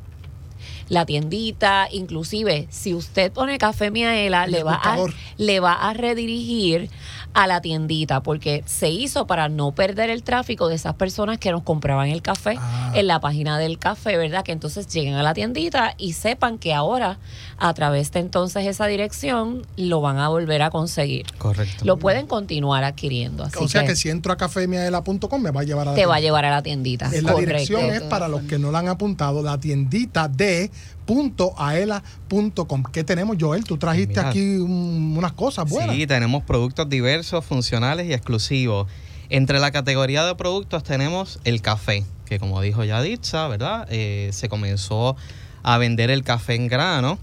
la 0.92 1.06
tiendita, 1.06 1.88
inclusive 1.90 2.68
si 2.70 2.94
usted 2.94 3.32
pone 3.32 3.58
café 3.58 3.92
Miaela, 3.92 4.46
le 4.46 4.62
va, 4.62 4.76
a, 4.76 4.98
le 5.38 5.62
va 5.62 5.72
a 5.74 5.94
redirigir 5.94 6.90
a 7.34 7.48
la 7.48 7.62
tiendita 7.62 8.22
porque 8.22 8.62
se 8.66 8.90
hizo 8.90 9.26
para 9.26 9.48
no 9.48 9.72
perder 9.72 10.10
el 10.10 10.22
tráfico 10.22 10.68
de 10.68 10.76
esas 10.76 10.96
personas 10.96 11.38
que 11.38 11.50
nos 11.52 11.64
compraban 11.64 12.10
el 12.10 12.22
café 12.22 12.56
Ah. 12.60 12.92
en 12.94 13.08
la 13.08 13.22
página 13.22 13.58
del 13.58 13.80
café, 13.80 14.18
¿verdad? 14.18 14.44
Que 14.44 14.52
entonces 14.52 14.88
lleguen 14.88 15.14
a 15.14 15.24
la 15.24 15.34
tiendita 15.34 15.96
y 15.98 16.12
sepan 16.12 16.58
que 16.58 16.74
ahora 16.74 17.20
a 17.58 17.74
través 17.74 18.12
de 18.12 18.20
entonces 18.20 18.68
esa 18.68 18.86
dirección 18.88 19.66
lo 19.78 20.02
van 20.02 20.18
a 20.18 20.28
volver 20.28 20.62
a 20.62 20.72
conseguir. 20.72 21.26
Correcto. 21.38 21.86
Lo 21.86 21.96
pueden 22.00 22.28
continuar 22.28 22.84
adquiriendo. 22.84 23.46
Así 23.46 23.56
o 23.64 23.68
sea 23.70 23.84
que, 23.84 23.88
que 23.90 23.96
si 23.96 24.10
entro 24.10 24.34
a 24.34 24.36
cafemiaela.com 24.38 25.42
me 25.42 25.52
va 25.52 25.62
a 25.62 25.64
llevar 25.64 25.88
a 25.88 25.92
la 25.92 25.96
te 25.96 26.06
va 26.06 26.16
a 26.16 26.20
llevar 26.20 26.44
a 26.44 26.52
la 26.52 26.62
tiendita. 26.62 27.06
Es 27.14 27.24
la 27.24 27.32
Correcto. 27.32 27.54
dirección 27.54 27.86
es 27.92 28.02
para 28.02 28.28
los 28.28 28.42
que 28.42 28.60
no 28.60 28.72
la 28.72 28.80
han 28.80 28.90
apuntado, 28.90 29.42
la 29.42 29.58
tiendita 29.58 30.28
de 30.28 30.70
.aela.com. 31.08 32.84
¿Qué 32.92 33.04
tenemos, 33.04 33.38
Joel? 33.40 33.64
Tú 33.64 33.78
trajiste 33.78 34.16
Mira. 34.20 34.30
aquí 34.30 34.58
un- 34.58 35.16
unas 35.18 35.34
cosas 35.34 35.70
buenas. 35.70 35.96
Sí, 35.96 36.08
tenemos 36.08 36.44
productos 36.44 36.88
diversos, 36.90 37.44
funcionales 37.46 38.08
y 38.08 38.14
exclusivos. 38.14 38.88
Entre 39.30 39.60
la 39.60 39.72
categoría 39.72 40.26
de 40.26 40.36
productos 40.36 40.84
tenemos 40.84 41.40
el 41.44 41.62
café, 41.62 42.04
que 42.26 42.40
como 42.40 42.62
dijo 42.62 42.84
ya 42.84 43.02
Ditsa, 43.02 43.48
¿verdad? 43.48 43.88
Eh, 43.90 44.30
se 44.34 44.50
comenzó 44.50 45.16
a 45.64 45.78
vender 45.78 46.10
el 46.12 46.24
café 46.24 46.56
en 46.56 46.68
grano. 46.68 47.18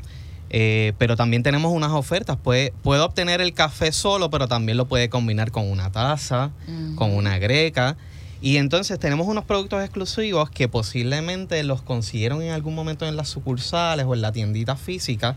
eh, 0.51 0.95
pero 0.97 1.15
también 1.15 1.43
tenemos 1.43 1.71
unas 1.75 1.91
ofertas. 1.93 2.39
Puede, 2.39 2.73
puede 2.83 3.03
obtener 3.03 3.43
el 3.43 3.53
café 3.53 3.93
solo, 3.93 4.31
pero 4.31 4.49
también 4.49 4.79
lo 4.79 4.89
puede 4.89 5.11
combinar 5.11 5.51
con 5.51 5.71
una 5.71 5.93
taza, 5.93 6.53
con 6.95 7.13
una 7.15 7.39
greca. 7.39 7.99
Y 8.41 8.57
entonces 8.59 8.99
tenemos 8.99 9.27
unos 9.27 9.45
productos 9.45 9.83
exclusivos 9.83 10.51
que 10.51 10.69
posiblemente 10.69 11.63
los 11.65 11.83
consiguieron 11.83 12.43
en 12.43 12.53
algún 12.53 12.75
momento 12.75 13.07
en 13.07 13.17
las 13.17 13.29
sucursales 13.29 14.07
o 14.07 14.15
en 14.15 14.23
la 14.23 14.31
tiendita 14.31 14.77
física, 14.77 15.35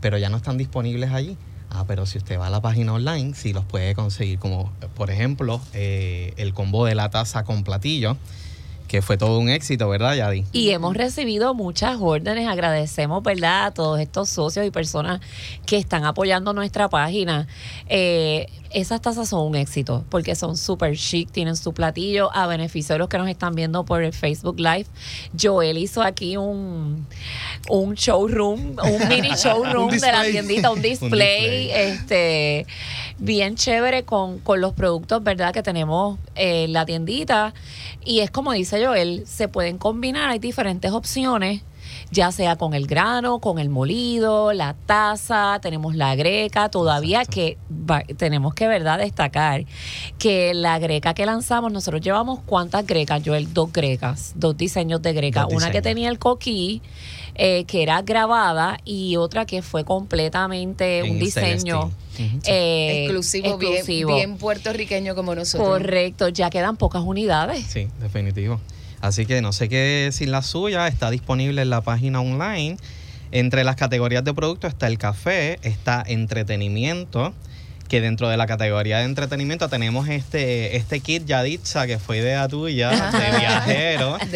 pero 0.00 0.18
ya 0.18 0.28
no 0.28 0.38
están 0.38 0.58
disponibles 0.58 1.12
allí. 1.12 1.36
Ah, 1.70 1.84
pero 1.86 2.04
si 2.04 2.18
usted 2.18 2.38
va 2.38 2.48
a 2.48 2.50
la 2.50 2.60
página 2.60 2.92
online, 2.92 3.34
sí 3.34 3.52
los 3.52 3.64
puede 3.64 3.94
conseguir, 3.94 4.38
como 4.38 4.70
por 4.94 5.10
ejemplo 5.10 5.60
eh, 5.72 6.34
el 6.36 6.52
combo 6.52 6.84
de 6.84 6.94
la 6.94 7.08
taza 7.08 7.44
con 7.44 7.64
platillo, 7.64 8.18
que 8.92 9.00
fue 9.00 9.16
todo 9.16 9.38
un 9.38 9.48
éxito, 9.48 9.88
¿verdad, 9.88 10.14
Yadi? 10.14 10.44
Y 10.52 10.68
hemos 10.68 10.94
recibido 10.94 11.54
muchas 11.54 11.96
órdenes. 11.98 12.46
Agradecemos, 12.46 13.22
¿verdad?, 13.22 13.64
a 13.64 13.70
todos 13.70 13.98
estos 13.98 14.28
socios 14.28 14.66
y 14.66 14.70
personas 14.70 15.22
que 15.64 15.78
están 15.78 16.04
apoyando 16.04 16.52
nuestra 16.52 16.90
página. 16.90 17.46
Eh, 17.86 18.48
esas 18.74 19.00
tazas 19.00 19.30
son 19.30 19.46
un 19.46 19.56
éxito 19.56 20.04
porque 20.10 20.34
son 20.34 20.58
súper 20.58 20.96
chic, 20.96 21.30
tienen 21.30 21.56
su 21.56 21.72
platillo 21.72 22.34
a 22.34 22.46
beneficio 22.46 22.94
de 22.94 22.98
los 22.98 23.08
que 23.08 23.16
nos 23.16 23.28
están 23.28 23.54
viendo 23.54 23.82
por 23.84 24.02
el 24.02 24.12
Facebook 24.12 24.58
Live. 24.58 24.86
Joel 25.40 25.78
hizo 25.78 26.02
aquí 26.02 26.36
un, 26.36 27.06
un 27.70 27.94
showroom, 27.94 28.76
un 28.78 29.08
mini 29.08 29.30
showroom 29.36 29.88
Un 29.88 29.98
de 29.98 30.12
la 30.12 30.22
tiendita, 30.24 30.70
un 30.70 30.76
Un 30.82 30.82
display, 30.82 31.66
display. 31.66 31.70
este 31.70 32.66
bien 33.18 33.56
chévere 33.56 34.04
con, 34.04 34.38
con 34.38 34.60
los 34.60 34.72
productos, 34.72 35.22
¿verdad? 35.22 35.52
Que 35.52 35.62
tenemos 35.62 36.18
en 36.34 36.72
la 36.72 36.84
tiendita. 36.84 37.54
Y 38.04 38.20
es 38.20 38.30
como 38.30 38.52
dice 38.52 38.84
Joel, 38.84 39.24
se 39.26 39.48
pueden 39.48 39.78
combinar, 39.78 40.30
hay 40.30 40.38
diferentes 40.38 40.90
opciones, 40.92 41.62
ya 42.12 42.30
sea 42.30 42.56
con 42.56 42.74
el 42.74 42.86
grano, 42.86 43.40
con 43.40 43.58
el 43.58 43.70
molido, 43.70 44.52
la 44.52 44.74
taza, 44.86 45.58
tenemos 45.62 45.96
la 45.96 46.14
greca, 46.14 46.68
todavía 46.68 47.24
que 47.24 47.56
va- 47.72 48.04
tenemos 48.16 48.52
que, 48.54 48.68
¿verdad? 48.68 48.98
Destacar 48.98 49.64
que 50.18 50.52
la 50.52 50.78
greca 50.78 51.14
que 51.14 51.24
lanzamos, 51.24 51.72
nosotros 51.72 52.02
llevamos 52.02 52.40
cuántas 52.44 52.86
grecas, 52.86 53.22
Joel, 53.24 53.52
dos 53.54 53.72
grecas, 53.72 54.32
dos 54.36 54.56
diseños 54.56 55.00
de 55.00 55.14
greca, 55.14 55.44
Dos 55.44 55.54
una 55.54 55.70
que 55.70 55.80
tenía 55.80 56.10
el 56.10 56.18
coquí, 56.18 56.82
eh, 57.34 57.64
que 57.64 57.82
era 57.82 58.02
grabada, 58.02 58.76
y 58.84 59.16
otra 59.16 59.46
que 59.46 59.62
fue 59.62 59.84
completamente 59.86 60.98
En 60.98 61.12
un 61.12 61.18
diseño 61.18 61.90
eh, 62.44 63.04
exclusivo, 63.06 63.56
bien- 63.56 63.72
exclusivo. 63.72 64.14
Bien, 64.16 64.36
puertorriqueño 64.36 65.14
como 65.14 65.34
nosotros. 65.34 65.66
Correcto, 65.66 66.28
ya 66.28 66.50
quedan 66.50 66.76
pocas 66.76 67.02
unidades. 67.02 67.64
Sí, 67.66 67.88
definitivo. 68.00 68.60
Así 69.02 69.26
que 69.26 69.42
no 69.42 69.52
sé 69.52 69.68
qué 69.68 69.76
decir 70.06 70.28
la 70.28 70.40
suya, 70.42 70.88
está 70.88 71.10
disponible 71.10 71.60
en 71.60 71.68
la 71.70 71.82
página 71.82 72.20
online. 72.22 72.78
Entre 73.32 73.64
las 73.64 73.76
categorías 73.76 74.24
de 74.24 74.32
productos 74.32 74.72
está 74.72 74.86
el 74.86 74.96
café, 74.98 75.58
está 75.62 76.02
entretenimiento, 76.06 77.32
que 77.88 78.00
dentro 78.00 78.28
de 78.28 78.36
la 78.38 78.46
categoría 78.46 78.98
de 78.98 79.04
entretenimiento 79.04 79.68
tenemos 79.68 80.08
este, 80.08 80.76
este 80.76 81.00
kit 81.00 81.24
Yaditza, 81.26 81.86
que 81.86 81.98
fue 81.98 82.18
idea 82.18 82.46
tuya, 82.48 82.90
de 82.90 83.38
viajero. 83.38 84.16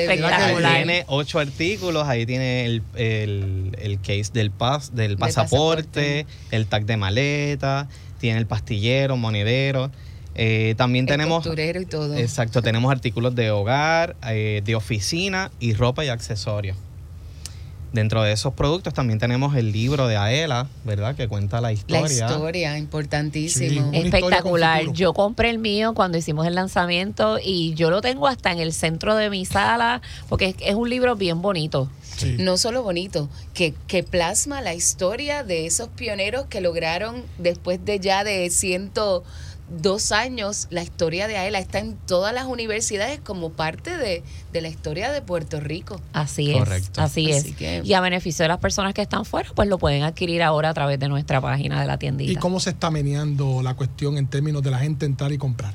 Tiene 0.76 1.04
ocho 1.08 1.38
artículos, 1.38 2.06
ahí 2.08 2.26
tiene 2.26 2.64
el, 2.66 2.82
el- 2.96 3.76
el 3.80 3.98
case 4.00 4.30
del, 4.32 4.50
pas, 4.50 4.94
del 4.94 5.16
pasaporte, 5.16 6.26
el 6.50 6.66
tag 6.66 6.84
de 6.86 6.96
maleta, 6.96 7.88
tiene 8.18 8.38
el 8.38 8.46
pastillero, 8.46 9.16
monedero. 9.16 9.90
Eh, 10.38 10.74
también 10.76 11.04
El 11.06 11.08
tenemos... 11.08 11.38
costurero 11.42 11.80
y 11.80 11.86
todo. 11.86 12.14
Exacto, 12.16 12.60
tenemos 12.62 12.92
artículos 12.92 13.34
de 13.34 13.50
hogar, 13.50 14.16
eh, 14.28 14.62
de 14.64 14.74
oficina 14.74 15.50
y 15.60 15.72
ropa 15.74 16.04
y 16.04 16.08
accesorios. 16.08 16.76
Dentro 17.92 18.22
de 18.22 18.32
esos 18.32 18.52
productos 18.52 18.92
también 18.92 19.18
tenemos 19.18 19.56
el 19.56 19.72
libro 19.72 20.06
de 20.06 20.18
Aela, 20.18 20.66
¿verdad? 20.84 21.14
Que 21.16 21.28
cuenta 21.28 21.62
la 21.62 21.68
La 21.68 21.72
historia. 21.72 22.26
historia, 22.26 22.76
importantísimo. 22.76 23.68
Sí. 23.70 23.76
Historia 23.76 24.04
Espectacular. 24.04 24.92
Yo 24.92 25.14
compré 25.14 25.48
el 25.48 25.58
mío 25.58 25.94
cuando 25.94 26.18
hicimos 26.18 26.46
el 26.46 26.56
lanzamiento 26.56 27.38
y 27.42 27.72
yo 27.74 27.88
lo 27.90 28.02
tengo 28.02 28.26
hasta 28.26 28.52
en 28.52 28.58
el 28.58 28.74
centro 28.74 29.14
de 29.16 29.30
mi 29.30 29.46
sala 29.46 30.02
porque 30.28 30.48
es, 30.48 30.56
es 30.60 30.74
un 30.74 30.90
libro 30.90 31.16
bien 31.16 31.40
bonito. 31.40 31.88
Sí. 32.18 32.36
No 32.38 32.58
solo 32.58 32.82
bonito, 32.82 33.30
que, 33.54 33.72
que 33.86 34.02
plasma 34.02 34.60
la 34.60 34.74
historia 34.74 35.42
de 35.42 35.64
esos 35.64 35.88
pioneros 35.88 36.46
que 36.46 36.60
lograron 36.60 37.22
después 37.38 37.82
de 37.82 37.98
ya 38.00 38.24
de 38.24 38.50
102 39.68 40.12
años, 40.12 40.66
la 40.70 40.82
historia 40.82 41.26
de 41.26 41.36
AELA 41.36 41.58
está 41.58 41.78
en 41.80 41.96
todas 42.06 42.32
las 42.32 42.44
universidades 42.46 43.20
como 43.20 43.50
parte 43.50 43.96
de, 43.96 44.22
de 44.52 44.60
la 44.60 44.68
historia 44.68 45.10
de 45.10 45.22
Puerto 45.22 45.60
Rico. 45.60 46.00
Así 46.12 46.50
es. 46.52 46.58
Correcto. 46.58 47.00
Así, 47.00 47.30
Así 47.32 47.50
es. 47.50 47.56
que- 47.56 47.82
Y 47.84 47.92
a 47.94 48.00
beneficio 48.00 48.44
de 48.44 48.48
las 48.48 48.58
personas 48.58 48.94
que 48.94 49.02
están 49.02 49.24
fuera, 49.24 49.50
pues 49.54 49.68
lo 49.68 49.78
pueden 49.78 50.02
adquirir 50.04 50.42
ahora 50.42 50.70
a 50.70 50.74
través 50.74 50.98
de 51.00 51.08
nuestra 51.08 51.40
página 51.40 51.80
de 51.80 51.86
la 51.86 51.98
tiendita. 51.98 52.32
¿Y 52.32 52.36
cómo 52.36 52.60
se 52.60 52.70
está 52.70 52.90
meneando 52.90 53.62
la 53.62 53.74
cuestión 53.74 54.18
en 54.18 54.26
términos 54.28 54.62
de 54.62 54.70
la 54.70 54.78
gente 54.78 55.04
entrar 55.06 55.32
y 55.32 55.38
comprar? 55.38 55.74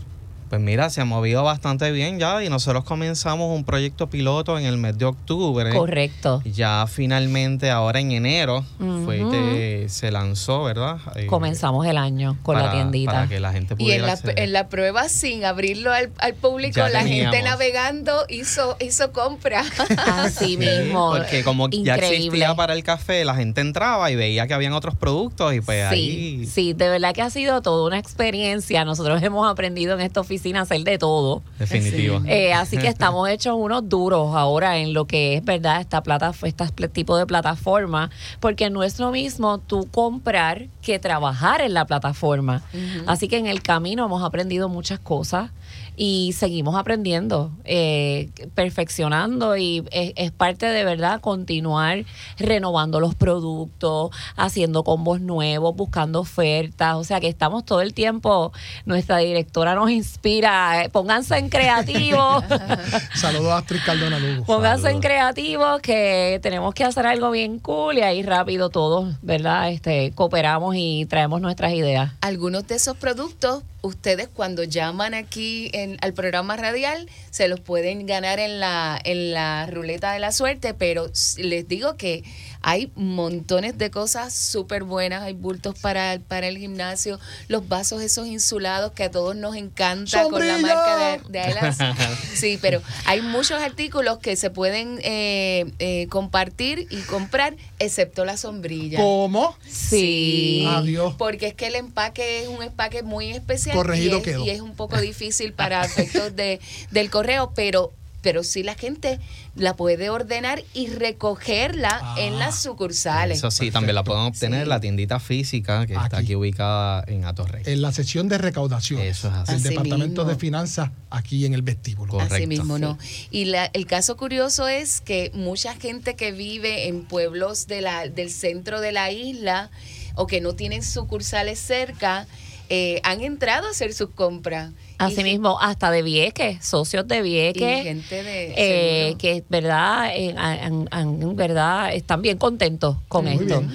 Pues 0.51 0.59
mira, 0.59 0.89
se 0.89 0.99
ha 0.99 1.05
movido 1.05 1.43
bastante 1.45 1.89
bien 1.93 2.19
ya 2.19 2.43
y 2.43 2.49
nosotros 2.49 2.83
comenzamos 2.83 3.55
un 3.55 3.63
proyecto 3.63 4.09
piloto 4.09 4.59
en 4.59 4.65
el 4.65 4.75
mes 4.75 4.97
de 4.97 5.05
octubre. 5.05 5.69
Correcto. 5.73 6.41
Ya 6.43 6.85
finalmente 6.89 7.69
ahora 7.71 8.01
en 8.01 8.11
enero 8.11 8.65
fue 9.05 9.19
que 9.31 9.85
se 9.87 10.11
lanzó, 10.11 10.65
¿verdad? 10.65 10.97
Eh, 11.15 11.27
Comenzamos 11.27 11.87
el 11.87 11.97
año 11.97 12.35
con 12.43 12.57
la 12.57 12.69
tiendita. 12.69 13.13
Para 13.13 13.27
que 13.29 13.39
la 13.39 13.53
gente 13.53 13.75
Y 13.75 13.77
pudiera 13.77 14.11
en 14.11 14.25
la, 14.25 14.33
en 14.43 14.51
la 14.51 14.67
prueba, 14.67 15.07
sin 15.07 15.45
abrirlo 15.45 15.93
al, 15.93 16.11
al 16.17 16.33
público, 16.33 16.75
Ya 16.75 16.89
la 16.89 17.03
gente 17.05 17.41
navegando 17.43 18.25
hizo, 18.27 18.75
hizo 18.81 19.13
compra. 19.13 19.63
Así 20.07 20.41
Sí, 20.51 20.57
mismo. 20.57 21.11
Porque 21.15 21.45
como 21.45 21.69
ya 21.69 21.93
Increíble. 21.95 22.17
existía 22.17 22.55
para 22.55 22.73
el 22.73 22.83
café, 22.83 23.23
la 23.23 23.35
gente 23.35 23.61
entraba 23.61 24.11
y 24.11 24.17
veía 24.17 24.47
que 24.47 24.53
habían 24.53 24.73
otros 24.73 24.95
productos 24.95 25.53
y 25.53 25.61
pues 25.61 25.87
Sí, 25.91 25.95
ahí... 25.95 26.45
sí, 26.45 26.73
de 26.73 26.89
verdad 26.89 27.13
que 27.13 27.21
ha 27.21 27.29
sido 27.29 27.61
toda 27.61 27.87
una 27.87 27.99
experiencia. 27.99 28.83
Nosotros 28.83 29.23
hemos 29.23 29.49
aprendido 29.49 29.93
en 29.93 30.01
esta 30.01 30.19
oficina 30.19 30.40
a 30.57 30.61
hacer 30.61 30.83
de 30.83 30.97
todo. 30.97 31.41
Definitivo. 31.59 32.21
Eh, 32.25 32.53
así 32.53 32.77
que 32.77 32.87
estamos 32.87 33.29
hechos 33.29 33.55
unos 33.57 33.87
duros 33.87 34.35
ahora 34.35 34.77
en 34.77 34.93
lo 34.93 35.05
que 35.05 35.35
es 35.37 35.45
verdad 35.45 35.81
esta 35.81 36.01
plata, 36.03 36.33
este 36.43 36.87
tipo 36.87 37.17
de 37.17 37.25
plataforma, 37.25 38.09
porque 38.39 38.69
no 38.69 38.83
es 38.83 38.99
lo 38.99 39.11
mismo 39.11 39.59
tú 39.59 39.87
comprar 39.91 40.67
que 40.81 40.99
trabajar 40.99 41.61
en 41.61 41.73
la 41.73 41.85
plataforma. 41.85 42.63
Así 43.07 43.27
que 43.27 43.37
en 43.37 43.47
el 43.47 43.61
camino 43.61 44.05
hemos 44.05 44.23
aprendido 44.23 44.69
muchas 44.69 44.99
cosas 44.99 45.51
y 45.95 46.33
seguimos 46.33 46.75
aprendiendo, 46.75 47.51
eh, 47.63 48.29
perfeccionando 48.55 49.57
y 49.57 49.83
es, 49.91 50.13
es 50.15 50.31
parte 50.31 50.65
de 50.65 50.83
verdad 50.83 51.21
continuar 51.21 52.05
renovando 52.37 52.99
los 52.99 53.15
productos, 53.15 54.11
haciendo 54.35 54.83
combos 54.83 55.21
nuevos, 55.21 55.75
buscando 55.75 56.21
ofertas, 56.21 56.95
o 56.95 57.03
sea 57.03 57.19
que 57.19 57.27
estamos 57.27 57.65
todo 57.65 57.81
el 57.81 57.93
tiempo, 57.93 58.51
nuestra 58.85 59.17
directora 59.17 59.75
nos 59.75 59.91
inspira, 59.91 60.83
eh, 60.85 60.89
pónganse 60.89 61.37
en 61.37 61.49
creativo. 61.49 62.41
Saludos 63.15 63.51
a 63.51 63.57
Astrid 63.57 63.81
Cardona 63.85 64.19
Lugo. 64.19 64.45
Pónganse 64.45 64.87
en 64.87 65.01
Saludos. 65.01 65.01
creativo 65.01 65.79
que 65.79 66.39
tenemos 66.41 66.73
que 66.73 66.83
hacer 66.83 67.05
algo 67.05 67.31
bien 67.31 67.59
cool 67.59 67.97
y 67.97 68.01
ahí 68.01 68.23
rápido 68.23 68.69
todos, 68.69 69.15
¿verdad? 69.21 69.69
Este, 69.71 70.11
cooperamos 70.11 70.75
y 70.77 71.05
traemos 71.05 71.41
nuestras 71.41 71.73
ideas. 71.73 72.13
Algunos 72.21 72.67
de 72.67 72.75
esos 72.75 72.97
productos, 72.97 73.63
ustedes 73.81 74.27
cuando 74.27 74.63
llaman 74.63 75.13
aquí 75.13 75.69
en- 75.73 75.97
al 76.01 76.13
programa 76.13 76.55
radial, 76.57 77.09
se 77.29 77.47
los 77.47 77.59
pueden 77.59 78.05
ganar 78.05 78.39
en 78.39 78.59
la, 78.59 78.99
en 79.03 79.33
la 79.33 79.65
ruleta 79.67 80.13
de 80.13 80.19
la 80.19 80.31
suerte, 80.31 80.73
pero 80.73 81.11
les 81.37 81.67
digo 81.67 81.97
que 81.97 82.23
hay 82.61 82.91
montones 82.95 83.77
de 83.77 83.89
cosas 83.89 84.33
súper 84.33 84.83
buenas, 84.83 85.23
hay 85.23 85.33
bultos 85.33 85.77
para, 85.79 86.19
para 86.27 86.47
el 86.47 86.57
gimnasio, 86.57 87.19
los 87.47 87.67
vasos 87.67 88.01
esos 88.01 88.27
insulados 88.27 88.91
que 88.91 89.03
a 89.03 89.11
todos 89.11 89.35
nos 89.35 89.55
encanta 89.55 90.23
con 90.23 90.45
la 90.45 90.57
marca 90.57 91.21
de, 91.29 91.39
de. 91.39 91.51
Sí, 92.33 92.59
pero 92.61 92.81
hay 93.05 93.21
muchos 93.21 93.61
artículos 93.61 94.19
que 94.19 94.35
se 94.35 94.49
pueden 94.49 94.99
eh, 95.03 95.71
eh, 95.79 96.07
compartir 96.09 96.87
y 96.89 96.97
comprar, 97.01 97.55
excepto 97.79 98.25
la 98.25 98.37
sombrilla. 98.37 98.99
¿Cómo? 98.99 99.55
Sí. 99.67 100.65
Adiós. 100.67 101.15
Porque 101.17 101.47
es 101.47 101.53
que 101.53 101.67
el 101.67 101.75
empaque 101.75 102.43
es 102.43 102.47
un 102.47 102.63
empaque 102.63 103.03
muy 103.03 103.31
especial 103.31 103.75
Corregido 103.75 104.17
y, 104.17 104.19
es, 104.19 104.23
quedó. 104.23 104.45
y 104.45 104.49
es 104.49 104.61
un 104.61 104.75
poco 104.75 104.99
difícil 104.99 105.53
para 105.53 105.83
efectos 105.83 106.35
de, 106.35 106.59
del 106.91 107.09
correo, 107.09 107.51
pero, 107.55 107.91
pero 108.21 108.43
sí 108.43 108.63
la 108.63 108.75
gente 108.75 109.19
la 109.55 109.75
puede 109.75 110.09
ordenar 110.09 110.63
y 110.73 110.87
recogerla 110.87 112.15
en 112.17 112.39
las 112.39 112.61
sucursales. 112.61 113.37
Eso 113.39 113.51
sí, 113.51 113.71
también 113.71 113.95
la 113.95 114.03
pueden 114.03 114.23
obtener 114.23 114.59
Sí. 114.59 114.63
en 114.63 114.69
la 114.69 114.79
tiendita 114.79 115.19
física 115.19 115.85
que 115.87 115.93
está 115.93 116.17
Aquí. 116.17 116.35
ubicada 116.35 117.03
en 117.07 117.25
Atorrey. 117.25 117.63
En 117.65 117.81
la 117.81 117.91
sección 117.91 118.27
de 118.27 118.37
recaudación 118.37 119.01
Eso 119.01 119.27
es 119.27 119.33
así. 119.33 119.53
Así 119.55 119.63
Departamento 119.69 120.21
mismo. 120.21 120.25
de 120.25 120.35
Finanzas 120.39 120.91
aquí 121.09 121.45
en 121.45 121.53
el 121.53 121.61
vestíbulo. 121.61 122.13
Correcto. 122.13 122.35
Así 122.35 122.47
mismo, 122.47 122.77
¿no? 122.79 122.97
Y 123.31 123.45
la- 123.45 123.65
el 123.73 123.85
caso 123.85 124.17
curioso 124.17 124.67
es 124.67 125.01
que 125.01 125.31
mucha 125.33 125.75
gente 125.75 126.15
que 126.15 126.31
vive 126.31 126.87
en 126.87 127.03
pueblos 127.05 127.67
de 127.67 127.81
la, 127.81 128.07
del 128.07 128.29
centro 128.29 128.81
de 128.81 128.91
la 128.91 129.11
isla 129.11 129.71
o 130.15 130.27
que 130.27 130.41
no 130.41 130.53
tienen 130.53 130.83
sucursales 130.83 131.59
cerca, 131.59 132.27
eh, 132.69 133.01
han 133.03 133.21
entrado 133.21 133.67
a 133.67 133.71
hacer 133.71 133.93
sus 133.93 134.09
compras. 134.11 134.71
Asimismo, 135.05 135.59
hasta 135.59 135.91
de 135.91 136.01
Vieques, 136.01 136.63
socios 136.65 137.07
de 137.07 137.21
Vieques. 137.21 137.79
Y 137.81 137.83
gente 137.83 138.23
de- 138.23 138.53
eh, 138.57 139.15
que 139.17 139.43
verdad, 139.49 140.11
han- 140.37 140.87
han- 140.91 141.35
verdad, 141.35 141.93
están 141.93 142.21
bien 142.21 142.37
contentos 142.37 142.97
con 143.07 143.25
Muy 143.25 143.33
esto. 143.33 143.59
bien. 143.61 143.71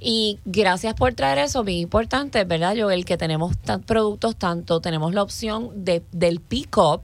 Y 0.00 0.38
gracias 0.44 0.94
por 0.94 1.14
traer 1.14 1.38
eso, 1.38 1.64
bien 1.64 1.78
importante, 1.78 2.44
¿verdad, 2.44 2.74
Joel? 2.78 3.04
Que 3.04 3.16
tenemos 3.16 3.56
tan- 3.58 3.82
productos, 3.82 4.36
tanto 4.36 4.80
tenemos 4.80 5.14
la 5.14 5.22
opción 5.22 5.70
de, 5.84 6.02
del 6.12 6.40
pick-up 6.40 7.02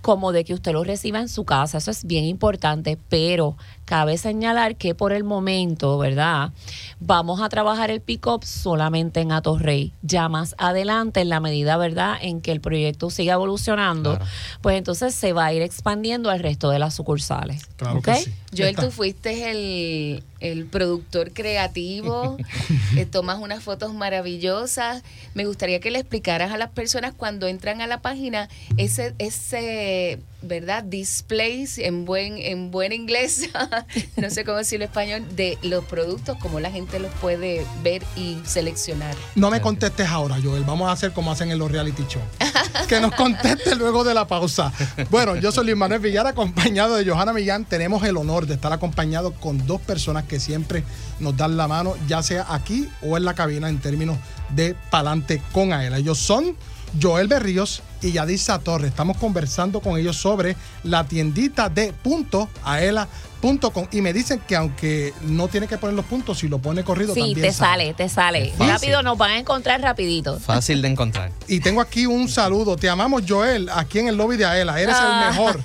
como 0.00 0.32
de 0.32 0.44
que 0.44 0.54
usted 0.54 0.72
lo 0.72 0.82
reciba 0.84 1.20
en 1.20 1.28
su 1.28 1.44
casa. 1.44 1.78
Eso 1.78 1.90
es 1.90 2.04
bien 2.04 2.24
importante, 2.24 2.98
pero 3.08 3.56
cabe 3.92 4.16
señalar 4.16 4.76
que 4.76 4.94
por 4.94 5.12
el 5.12 5.22
momento, 5.22 5.98
¿verdad? 5.98 6.52
Vamos 6.98 7.42
a 7.42 7.50
trabajar 7.50 7.90
el 7.90 8.00
pick-up 8.00 8.42
solamente 8.42 9.20
en 9.20 9.32
Atorrey. 9.32 9.92
Ya 10.00 10.30
más 10.30 10.54
adelante, 10.56 11.20
en 11.20 11.28
la 11.28 11.40
medida, 11.40 11.76
¿verdad?, 11.76 12.16
en 12.22 12.40
que 12.40 12.52
el 12.52 12.62
proyecto 12.62 13.10
siga 13.10 13.34
evolucionando, 13.34 14.18
pues 14.62 14.78
entonces 14.78 15.14
se 15.14 15.34
va 15.34 15.44
a 15.44 15.52
ir 15.52 15.60
expandiendo 15.60 16.30
al 16.30 16.40
resto 16.40 16.70
de 16.70 16.78
las 16.78 16.94
sucursales. 16.94 17.68
¿Ok? 17.94 18.08
Joel, 18.56 18.76
tú 18.76 18.90
fuiste 18.90 19.50
el, 19.50 20.24
el 20.40 20.64
productor 20.64 21.34
creativo, 21.34 22.38
eh, 22.96 23.04
tomas 23.04 23.40
unas 23.40 23.62
fotos 23.62 23.92
maravillosas. 23.92 25.02
Me 25.34 25.44
gustaría 25.44 25.80
que 25.80 25.90
le 25.90 25.98
explicaras 25.98 26.50
a 26.50 26.56
las 26.56 26.70
personas 26.70 27.12
cuando 27.14 27.46
entran 27.46 27.82
a 27.82 27.86
la 27.86 28.00
página 28.00 28.48
ese, 28.78 29.14
ese 29.18 30.18
¿verdad? 30.42 30.84
Displays 30.84 31.78
en 31.78 32.04
buen, 32.04 32.38
en 32.38 32.70
buen 32.70 32.92
inglés, 32.92 33.50
no 34.16 34.30
sé 34.30 34.44
cómo 34.44 34.58
decirlo 34.58 34.84
en 34.84 34.90
español, 34.90 35.36
de 35.36 35.58
los 35.62 35.84
productos, 35.84 36.36
cómo 36.38 36.60
la 36.60 36.70
gente 36.70 36.98
los 36.98 37.12
puede 37.14 37.64
ver 37.82 38.02
y 38.16 38.38
seleccionar. 38.44 39.14
No 39.34 39.50
me 39.50 39.60
contestes 39.60 40.08
ahora, 40.08 40.38
Joel. 40.42 40.64
Vamos 40.64 40.88
a 40.88 40.92
hacer 40.92 41.12
como 41.12 41.30
hacen 41.30 41.50
en 41.50 41.58
los 41.58 41.70
reality 41.70 42.04
shows. 42.08 42.24
Que 42.88 43.00
nos 43.00 43.14
conteste 43.14 43.74
luego 43.74 44.04
de 44.04 44.12
la 44.12 44.26
pausa. 44.26 44.72
Bueno, 45.10 45.36
yo 45.36 45.52
soy 45.52 45.64
Luis 45.64 45.76
Manuel 45.76 46.00
Villar, 46.00 46.26
acompañado 46.26 46.96
de 46.96 47.08
Johanna 47.08 47.32
Millán. 47.32 47.64
Tenemos 47.64 48.02
el 48.04 48.16
honor 48.16 48.46
de 48.46 48.54
estar 48.54 48.72
acompañado 48.72 49.32
con 49.32 49.66
dos 49.66 49.80
personas 49.80 50.24
que 50.24 50.40
siempre 50.40 50.82
nos 51.20 51.36
dan 51.36 51.56
la 51.56 51.68
mano, 51.68 51.94
ya 52.06 52.22
sea 52.22 52.46
aquí 52.48 52.88
o 53.02 53.16
en 53.16 53.24
la 53.24 53.34
cabina, 53.34 53.68
en 53.68 53.78
términos 53.78 54.18
de 54.50 54.74
Palante 54.90 55.40
con 55.52 55.72
Aela. 55.72 55.98
Ellos 55.98 56.18
son 56.18 56.56
Joel 57.00 57.28
Berríos 57.28 57.82
y 58.02 58.12
Yadisa 58.12 58.58
Torres. 58.58 58.90
Estamos 58.90 59.16
conversando 59.16 59.80
con 59.80 59.98
ellos 59.98 60.16
sobre 60.16 60.56
la 60.82 61.04
tiendita 61.04 61.68
de 61.68 61.92
punto 61.92 62.48
aela.com 62.64 63.86
y 63.92 64.00
me 64.02 64.12
dicen 64.12 64.40
que 64.46 64.56
aunque 64.56 65.12
no 65.22 65.48
tiene 65.48 65.66
que 65.68 65.78
poner 65.78 65.94
los 65.96 66.04
puntos, 66.04 66.38
si 66.38 66.48
lo 66.48 66.58
pone 66.58 66.84
corrido 66.84 67.14
Sí, 67.14 67.20
también 67.20 67.40
te 67.40 67.52
sale, 67.52 67.94
te 67.94 68.08
sale. 68.08 68.50
Fácil. 68.50 68.68
Rápido 68.72 69.02
nos 69.02 69.16
van 69.18 69.30
a 69.32 69.38
encontrar 69.38 69.80
rapidito. 69.80 70.38
Fácil 70.40 70.82
de 70.82 70.88
encontrar. 70.88 71.30
Y 71.48 71.60
tengo 71.60 71.80
aquí 71.80 72.06
un 72.06 72.28
saludo. 72.28 72.76
Te 72.76 72.88
amamos, 72.88 73.22
Joel, 73.28 73.68
aquí 73.74 73.98
en 74.00 74.08
el 74.08 74.16
lobby 74.16 74.36
de 74.36 74.44
Aela. 74.46 74.80
Eres 74.80 74.96
Ah. 74.98 75.22
el 75.24 75.30
mejor. 75.30 75.60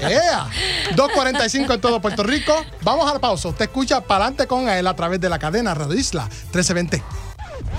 ¡Ea! 0.00 0.46
2.45 0.94 1.74
en 1.74 1.80
todo 1.80 2.00
Puerto 2.00 2.22
Rico. 2.22 2.54
Vamos 2.82 3.08
a 3.10 3.14
la 3.14 3.20
pausa. 3.20 3.48
Usted 3.48 3.66
escucha 3.66 4.00
Palante 4.00 4.46
con 4.46 4.68
Aela 4.68 4.90
a 4.90 4.96
través 4.96 5.20
de 5.20 5.28
la 5.28 5.38
cadena 5.38 5.74
Radio 5.74 5.94
Isla 5.94 6.24
1320. 6.24 7.02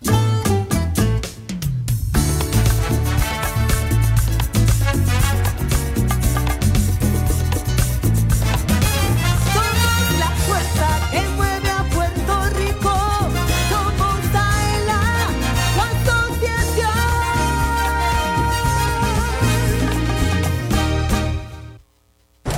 Asociación. 0.00 0.30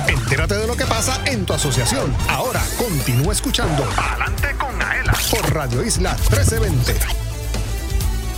Entérate 0.07 0.55
de 0.55 0.67
lo 0.67 0.75
que 0.75 0.85
pasa 0.85 1.19
en 1.25 1.45
tu 1.45 1.53
asociación. 1.53 2.15
Ahora 2.29 2.61
continúa 2.77 3.33
escuchando 3.33 3.87
Adelante 3.97 4.55
con 4.57 4.81
Aela 4.81 5.13
por 5.31 5.53
Radio 5.53 5.83
Isla 5.83 6.13
1320. 6.13 7.22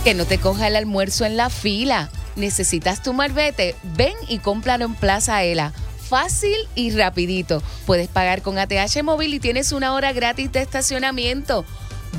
Que 0.06 0.14
no 0.14 0.24
te 0.24 0.38
coja 0.38 0.68
el 0.68 0.76
almuerzo 0.76 1.24
en 1.24 1.36
la 1.36 1.50
fila. 1.50 2.10
¿Necesitas 2.36 3.02
tu 3.02 3.12
marbete? 3.12 3.74
Ven 3.96 4.14
y 4.28 4.38
cómpralo 4.38 4.84
en 4.84 4.94
Plaza 4.94 5.42
Ela. 5.42 5.72
Fácil 6.08 6.54
y 6.76 6.92
rapidito. 6.92 7.60
Puedes 7.86 8.06
pagar 8.06 8.40
con 8.40 8.56
ATH 8.56 9.02
móvil 9.02 9.34
y 9.34 9.40
tienes 9.40 9.72
una 9.72 9.94
hora 9.94 10.12
gratis 10.12 10.52
de 10.52 10.62
estacionamiento. 10.62 11.64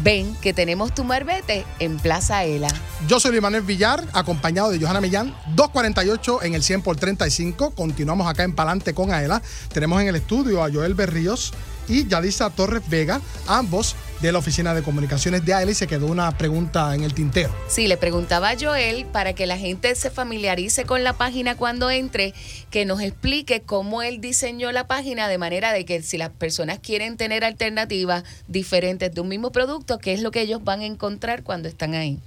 Ven 0.04 0.36
que 0.42 0.52
tenemos 0.52 0.94
tu 0.94 1.06
marbete 1.06 1.66
en 1.80 1.98
Plaza 1.98 2.44
Ela. 2.44 2.68
Yo 3.08 3.22
soy 3.22 3.40
Luis 3.40 3.66
Villar, 3.66 4.04
acompañado 4.12 4.70
de 4.70 4.82
Johanna 4.82 5.00
Millán, 5.00 5.34
248 5.56 6.44
en 6.44 6.56
el 6.56 6.64
100 6.64 6.82
por 6.82 6.98
35. 6.98 7.72
Continuamos 7.72 8.28
acá 8.28 8.44
en 8.44 8.54
Palante 8.54 8.94
con 8.94 9.14
Aela. 9.14 9.42
Tenemos 9.72 10.02
en 10.02 10.10
el 10.10 10.18
estudio 10.18 10.62
a 10.62 10.70
Joel 10.70 10.94
Berríos 10.94 11.54
y 11.88 12.08
Yadisa 12.08 12.50
Torres 12.50 12.84
Vega, 12.90 13.22
ambos 13.48 13.96
de 14.22 14.32
la 14.32 14.40
Oficina 14.40 14.74
de 14.74 14.82
Comunicaciones 14.82 15.46
de 15.46 15.54
AELA 15.54 15.72
y 15.72 15.76
se 15.76 15.88
quedó 15.88 16.08
una 16.08 16.36
pregunta 16.38 16.94
en 16.96 17.04
el 17.04 17.14
tintero. 17.14 17.54
Sí, 17.68 17.88
le 17.88 17.98
preguntaba 17.98 18.50
a 18.50 18.56
Joel 18.60 19.06
para 19.06 19.34
que 19.34 19.46
la 19.46 19.58
gente 19.58 19.94
se 19.96 20.10
familiarice 20.10 20.86
con 20.86 21.04
la 21.04 21.14
página 21.14 21.56
cuando 21.56 21.92
entre, 21.92 22.34
que 22.72 22.86
nos 22.86 23.02
explique 23.02 23.62
cómo 23.62 24.02
él 24.02 24.20
diseñó 24.20 24.72
la 24.72 24.88
página 24.88 25.28
de 25.28 25.38
manera 25.38 25.72
de 25.72 25.86
que 25.86 26.02
si 26.02 26.18
las 26.18 26.30
personas 26.30 26.80
quieren 26.80 27.18
tener 27.18 27.44
alternativas 27.44 28.24
diferentes 28.48 29.14
de 29.14 29.22
un 29.22 29.28
mismo 29.28 29.52
producto, 29.52 30.00
¿qué 30.00 30.14
es 30.14 30.22
lo 30.22 30.32
que 30.32 30.42
ellos 30.42 30.64
van 30.64 30.82
a 30.82 30.86
encontrar 30.86 31.44
cuando 31.44 31.68
están 31.68 31.94
ahí? 31.94 32.20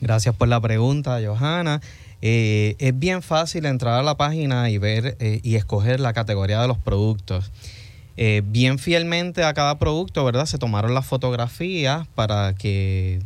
Gracias 0.00 0.34
por 0.34 0.48
la 0.48 0.60
pregunta, 0.60 1.20
Johanna. 1.24 1.80
Eh, 2.24 2.76
es 2.78 2.96
bien 2.96 3.20
fácil 3.20 3.66
entrar 3.66 3.98
a 3.98 4.02
la 4.04 4.16
página 4.16 4.70
y 4.70 4.78
ver 4.78 5.16
eh, 5.18 5.40
y 5.42 5.56
escoger 5.56 5.98
la 5.98 6.12
categoría 6.12 6.60
de 6.60 6.68
los 6.68 6.78
productos. 6.78 7.50
Eh, 8.16 8.42
bien 8.44 8.78
fielmente 8.78 9.42
a 9.44 9.54
cada 9.54 9.78
producto, 9.78 10.24
¿verdad? 10.24 10.46
Se 10.46 10.58
tomaron 10.58 10.94
las 10.94 11.06
fotografías 11.06 12.06
para 12.14 12.54
que 12.54 13.20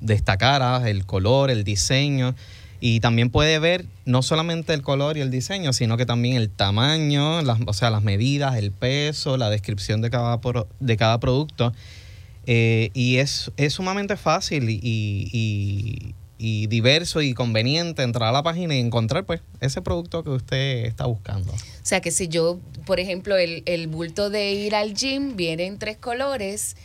destacara 0.00 0.88
el 0.88 1.06
color, 1.06 1.50
el 1.50 1.64
diseño. 1.64 2.34
Y 2.80 3.00
también 3.00 3.30
puede 3.30 3.58
ver 3.58 3.86
no 4.04 4.20
solamente 4.20 4.74
el 4.74 4.82
color 4.82 5.16
y 5.16 5.20
el 5.22 5.30
diseño, 5.30 5.72
sino 5.72 5.96
que 5.96 6.04
también 6.04 6.36
el 6.36 6.50
tamaño, 6.50 7.40
las, 7.40 7.58
o 7.66 7.72
sea, 7.72 7.88
las 7.88 8.02
medidas, 8.02 8.56
el 8.56 8.72
peso, 8.72 9.38
la 9.38 9.48
descripción 9.48 10.02
de 10.02 10.10
cada, 10.10 10.38
de 10.80 10.96
cada 10.98 11.18
producto. 11.18 11.72
Eh, 12.46 12.90
y 12.92 13.16
es, 13.16 13.50
es 13.56 13.72
sumamente 13.72 14.18
fácil 14.18 14.68
y- 14.68 16.14
y 16.38 16.66
diverso 16.66 17.22
y 17.22 17.34
conveniente 17.34 18.02
entrar 18.02 18.28
a 18.28 18.32
la 18.32 18.42
página 18.42 18.74
y 18.74 18.80
encontrar 18.80 19.24
pues 19.24 19.40
ese 19.60 19.82
producto 19.82 20.24
que 20.24 20.30
usted 20.30 20.84
está 20.86 21.06
buscando. 21.06 21.52
O 21.52 21.56
sea 21.82 22.00
que 22.00 22.10
si 22.10 22.28
yo, 22.28 22.58
por 22.86 23.00
ejemplo, 23.00 23.36
el, 23.36 23.62
el 23.66 23.86
bulto 23.86 24.30
de 24.30 24.52
ir 24.52 24.74
al 24.74 24.94
gym 24.94 25.36
viene 25.36 25.66
en 25.66 25.78
tres 25.78 25.96
colores, 25.96 26.76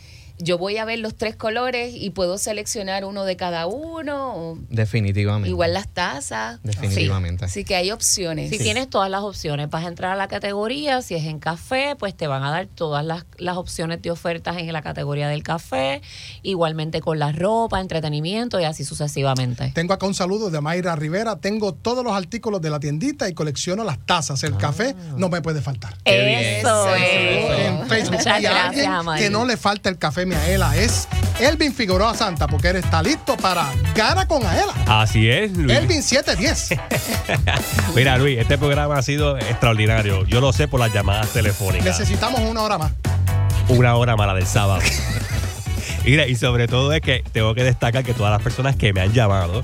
yo 0.42 0.58
voy 0.58 0.76
a 0.78 0.84
ver 0.84 0.98
los 0.98 1.14
tres 1.14 1.36
colores 1.36 1.94
y 1.94 2.10
puedo 2.10 2.38
seleccionar 2.38 3.04
uno 3.04 3.24
de 3.24 3.36
cada 3.36 3.66
uno, 3.66 4.58
Definitivamente. 4.68 5.48
igual 5.48 5.74
las 5.74 5.88
tazas. 5.88 6.60
Definitivamente. 6.62 7.44
Así 7.44 7.64
que 7.64 7.76
hay 7.76 7.90
opciones. 7.90 8.50
Si 8.50 8.58
tienes 8.58 8.88
todas 8.88 9.10
las 9.10 9.22
opciones, 9.22 9.68
vas 9.70 9.84
a 9.84 9.88
entrar 9.88 10.12
a 10.12 10.16
la 10.16 10.28
categoría. 10.28 11.02
Si 11.02 11.14
es 11.14 11.24
en 11.24 11.38
café, 11.38 11.96
pues 11.98 12.16
te 12.16 12.26
van 12.26 12.42
a 12.42 12.50
dar 12.50 12.66
todas 12.66 13.04
las, 13.04 13.24
las 13.38 13.56
opciones 13.56 14.02
de 14.02 14.10
ofertas 14.10 14.56
en 14.58 14.72
la 14.72 14.82
categoría 14.82 15.28
del 15.28 15.42
café. 15.42 16.00
Igualmente 16.42 17.00
con 17.00 17.18
la 17.18 17.32
ropa, 17.32 17.80
entretenimiento 17.80 18.58
y 18.60 18.64
así 18.64 18.84
sucesivamente. 18.84 19.72
Tengo 19.74 19.92
acá 19.92 20.06
un 20.06 20.14
saludo 20.14 20.50
de 20.50 20.60
Mayra 20.60 20.96
Rivera. 20.96 21.36
Tengo 21.36 21.74
todos 21.74 22.04
los 22.04 22.14
artículos 22.14 22.60
de 22.60 22.70
la 22.70 22.80
tiendita 22.80 23.28
y 23.28 23.34
colecciono 23.34 23.84
las 23.84 23.98
tazas. 24.06 24.42
El 24.42 24.56
café 24.56 24.94
no 25.16 25.28
me 25.28 25.42
puede 25.42 25.60
faltar. 25.60 25.96
Eso 26.04 26.94
es. 26.94 27.60
En 27.60 27.88
Facebook. 27.88 28.16
Muchas 28.16 28.40
y 28.40 28.42
gracias, 28.42 28.86
alguien 28.86 29.16
que 29.18 29.30
no 29.30 29.44
le 29.44 29.56
falta 29.56 29.88
el 29.88 29.98
café 29.98 30.26
Aela 30.34 30.76
es 30.76 31.08
Elvin 31.40 31.74
Figueroa 31.74 32.14
Santa, 32.14 32.46
porque 32.46 32.68
él 32.68 32.76
está 32.76 33.02
listo 33.02 33.36
para 33.36 33.70
Gana 33.94 34.26
con 34.26 34.44
Aela. 34.44 34.74
Así 34.86 35.28
es, 35.28 35.56
Luis. 35.56 35.76
Elvin 35.76 36.02
710. 36.02 36.78
Mira, 37.94 38.18
Luis, 38.18 38.38
este 38.38 38.58
programa 38.58 38.98
ha 38.98 39.02
sido 39.02 39.38
extraordinario. 39.38 40.24
Yo 40.26 40.40
lo 40.40 40.52
sé 40.52 40.68
por 40.68 40.80
las 40.80 40.92
llamadas 40.92 41.30
telefónicas. 41.30 41.84
Necesitamos 41.84 42.40
una 42.40 42.62
hora 42.62 42.78
más. 42.78 42.92
Una 43.68 43.94
hora 43.96 44.16
mala 44.16 44.34
del 44.34 44.46
sábado. 44.46 44.82
Mira, 46.04 46.26
y 46.26 46.34
sobre 46.34 46.66
todo 46.66 46.92
es 46.92 47.00
que 47.02 47.22
tengo 47.32 47.54
que 47.54 47.62
destacar 47.62 48.04
que 48.04 48.14
todas 48.14 48.32
las 48.32 48.42
personas 48.42 48.76
que 48.76 48.92
me 48.92 49.00
han 49.00 49.12
llamado 49.12 49.62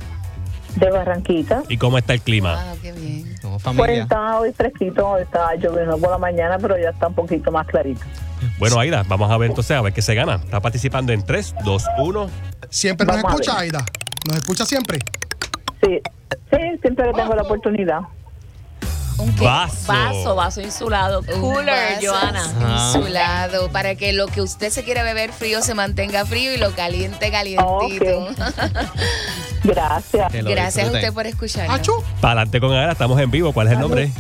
De 0.80 0.92
Barranquita. 0.92 1.64
¿Y 1.70 1.78
cómo 1.78 1.98
está 1.98 2.14
el 2.14 2.22
clima? 2.22 2.56
Ah, 2.58 2.76
qué 2.82 2.92
bien. 2.92 3.36
Pues 3.76 3.90
está 3.90 4.40
hoy 4.40 4.54
fresquito, 4.54 5.18
está 5.18 5.56
lloviendo 5.56 5.98
por 5.98 6.12
la 6.12 6.18
mañana, 6.18 6.58
pero 6.60 6.78
ya 6.78 6.90
está 6.90 7.08
un 7.08 7.16
poquito 7.16 7.52
más 7.52 7.66
clarito. 7.68 8.02
Bueno, 8.60 8.80
Aida, 8.80 9.04
vamos 9.08 9.32
a 9.32 9.38
ver 9.38 9.50
entonces 9.50 9.76
a 9.76 9.82
ver 9.82 9.94
qué 9.94 10.02
se 10.02 10.14
gana. 10.14 10.36
Está 10.36 10.60
participando 10.60 11.12
en 11.12 11.24
3, 11.26 11.56
2, 11.64 11.86
1. 12.00 12.30
Siempre 12.70 13.06
nos 13.08 13.16
Vamos 13.18 13.42
escucha. 13.42 13.60
Aida. 13.60 13.86
Nos 14.28 14.38
escucha 14.38 14.66
siempre. 14.66 15.00
Sí, 15.84 16.00
sí, 16.52 16.58
siempre 16.82 17.06
que 17.06 17.14
tengo 17.14 17.36
la 17.36 17.42
oportunidad. 17.44 18.02
Vaso. 19.18 19.88
Vaso, 19.88 20.36
vaso 20.36 20.62
insulado. 20.62 21.24
Cooler, 21.24 22.00
Joana. 22.02 22.44
Ah. 22.62 22.94
Insulado, 22.94 23.70
para 23.72 23.96
que 23.96 24.14
lo 24.14 24.28
que 24.28 24.42
usted 24.42 24.70
se 24.70 24.84
quiera 24.84 25.04
beber 25.04 25.32
frío 25.32 25.62
se 25.62 25.74
mantenga 25.74 26.26
frío 26.26 26.54
y 26.54 26.58
lo 26.58 26.72
caliente 26.72 27.32
calientito. 27.32 28.30
Gracias. 29.64 30.32
Que 30.32 30.44
lo 30.44 30.50
Gracias 30.52 30.88
a 30.88 30.92
usted 30.92 31.14
por 31.14 31.26
escucharnos. 31.26 31.82
Para 32.22 32.42
adelante 32.42 32.60
con 32.60 32.74
Ana, 32.74 32.92
estamos 32.92 33.20
en 33.20 33.32
vivo. 33.32 33.54
¿Cuál 33.54 33.68
es 33.68 33.74
el 33.74 33.80
nombre? 33.80 34.12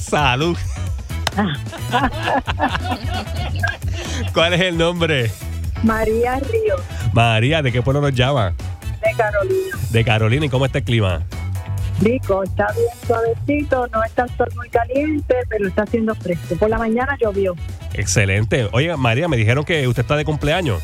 Salud. 0.00 0.56
¿Cuál 4.32 4.54
es 4.54 4.60
el 4.60 4.76
nombre? 4.76 5.30
María 5.82 6.38
Río, 6.40 6.76
María, 7.12 7.62
¿de 7.62 7.72
qué 7.72 7.80
pueblo 7.80 8.00
nos 8.02 8.14
llama? 8.14 8.52
de 9.00 9.16
Carolina. 9.16 9.76
De 9.90 10.04
Carolina. 10.04 10.46
¿Y 10.46 10.48
cómo 10.48 10.66
está 10.66 10.78
el 10.78 10.84
clima? 10.84 11.22
Rico, 12.00 12.42
está 12.42 12.66
bien 12.72 12.88
suavecito, 13.06 13.86
no 13.88 14.02
está 14.02 14.22
el 14.24 14.30
sol 14.36 14.48
muy 14.56 14.68
caliente, 14.70 15.34
pero 15.48 15.68
está 15.68 15.82
haciendo 15.82 16.14
fresco. 16.14 16.56
Por 16.56 16.70
la 16.70 16.78
mañana 16.78 17.16
llovió. 17.20 17.54
Excelente. 17.94 18.68
Oiga, 18.72 18.96
María, 18.96 19.28
me 19.28 19.36
dijeron 19.36 19.64
que 19.64 19.86
usted 19.86 20.02
está 20.02 20.16
de 20.16 20.24
cumpleaños. 20.24 20.82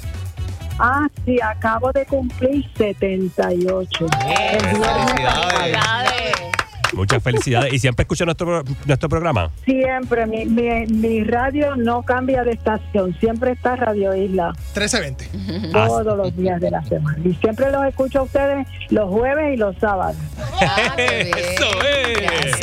Ah, 0.78 1.08
sí, 1.24 1.38
acabo 1.40 1.90
de 1.92 2.04
cumplir 2.04 2.66
78. 2.76 4.06
El 4.26 4.78
viernes 4.78 6.55
Muchas 6.96 7.22
felicidades. 7.22 7.72
¿Y 7.74 7.78
siempre 7.78 8.04
escucha 8.04 8.24
nuestro, 8.24 8.64
nuestro 8.86 9.08
programa? 9.08 9.50
Siempre, 9.64 10.26
mi, 10.26 10.46
mi, 10.46 10.86
mi 10.86 11.24
radio 11.24 11.76
no 11.76 12.02
cambia 12.02 12.42
de 12.42 12.52
estación, 12.52 13.14
siempre 13.20 13.52
está 13.52 13.76
Radio 13.76 14.14
Isla. 14.16 14.52
1320. 14.74 15.72
Todos 15.72 16.16
los 16.16 16.34
días 16.34 16.58
de 16.60 16.70
la 16.70 16.82
semana. 16.84 17.18
Y 17.22 17.34
siempre 17.34 17.70
los 17.70 17.84
escucho 17.84 18.20
a 18.20 18.22
ustedes 18.22 18.66
los 18.88 19.10
jueves 19.10 19.54
y 19.54 19.56
los 19.58 19.76
sábados. 19.76 20.16
Eso 20.96 21.70
es. 21.82 22.56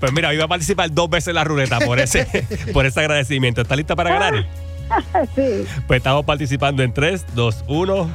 Pues 0.00 0.12
mira, 0.12 0.30
hoy 0.30 0.38
va 0.38 0.44
a 0.44 0.48
participar 0.48 0.90
dos 0.92 1.10
veces 1.10 1.28
en 1.28 1.34
la 1.34 1.44
ruleta 1.44 1.78
por 1.80 1.98
ese, 1.98 2.26
por 2.72 2.86
ese 2.86 3.00
agradecimiento. 3.00 3.60
¿Está 3.60 3.76
lista 3.76 3.94
para 3.94 4.10
ganar? 4.10 4.46
sí. 5.34 5.66
Pues 5.86 5.98
estamos 5.98 6.24
participando 6.24 6.82
en 6.82 6.92
3, 6.92 7.26
2, 7.34 7.64
1. 7.68 8.10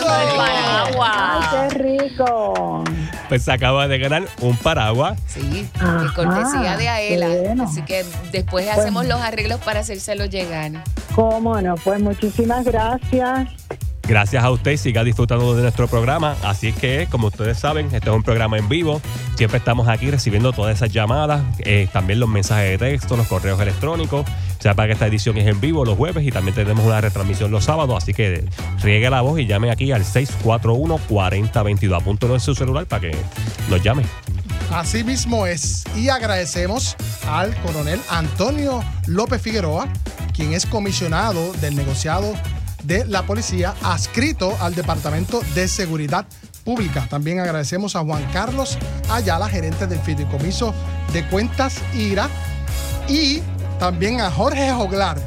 Paraguas. 0.00 1.10
¡Ay, 1.52 1.68
qué 1.68 1.78
rico! 1.78 2.84
Pues 3.28 3.42
se 3.44 3.52
acaba 3.52 3.88
de 3.88 3.98
ganar 3.98 4.24
un 4.40 4.56
paraguas. 4.56 5.18
Sí, 5.26 5.68
de 5.72 6.12
cortesía 6.14 6.76
de 6.76 6.88
Aela. 6.88 7.28
bueno. 7.28 7.64
Así 7.64 7.82
que 7.82 8.04
después 8.32 8.66
Pues- 8.66 8.78
hacemos 8.78 9.06
los 9.06 9.20
arreglos 9.20 9.60
para 9.60 9.80
hacérselo 9.80 10.26
llegar. 10.26 10.72
¿Cómo 11.14 11.60
no? 11.60 11.74
Pues 11.76 12.00
muchísimas 12.00 12.64
gracias. 12.64 13.48
Gracias 14.06 14.44
a 14.44 14.50
usted, 14.50 14.76
siga 14.76 15.02
disfrutando 15.02 15.54
de 15.54 15.62
nuestro 15.62 15.88
programa. 15.88 16.36
Así 16.42 16.72
que, 16.72 17.08
como 17.10 17.28
ustedes 17.28 17.58
saben, 17.58 17.86
este 17.86 18.10
es 18.10 18.14
un 18.14 18.22
programa 18.22 18.58
en 18.58 18.68
vivo. 18.68 19.00
Siempre 19.36 19.58
estamos 19.58 19.88
aquí 19.88 20.10
recibiendo 20.10 20.52
todas 20.52 20.76
esas 20.76 20.92
llamadas, 20.92 21.42
eh, 21.60 21.88
también 21.90 22.20
los 22.20 22.28
mensajes 22.28 22.78
de 22.78 22.78
texto, 22.78 23.16
los 23.16 23.26
correos 23.26 23.58
electrónicos. 23.60 24.26
Sepa 24.58 24.86
que 24.86 24.92
esta 24.92 25.06
edición 25.06 25.38
es 25.38 25.46
en 25.46 25.58
vivo 25.60 25.86
los 25.86 25.96
jueves 25.96 26.26
y 26.26 26.30
también 26.30 26.54
tenemos 26.54 26.84
una 26.84 27.00
retransmisión 27.00 27.50
los 27.50 27.64
sábados. 27.64 28.02
Así 28.02 28.12
que 28.12 28.44
riegue 28.82 29.08
la 29.08 29.22
voz 29.22 29.40
y 29.40 29.46
llame 29.46 29.70
aquí 29.70 29.90
al 29.90 30.04
641-4022. 30.04 31.96
Apúntelo 31.96 32.34
en 32.34 32.40
su 32.40 32.54
celular 32.54 32.84
para 32.86 33.00
que 33.00 33.16
nos 33.70 33.82
llame. 33.82 34.04
Así 34.70 35.02
mismo 35.02 35.46
es. 35.46 35.84
Y 35.96 36.08
agradecemos 36.10 36.96
al 37.26 37.54
coronel 37.62 38.00
Antonio 38.10 38.82
López 39.06 39.40
Figueroa, 39.40 39.88
quien 40.34 40.52
es 40.52 40.66
comisionado 40.66 41.52
del 41.54 41.76
negociado 41.76 42.34
de 42.84 43.04
la 43.06 43.24
policía 43.24 43.74
adscrito 43.82 44.56
al 44.60 44.74
Departamento 44.74 45.40
de 45.54 45.68
Seguridad 45.68 46.26
Pública. 46.64 47.06
También 47.08 47.40
agradecemos 47.40 47.96
a 47.96 48.00
Juan 48.00 48.24
Carlos 48.32 48.78
Ayala, 49.10 49.48
gerente 49.48 49.86
del 49.86 49.98
Fideicomiso 50.00 50.74
de 51.12 51.26
Cuentas 51.28 51.76
IRA. 51.94 52.28
Y 53.08 53.42
también 53.78 54.20
a 54.20 54.30
Jorge 54.30 54.72
Joglar, 54.72 55.18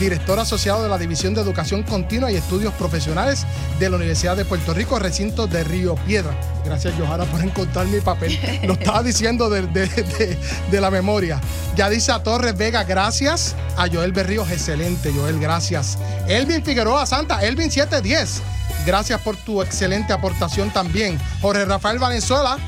director 0.00 0.38
asociado 0.38 0.82
de 0.82 0.88
la 0.88 0.98
División 0.98 1.34
de 1.34 1.40
Educación 1.40 1.82
Continua 1.82 2.30
y 2.30 2.36
Estudios 2.36 2.72
Profesionales 2.74 3.46
de 3.78 3.88
la 3.90 3.96
Universidad 3.96 4.36
de 4.36 4.44
Puerto 4.44 4.74
Rico, 4.74 4.98
recinto 4.98 5.46
de 5.46 5.62
Río 5.64 5.94
Piedra. 6.06 6.34
Gracias, 6.64 6.94
Johanna, 6.98 7.24
por 7.26 7.40
encontrar 7.42 7.86
mi 7.86 8.00
papel. 8.00 8.38
Lo 8.64 8.72
estaba 8.74 9.02
diciendo 9.02 9.48
de, 9.50 9.62
de- 9.62 9.86
de- 9.86 10.38
de 10.70 10.80
la 10.80 10.90
memoria. 10.90 11.40
Yadisa 11.76 12.22
Torres 12.22 12.56
Vega, 12.56 12.84
gracias. 12.84 13.54
A 13.76 13.88
Joel 13.92 14.12
Berríos, 14.12 14.50
excelente, 14.50 15.12
Joel, 15.12 15.38
gracias. 15.40 15.98
Elvin 16.28 16.62
Figueroa 16.64 17.06
Santa, 17.06 17.44
Elvin 17.44 17.70
710. 17.70 18.42
Gracias 18.86 19.20
por 19.20 19.36
tu 19.36 19.62
excelente 19.62 20.12
aportación 20.12 20.70
también. 20.70 21.18
Jorge 21.40 21.64
Rafael 21.64 21.98
Valenzuela, 21.98 22.58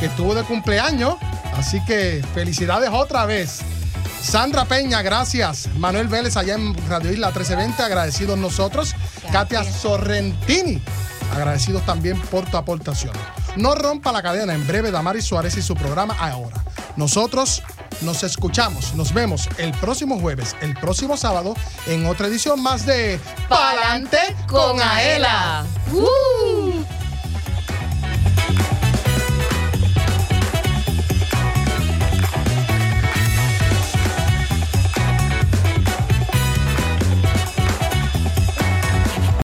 que 0.00 0.06
estuvo 0.06 0.34
de 0.34 0.42
cumpleaños. 0.42 1.14
Así 1.56 1.82
que 1.86 2.22
felicidades 2.34 2.90
otra 2.92 3.24
vez. 3.26 3.60
Sandra 4.22 4.64
Peña, 4.64 5.02
gracias. 5.02 5.68
Manuel 5.76 6.08
Vélez, 6.08 6.36
allá 6.36 6.54
en 6.54 6.74
Radio 6.88 7.12
Isla 7.12 7.28
1320, 7.28 7.82
agradecidos 7.82 8.38
nosotros. 8.38 8.94
Katia 9.32 9.64
Sorrentini, 9.64 10.82
agradecidos 11.34 11.84
también 11.86 12.20
por 12.22 12.44
tu 12.50 12.56
aportación. 12.56 13.12
No 13.56 13.74
rompa 13.74 14.12
la 14.12 14.22
cadena, 14.22 14.54
en 14.54 14.66
breve 14.66 14.90
Damaris 14.90 15.24
Suárez 15.24 15.56
y 15.56 15.62
su 15.62 15.74
programa 15.74 16.14
Ahora. 16.18 16.62
Nosotros 16.96 17.62
nos 18.02 18.22
escuchamos, 18.22 18.94
nos 18.94 19.12
vemos 19.12 19.48
el 19.58 19.72
próximo 19.72 20.18
jueves, 20.18 20.56
el 20.60 20.74
próximo 20.74 21.16
sábado, 21.16 21.54
en 21.86 22.06
otra 22.06 22.26
edición 22.26 22.62
más 22.62 22.84
de 22.86 23.20
Pa'lante 23.48 24.18
con 24.48 24.80
Aela. 24.80 25.64
¡Uh! 25.92 26.95